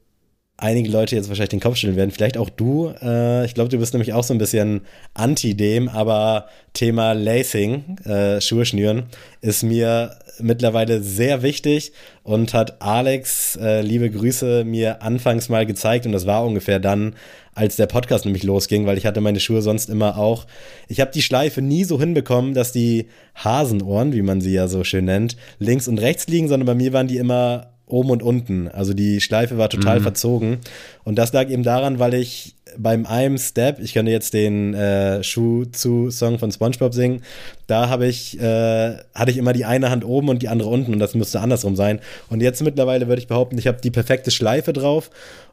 [0.58, 2.12] einige Leute jetzt wahrscheinlich den Kopf schütteln werden.
[2.12, 2.94] Vielleicht auch du.
[3.02, 4.82] Äh, ich glaube, du bist nämlich auch so ein bisschen
[5.14, 9.04] anti dem, aber Thema Lacing, äh, Schuhe schnüren,
[9.42, 11.92] ist mir mittlerweile sehr wichtig
[12.24, 17.16] und hat Alex, äh, liebe Grüße, mir anfangs mal gezeigt und das war ungefähr dann,
[17.56, 20.48] als der Podcast nämlich losging, weil ich hatte meine Schuhe sonst immer auch.
[20.88, 24.84] Ich habe die Schleife nie so hinbekommen, dass die Hasenohren, wie man sie ja so
[24.84, 28.68] schön nennt, links und rechts liegen, sondern bei mir waren die immer oben und unten.
[28.68, 30.04] Also die Schleife war total mhm.
[30.04, 30.58] verzogen.
[31.04, 35.24] Und das lag eben daran, weil ich beim einem Step, ich könnte jetzt den äh,
[35.24, 37.22] Schuh zu Song von SpongeBob singen,
[37.68, 40.94] da habe ich, äh, hatte ich immer die eine Hand oben und die andere unten
[40.94, 42.00] und das müsste andersrum sein.
[42.30, 45.12] Und jetzt mittlerweile würde ich behaupten, ich habe die perfekte Schleife drauf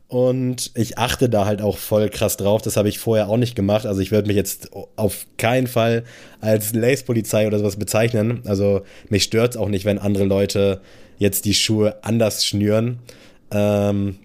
[0.09, 2.63] und ich achte da halt auch voll krass drauf.
[2.63, 3.87] Das habe ich vorher auch nicht gemacht.
[3.87, 6.05] Also ich würde mich jetzt auf keinen Fall
[6.41, 8.43] als Lace-Polizei oder sowas bezeichnen.
[8.45, 10.81] Also mich stört es auch nicht, wenn andere Leute
[11.21, 12.99] jetzt die Schuhe anders schnüren.
[13.53, 14.17] Ähm,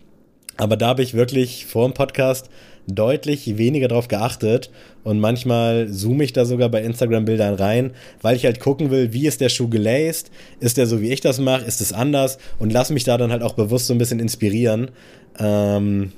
[0.58, 2.50] aber da habe ich wirklich vor dem Podcast
[2.88, 4.72] deutlich weniger drauf geachtet
[5.04, 7.92] und manchmal zoome ich da sogar bei Instagram-Bildern rein,
[8.22, 11.20] weil ich halt gucken will, wie ist der Schuh gelaced, ist der so, wie ich
[11.20, 13.98] das mache, ist es anders und lass mich da dann halt auch bewusst so ein
[13.98, 14.92] bisschen inspirieren.
[15.40, 16.12] Ähm,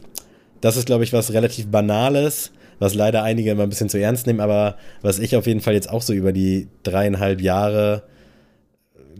[0.61, 4.28] das ist, glaube ich, was relativ Banales, was leider einige immer ein bisschen zu ernst
[4.28, 8.03] nehmen, aber was ich auf jeden Fall jetzt auch so über die dreieinhalb Jahre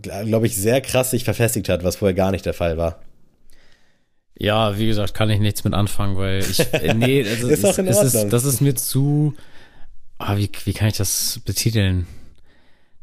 [0.02, 3.00] glaube ich, sehr krass sich verfestigt hat, was vorher gar nicht der Fall war.
[4.40, 7.80] Ja, wie gesagt, kann ich nichts mit anfangen, weil ich, äh, nee, also ist ist,
[7.80, 9.34] ist, ist, das ist mir zu,
[10.20, 12.06] ah, wie, wie kann ich das betiteln?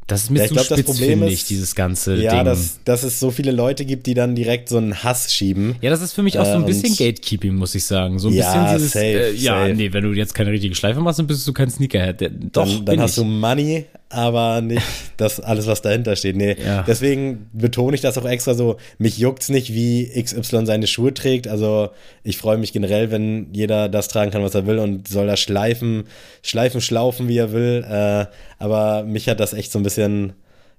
[0.07, 2.37] Das ist mir ja, zu glaub, spitz, finde ich, dieses ganze ja, Ding.
[2.37, 5.77] Ja, dass, dass es so viele Leute gibt, die dann direkt so einen Hass schieben.
[5.81, 8.19] Ja, das ist für mich auch so ein bisschen Gatekeeping, muss ich sagen.
[8.19, 9.73] So ein ja, bisschen dieses, safe, äh, ja, safe.
[9.73, 12.21] nee, wenn du jetzt keine richtige Schleife machst, dann bist du kein Sneakerhead.
[12.51, 13.23] Doch, dann, dann hast ich.
[13.23, 13.85] du Money,
[14.15, 14.85] aber nicht
[15.17, 16.35] das alles, was dahinter steht.
[16.35, 16.83] Nee, ja.
[16.83, 18.77] deswegen betone ich das auch extra so.
[18.97, 21.47] Mich juckt's nicht, wie XY seine Schuhe trägt.
[21.47, 21.89] Also
[22.23, 25.37] ich freue mich generell, wenn jeder das tragen kann, was er will und soll da
[25.37, 26.05] schleifen,
[26.41, 27.85] schleifen, schlaufen, wie er will.
[27.87, 28.25] Äh,
[28.57, 30.33] aber mich hat das echt so ein bisschen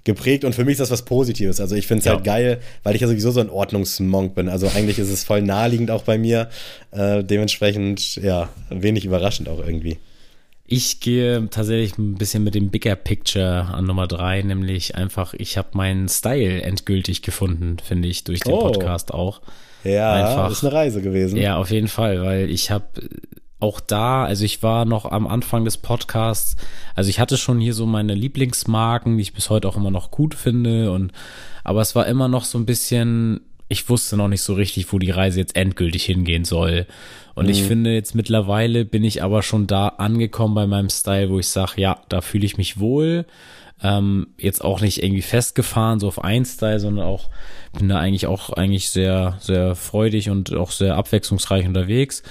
[0.04, 1.60] geprägt und für mich ist das was Positives.
[1.60, 2.12] Also ich finde es ja.
[2.14, 4.48] halt geil, weil ich ja sowieso so ein Ordnungsmonk bin.
[4.48, 6.48] Also eigentlich ist es voll naheliegend auch bei mir.
[6.92, 9.98] Äh, dementsprechend, ja, wenig überraschend auch irgendwie.
[10.68, 15.56] Ich gehe tatsächlich ein bisschen mit dem Bigger Picture an Nummer drei, nämlich einfach, ich
[15.56, 18.60] habe meinen Style endgültig gefunden, finde ich, durch den oh.
[18.60, 19.40] Podcast auch.
[19.84, 21.36] Ja, einfach, ist eine Reise gewesen.
[21.36, 22.86] Ja, auf jeden Fall, weil ich habe
[23.60, 26.56] auch da, also ich war noch am Anfang des Podcasts,
[26.94, 30.10] also ich hatte schon hier so meine Lieblingsmarken, die ich bis heute auch immer noch
[30.10, 31.12] gut finde und
[31.64, 34.98] aber es war immer noch so ein bisschen, ich wusste noch nicht so richtig, wo
[34.98, 36.86] die Reise jetzt endgültig hingehen soll.
[37.34, 37.50] Und mhm.
[37.50, 41.48] ich finde, jetzt mittlerweile bin ich aber schon da angekommen bei meinem Style, wo ich
[41.48, 43.26] sage, ja, da fühle ich mich wohl.
[43.82, 47.28] Ähm, jetzt auch nicht irgendwie festgefahren, so auf ein Style, sondern auch
[47.76, 52.22] bin da eigentlich auch eigentlich sehr, sehr freudig und auch sehr abwechslungsreich unterwegs.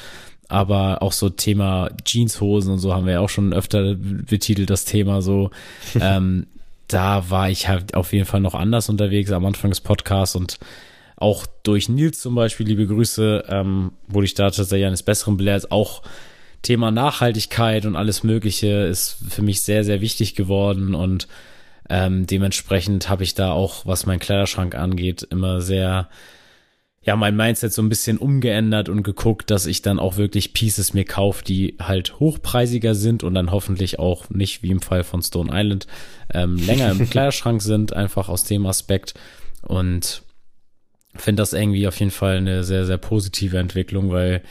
[0.48, 4.86] Aber auch so Thema Jeanshosen und so haben wir ja auch schon öfter betitelt, das
[4.86, 5.52] Thema so.
[6.00, 6.48] ähm,
[6.88, 10.60] da war ich halt auf jeden Fall noch anders unterwegs am Anfang des Podcasts und
[11.18, 15.72] auch durch Nils zum Beispiel, liebe Grüße, ähm, wurde ich da tatsächlich eines Besseren belehrt.
[15.72, 16.02] Auch
[16.62, 21.28] Thema Nachhaltigkeit und alles Mögliche ist für mich sehr, sehr wichtig geworden und
[21.88, 26.10] ähm, dementsprechend habe ich da auch, was mein Kleiderschrank angeht, immer sehr
[27.06, 30.96] ja, mein Mindset so ein bisschen umgeändert und geguckt, dass ich dann auch wirklich Pieces
[30.96, 35.22] mir kaufe, die halt hochpreisiger sind und dann hoffentlich auch nicht wie im Fall von
[35.22, 35.86] Stone Island
[36.34, 39.14] ähm, länger im Kleiderschrank sind, einfach aus dem Aspekt.
[39.62, 40.24] Und
[41.16, 44.42] finde das irgendwie auf jeden Fall eine sehr, sehr positive Entwicklung, weil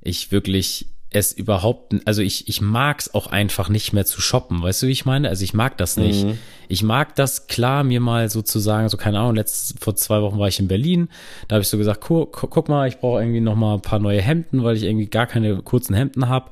[0.00, 4.62] ich wirklich es überhaupt, also ich, ich mag es auch einfach nicht mehr zu shoppen,
[4.62, 5.28] weißt du, wie ich meine?
[5.28, 6.24] Also ich mag das nicht.
[6.24, 6.38] Mhm.
[6.68, 10.48] Ich mag das klar, mir mal sozusagen, so keine Ahnung, letzt, vor zwei Wochen war
[10.48, 11.08] ich in Berlin,
[11.48, 13.98] da habe ich so gesagt, guck, guck mal, ich brauche irgendwie noch mal ein paar
[13.98, 16.50] neue Hemden, weil ich irgendwie gar keine kurzen Hemden habe.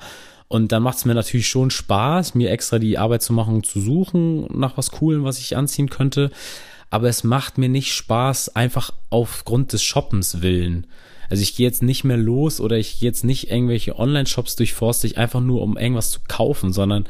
[0.48, 3.80] Und dann macht es mir natürlich schon Spaß, mir extra die Arbeit zu machen, zu
[3.80, 6.32] suchen nach was Coolem, was ich anziehen könnte.
[6.90, 10.86] Aber es macht mir nicht Spaß, einfach aufgrund des Shoppens willen.
[11.30, 15.06] Also ich gehe jetzt nicht mehr los oder ich gehe jetzt nicht irgendwelche Online-Shops durchforste
[15.06, 17.06] ich einfach nur, um irgendwas zu kaufen, sondern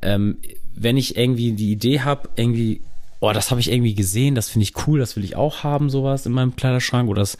[0.00, 0.38] ähm,
[0.74, 2.80] wenn ich irgendwie die Idee habe, irgendwie,
[3.20, 5.90] oh, das habe ich irgendwie gesehen, das finde ich cool, das will ich auch haben,
[5.90, 7.36] sowas in meinem Kleiderschrank oder das,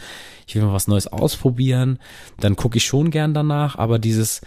[0.46, 1.98] ich will mal was Neues ausprobieren,
[2.38, 4.42] dann gucke ich schon gern danach, aber dieses,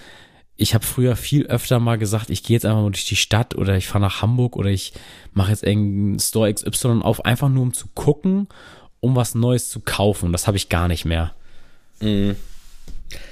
[0.61, 3.55] ich habe früher viel öfter mal gesagt, ich gehe jetzt einfach mal durch die Stadt
[3.55, 4.93] oder ich fahre nach Hamburg oder ich
[5.33, 8.47] mache jetzt irgendeinen Store XY auf, einfach nur um zu gucken,
[8.99, 10.31] um was Neues zu kaufen.
[10.31, 11.33] Das habe ich gar nicht mehr.
[11.99, 12.35] Mhm.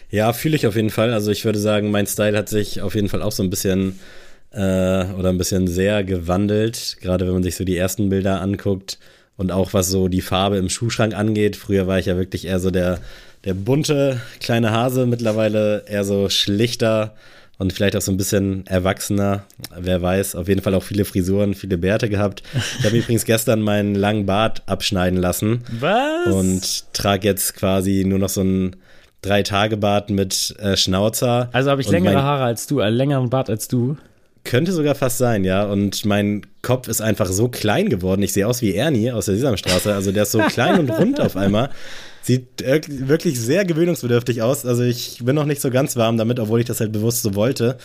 [0.09, 1.13] Ja, fühle ich auf jeden Fall.
[1.13, 3.99] Also ich würde sagen, mein Style hat sich auf jeden Fall auch so ein bisschen
[4.51, 6.97] äh, oder ein bisschen sehr gewandelt.
[6.99, 8.97] Gerade wenn man sich so die ersten Bilder anguckt
[9.37, 11.55] und auch was so die Farbe im Schuhschrank angeht.
[11.55, 12.99] Früher war ich ja wirklich eher so der,
[13.45, 17.13] der bunte kleine Hase, mittlerweile eher so schlichter
[17.57, 19.43] und vielleicht auch so ein bisschen erwachsener.
[19.77, 22.41] Wer weiß, auf jeden Fall auch viele Frisuren, viele Bärte gehabt.
[22.79, 25.63] Ich habe übrigens gestern meinen langen Bart abschneiden lassen.
[25.79, 26.33] Was?
[26.33, 28.75] Und trage jetzt quasi nur noch so einen
[29.21, 31.49] Drei-Tage-Bart mit äh, Schnauzer.
[31.51, 33.97] Also habe ich längere Haare als du, einen längeren Bart als du.
[34.45, 35.65] Könnte sogar fast sein, ja.
[35.65, 38.23] Und mein Kopf ist einfach so klein geworden.
[38.23, 39.93] Ich sehe aus wie Ernie aus der Sesamstraße.
[39.93, 41.69] Also der ist so klein und rund auf einmal.
[42.21, 44.65] Sieht wirklich sehr gewöhnungsbedürftig aus.
[44.65, 47.35] Also ich bin noch nicht so ganz warm damit, obwohl ich das halt bewusst so
[47.35, 47.77] wollte.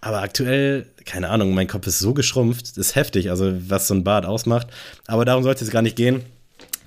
[0.00, 4.04] Aber aktuell, keine Ahnung, mein Kopf ist so geschrumpft, ist heftig, also was so ein
[4.04, 4.66] Bart ausmacht.
[5.06, 6.22] Aber darum sollte es gar nicht gehen.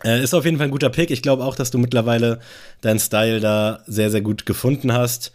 [0.03, 1.10] Äh, ist auf jeden Fall ein guter Pick.
[1.10, 2.40] Ich glaube auch, dass du mittlerweile
[2.82, 5.32] deinen Style da sehr, sehr gut gefunden hast.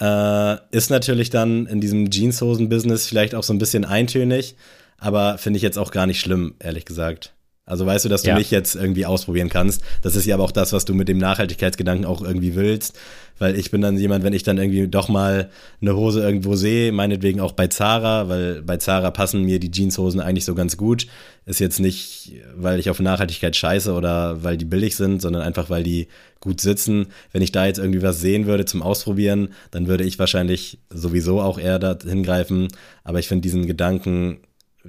[0.00, 4.54] Äh, ist natürlich dann in diesem Jeanshosen-Business vielleicht auch so ein bisschen eintönig,
[4.98, 7.32] aber finde ich jetzt auch gar nicht schlimm, ehrlich gesagt.
[7.68, 8.38] Also weißt du, dass du ja.
[8.38, 9.82] nicht jetzt irgendwie ausprobieren kannst.
[10.00, 12.96] Das ist ja aber auch das, was du mit dem Nachhaltigkeitsgedanken auch irgendwie willst.
[13.40, 15.50] Weil ich bin dann jemand, wenn ich dann irgendwie doch mal
[15.82, 20.20] eine Hose irgendwo sehe, meinetwegen auch bei Zara, weil bei Zara passen mir die Jeanshosen
[20.20, 21.08] eigentlich so ganz gut.
[21.44, 25.68] Ist jetzt nicht, weil ich auf Nachhaltigkeit scheiße oder weil die billig sind, sondern einfach,
[25.68, 26.06] weil die
[26.38, 27.08] gut sitzen.
[27.32, 31.40] Wenn ich da jetzt irgendwie was sehen würde zum Ausprobieren, dann würde ich wahrscheinlich sowieso
[31.40, 32.68] auch eher da hingreifen.
[33.02, 34.38] Aber ich finde diesen Gedanken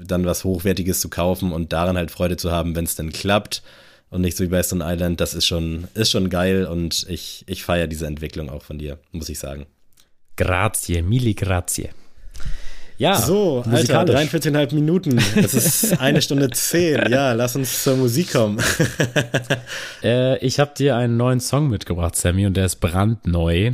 [0.06, 3.64] dann was Hochwertiges zu kaufen und daran halt Freude zu haben, wenn es dann klappt
[4.10, 7.44] und nicht so wie bei Stone Island, das ist schon, ist schon geil und ich,
[7.48, 9.65] ich feiere diese Entwicklung auch von dir, muss ich sagen.
[10.36, 11.90] Grazie, mille grazie.
[12.99, 15.22] Ja, so, Alter, 43,5 Minuten.
[15.36, 17.11] Das ist eine Stunde zehn.
[17.11, 18.57] Ja, lass uns zur Musik kommen.
[20.03, 23.74] äh, ich habe dir einen neuen Song mitgebracht, Sammy, und der ist brandneu.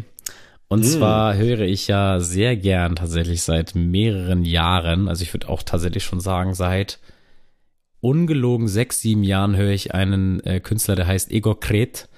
[0.67, 0.83] Und mm.
[0.83, 6.03] zwar höre ich ja sehr gern tatsächlich seit mehreren Jahren, also ich würde auch tatsächlich
[6.03, 6.99] schon sagen, seit
[8.01, 12.09] ungelogen sechs, sieben Jahren höre ich einen äh, Künstler, der heißt Igor Kret,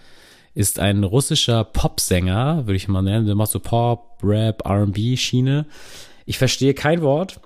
[0.56, 3.26] ist ein russischer Popsänger, würde ich mal nennen.
[3.26, 5.66] Der macht so Pop, Rap, RB Schiene.
[6.26, 7.42] Ich verstehe kein Wort.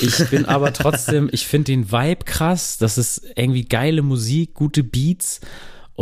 [0.00, 2.78] Ich bin aber trotzdem, ich finde den Vibe krass.
[2.78, 5.40] Das ist irgendwie geile Musik, gute Beats.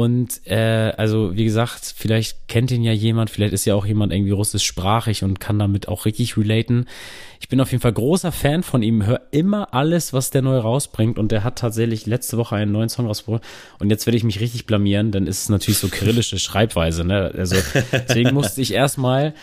[0.00, 4.14] Und äh, also, wie gesagt, vielleicht kennt ihn ja jemand, vielleicht ist ja auch jemand
[4.14, 6.86] irgendwie russischsprachig und kann damit auch richtig relaten.
[7.38, 10.56] Ich bin auf jeden Fall großer Fan von ihm, höre immer alles, was der neu
[10.56, 11.18] rausbringt.
[11.18, 13.42] Und der hat tatsächlich letzte Woche einen neuen Song rausgebracht.
[13.78, 17.04] Und jetzt werde ich mich richtig blamieren, dann ist es natürlich so kyrillische Schreibweise.
[17.04, 17.34] Ne?
[17.36, 17.56] Also
[17.92, 19.34] deswegen musste ich erstmal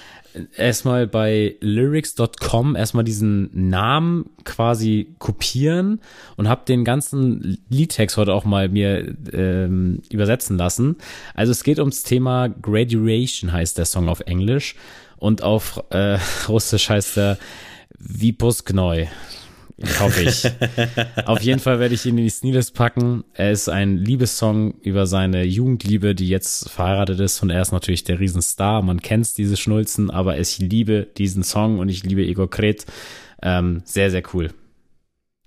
[0.55, 6.01] erstmal bei lyrics.com erstmal diesen Namen quasi kopieren
[6.35, 10.97] und habe den ganzen Liedtext heute auch mal mir ähm, übersetzen lassen.
[11.33, 14.75] Also es geht ums Thema Graduation heißt der Song auf Englisch
[15.17, 17.37] und auf äh, Russisch heißt er
[17.97, 19.07] Vipusknoi.
[19.99, 20.43] Hoffe ich.
[21.25, 23.23] Auf jeden Fall werde ich ihn in die Sneelist packen.
[23.33, 27.43] Er ist ein Liebessong über seine Jugendliebe, die jetzt verheiratet ist.
[27.43, 28.81] Und er ist natürlich der Riesenstar.
[28.81, 32.85] Man kennt diese Schnulzen, aber ich liebe diesen Song und ich liebe Igor Kret.
[33.41, 34.49] Ähm, sehr, sehr cool.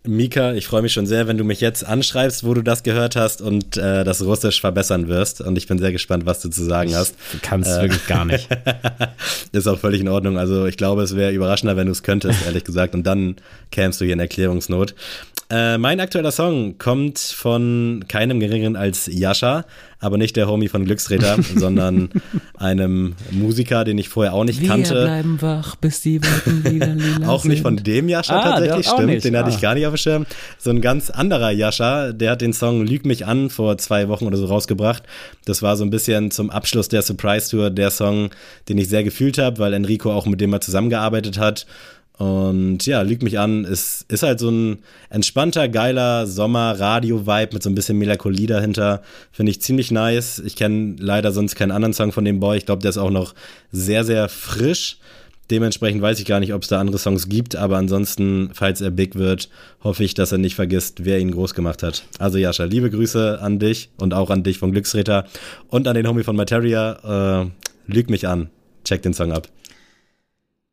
[0.07, 3.17] Mika, ich freue mich schon sehr, wenn du mich jetzt anschreibst, wo du das gehört
[3.17, 5.43] hast und äh, das Russisch verbessern wirst.
[5.43, 7.15] Und ich bin sehr gespannt, was du zu sagen hast.
[7.33, 8.49] Du kannst äh, wirklich gar nicht.
[9.53, 10.39] ist auch völlig in Ordnung.
[10.39, 12.95] Also ich glaube, es wäre überraschender, wenn du es könntest, ehrlich gesagt.
[12.95, 13.37] Und dann
[13.71, 14.95] kämst du hier in Erklärungsnot.
[15.51, 19.65] Äh, mein aktueller Song kommt von keinem geringeren als Yasha,
[19.99, 22.09] aber nicht der Homie von Glücksräder, sondern
[22.57, 24.95] einem Musiker, den ich vorher auch nicht Wir kannte.
[24.95, 28.87] Wir bleiben wach, bis die Wolken wieder lila Auch nicht von dem Yasha ah, tatsächlich,
[28.87, 29.25] stimmt, nicht.
[29.25, 29.41] den ah.
[29.41, 30.27] hatte ich gar nicht auf dem Schirm.
[30.57, 34.27] So ein ganz anderer Yasha, der hat den Song Lüg mich an vor zwei Wochen
[34.27, 35.03] oder so rausgebracht.
[35.47, 38.31] Das war so ein bisschen zum Abschluss der Surprise Tour der Song,
[38.69, 41.67] den ich sehr gefühlt habe, weil Enrico auch mit dem mal zusammengearbeitet hat.
[42.21, 47.71] Und ja, lügt mich an, ist, ist halt so ein entspannter, geiler Sommer-Radio-Vibe mit so
[47.71, 49.01] ein bisschen Melancholie dahinter.
[49.33, 50.39] Finde ich ziemlich nice.
[50.45, 52.59] Ich kenne leider sonst keinen anderen Song von dem Boy.
[52.59, 53.35] Ich glaube, der ist auch noch
[53.73, 54.99] sehr, sehr frisch.
[55.51, 58.91] Dementsprechend weiß ich gar nicht, ob es da andere Songs gibt, aber ansonsten, falls er
[58.91, 59.49] big wird,
[59.83, 62.05] hoffe ich, dass er nicht vergisst, wer ihn groß gemacht hat.
[62.19, 65.25] Also Jascha, liebe Grüße an dich und auch an dich von Glücksräter
[65.69, 67.45] und an den Homie von Materia.
[67.45, 67.51] Äh,
[67.87, 68.51] lüg mich an.
[68.85, 69.49] Check den Song ab.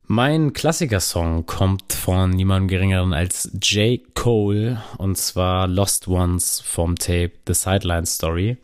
[0.09, 3.99] Mein Klassikersong kommt von niemandem geringeren als J.
[4.15, 8.55] Cole und zwar Lost Ones vom Tape The Sideline Story.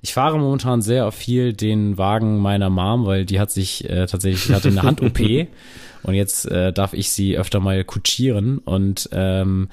[0.00, 4.06] Ich fahre momentan sehr auf viel den Wagen meiner Mom, weil die hat sich äh,
[4.06, 5.20] tatsächlich hatte eine Hand-OP
[6.02, 9.68] und jetzt äh, darf ich sie öfter mal kutschieren und ähm,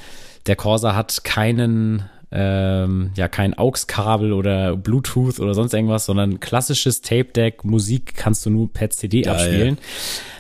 [0.46, 7.02] der Corsa hat keinen ähm, ja kein AUX-Kabel oder Bluetooth oder sonst irgendwas, sondern klassisches
[7.02, 7.64] Tape-Deck.
[7.64, 9.34] Musik kannst du nur per CD Geil.
[9.34, 9.78] abspielen.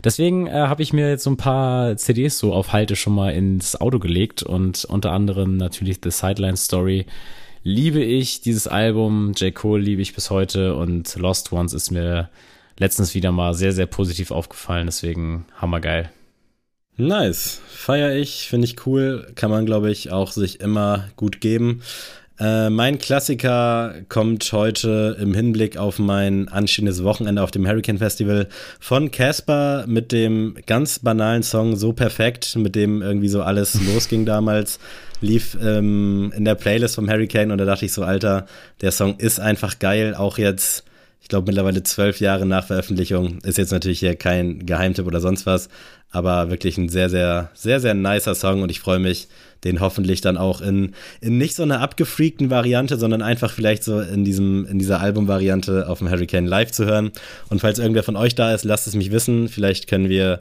[0.03, 3.31] Deswegen äh, habe ich mir jetzt so ein paar CDs so auf Halte schon mal
[3.31, 7.05] ins Auto gelegt und unter anderem natürlich The Sideline Story.
[7.63, 9.53] Liebe ich dieses Album, J.
[9.53, 12.29] Cole liebe ich bis heute und Lost Ones ist mir
[12.77, 16.09] letztens wieder mal sehr, sehr positiv aufgefallen, deswegen hammergeil.
[16.99, 17.61] Nice.
[17.69, 19.31] Feier ich, finde ich cool.
[19.35, 21.81] Kann man, glaube ich, auch sich immer gut geben.
[22.37, 28.49] Äh, mein Klassiker kommt heute im Hinblick auf mein anstehendes Wochenende auf dem Hurricane Festival
[28.81, 34.25] von Casper mit dem ganz banalen Song So Perfekt, mit dem irgendwie so alles losging
[34.25, 34.77] damals.
[35.21, 38.45] Lief ähm, in der Playlist vom Hurricane und da dachte ich so, Alter,
[38.81, 40.83] der Song ist einfach geil, auch jetzt
[41.21, 43.39] ich glaube mittlerweile zwölf Jahre nach Veröffentlichung.
[43.43, 45.69] Ist jetzt natürlich hier kein Geheimtipp oder sonst was,
[46.11, 49.27] aber wirklich ein sehr, sehr, sehr, sehr nicer Song und ich freue mich,
[49.63, 53.99] den hoffentlich dann auch in, in nicht so einer abgefreakten Variante, sondern einfach vielleicht so
[53.99, 57.11] in diesem, in dieser Albumvariante auf dem Hurricane live zu hören.
[57.49, 59.49] Und falls irgendwer von euch da ist, lasst es mich wissen.
[59.49, 60.39] Vielleicht können wir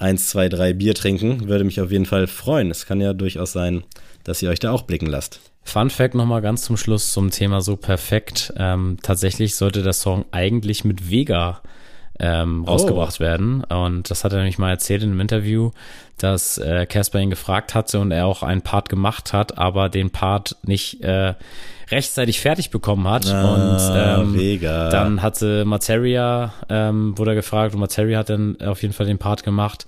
[0.00, 1.48] eins, zwei, drei Bier trinken.
[1.48, 2.70] Würde mich auf jeden Fall freuen.
[2.70, 3.84] Es kann ja durchaus sein,
[4.24, 5.40] dass ihr euch da auch blicken lasst.
[5.62, 8.52] Fun Fact nochmal ganz zum Schluss zum Thema so perfekt.
[8.56, 11.60] Ähm, tatsächlich sollte der Song eigentlich mit Vega
[12.18, 12.70] ähm, oh.
[12.70, 13.64] rausgebracht werden.
[13.64, 15.70] Und das hat er nämlich mal erzählt in einem Interview,
[16.18, 20.10] dass äh, Casper ihn gefragt hatte und er auch einen Part gemacht hat, aber den
[20.10, 21.34] Part nicht äh,
[21.90, 23.30] rechtzeitig fertig bekommen hat.
[23.32, 24.90] Ah, und ähm, mega.
[24.90, 29.18] dann hatte Materia, ähm, wurde er gefragt und Materia hat dann auf jeden Fall den
[29.18, 29.86] Part gemacht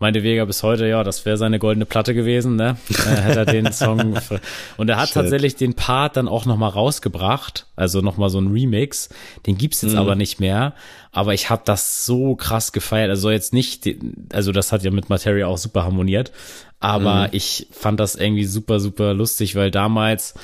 [0.00, 2.78] meinte Vega bis heute, ja, das wäre seine goldene Platte gewesen, ne?
[2.88, 4.18] Äh, hätte er den Song.
[4.78, 5.14] und er hat Shit.
[5.14, 9.10] tatsächlich den Part dann auch nochmal rausgebracht, also nochmal so ein Remix.
[9.46, 9.98] Den gibt's jetzt mhm.
[9.98, 10.74] aber nicht mehr.
[11.12, 13.10] Aber ich habe das so krass gefeiert.
[13.10, 13.88] Also jetzt nicht,
[14.32, 16.32] also das hat ja mit Materia auch super harmoniert.
[16.80, 17.28] Aber mhm.
[17.32, 20.34] ich fand das irgendwie super, super lustig, weil damals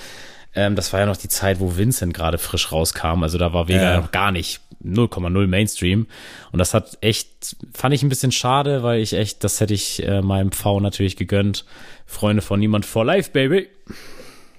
[0.56, 3.22] ähm, das war ja noch die Zeit, wo Vincent gerade frisch rauskam.
[3.22, 4.00] Also da war Vega ja.
[4.00, 6.06] noch gar nicht 0,0 Mainstream.
[6.50, 10.02] Und das hat echt, fand ich ein bisschen schade, weil ich echt, das hätte ich
[10.06, 11.64] äh, meinem V natürlich gegönnt.
[12.06, 13.68] Freunde von Niemand for Life, Baby.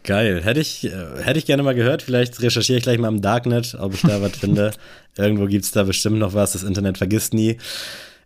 [0.04, 0.42] Geil.
[0.44, 2.04] Hätte ich, äh, hätte ich gerne mal gehört.
[2.04, 4.72] Vielleicht recherchiere ich gleich mal im Darknet, ob ich da was finde.
[5.18, 6.54] Irgendwo gibt's da bestimmt noch was.
[6.54, 7.58] Das Internet vergisst nie.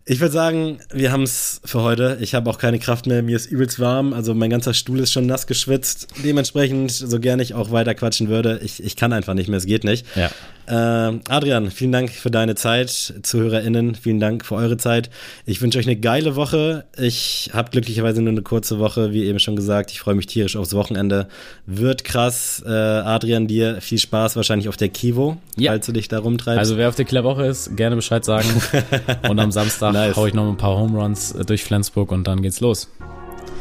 [0.04, 2.18] Ich würde sagen, wir haben es für heute.
[2.20, 3.22] Ich habe auch keine Kraft mehr.
[3.22, 4.12] Mir ist übelst warm.
[4.12, 6.08] Also mein ganzer Stuhl ist schon nass geschwitzt.
[6.24, 9.58] Dementsprechend, so gerne ich auch weiter quatschen würde, ich, ich kann einfach nicht mehr.
[9.58, 10.04] Es geht nicht.
[10.16, 10.30] Ja.
[10.66, 13.14] Äh, Adrian, vielen Dank für deine Zeit.
[13.22, 15.10] ZuhörerInnen, vielen Dank für eure Zeit.
[15.44, 16.84] Ich wünsche euch eine geile Woche.
[16.96, 19.90] Ich habe glücklicherweise nur eine kurze Woche, wie eben schon gesagt.
[19.90, 21.28] Ich freue mich tierisch aufs Wochenende.
[21.66, 22.62] Wird krass.
[22.66, 25.72] Äh, Adrian, dir viel Spaß wahrscheinlich auf der Kivo, ja.
[25.72, 26.58] falls du dich da rumtreibst.
[26.58, 28.48] Also wer auf der Killer Woche ist, gerne Bescheid sagen.
[29.28, 30.16] Und am Samstag nice.
[30.16, 32.88] hau ich noch ein paar Home Runs durch Flensburg und dann geht's los.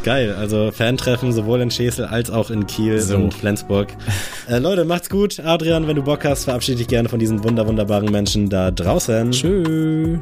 [0.03, 3.15] Geil, also Fantreffen sowohl in Schesel als auch in Kiel so.
[3.15, 3.90] und Flensburg.
[4.49, 5.40] Äh, Leute, macht's gut.
[5.40, 9.32] Adrian, wenn du Bock hast, verabschiede dich gerne von diesen wunder wunderbaren Menschen da draußen.
[9.32, 10.19] Tschüss.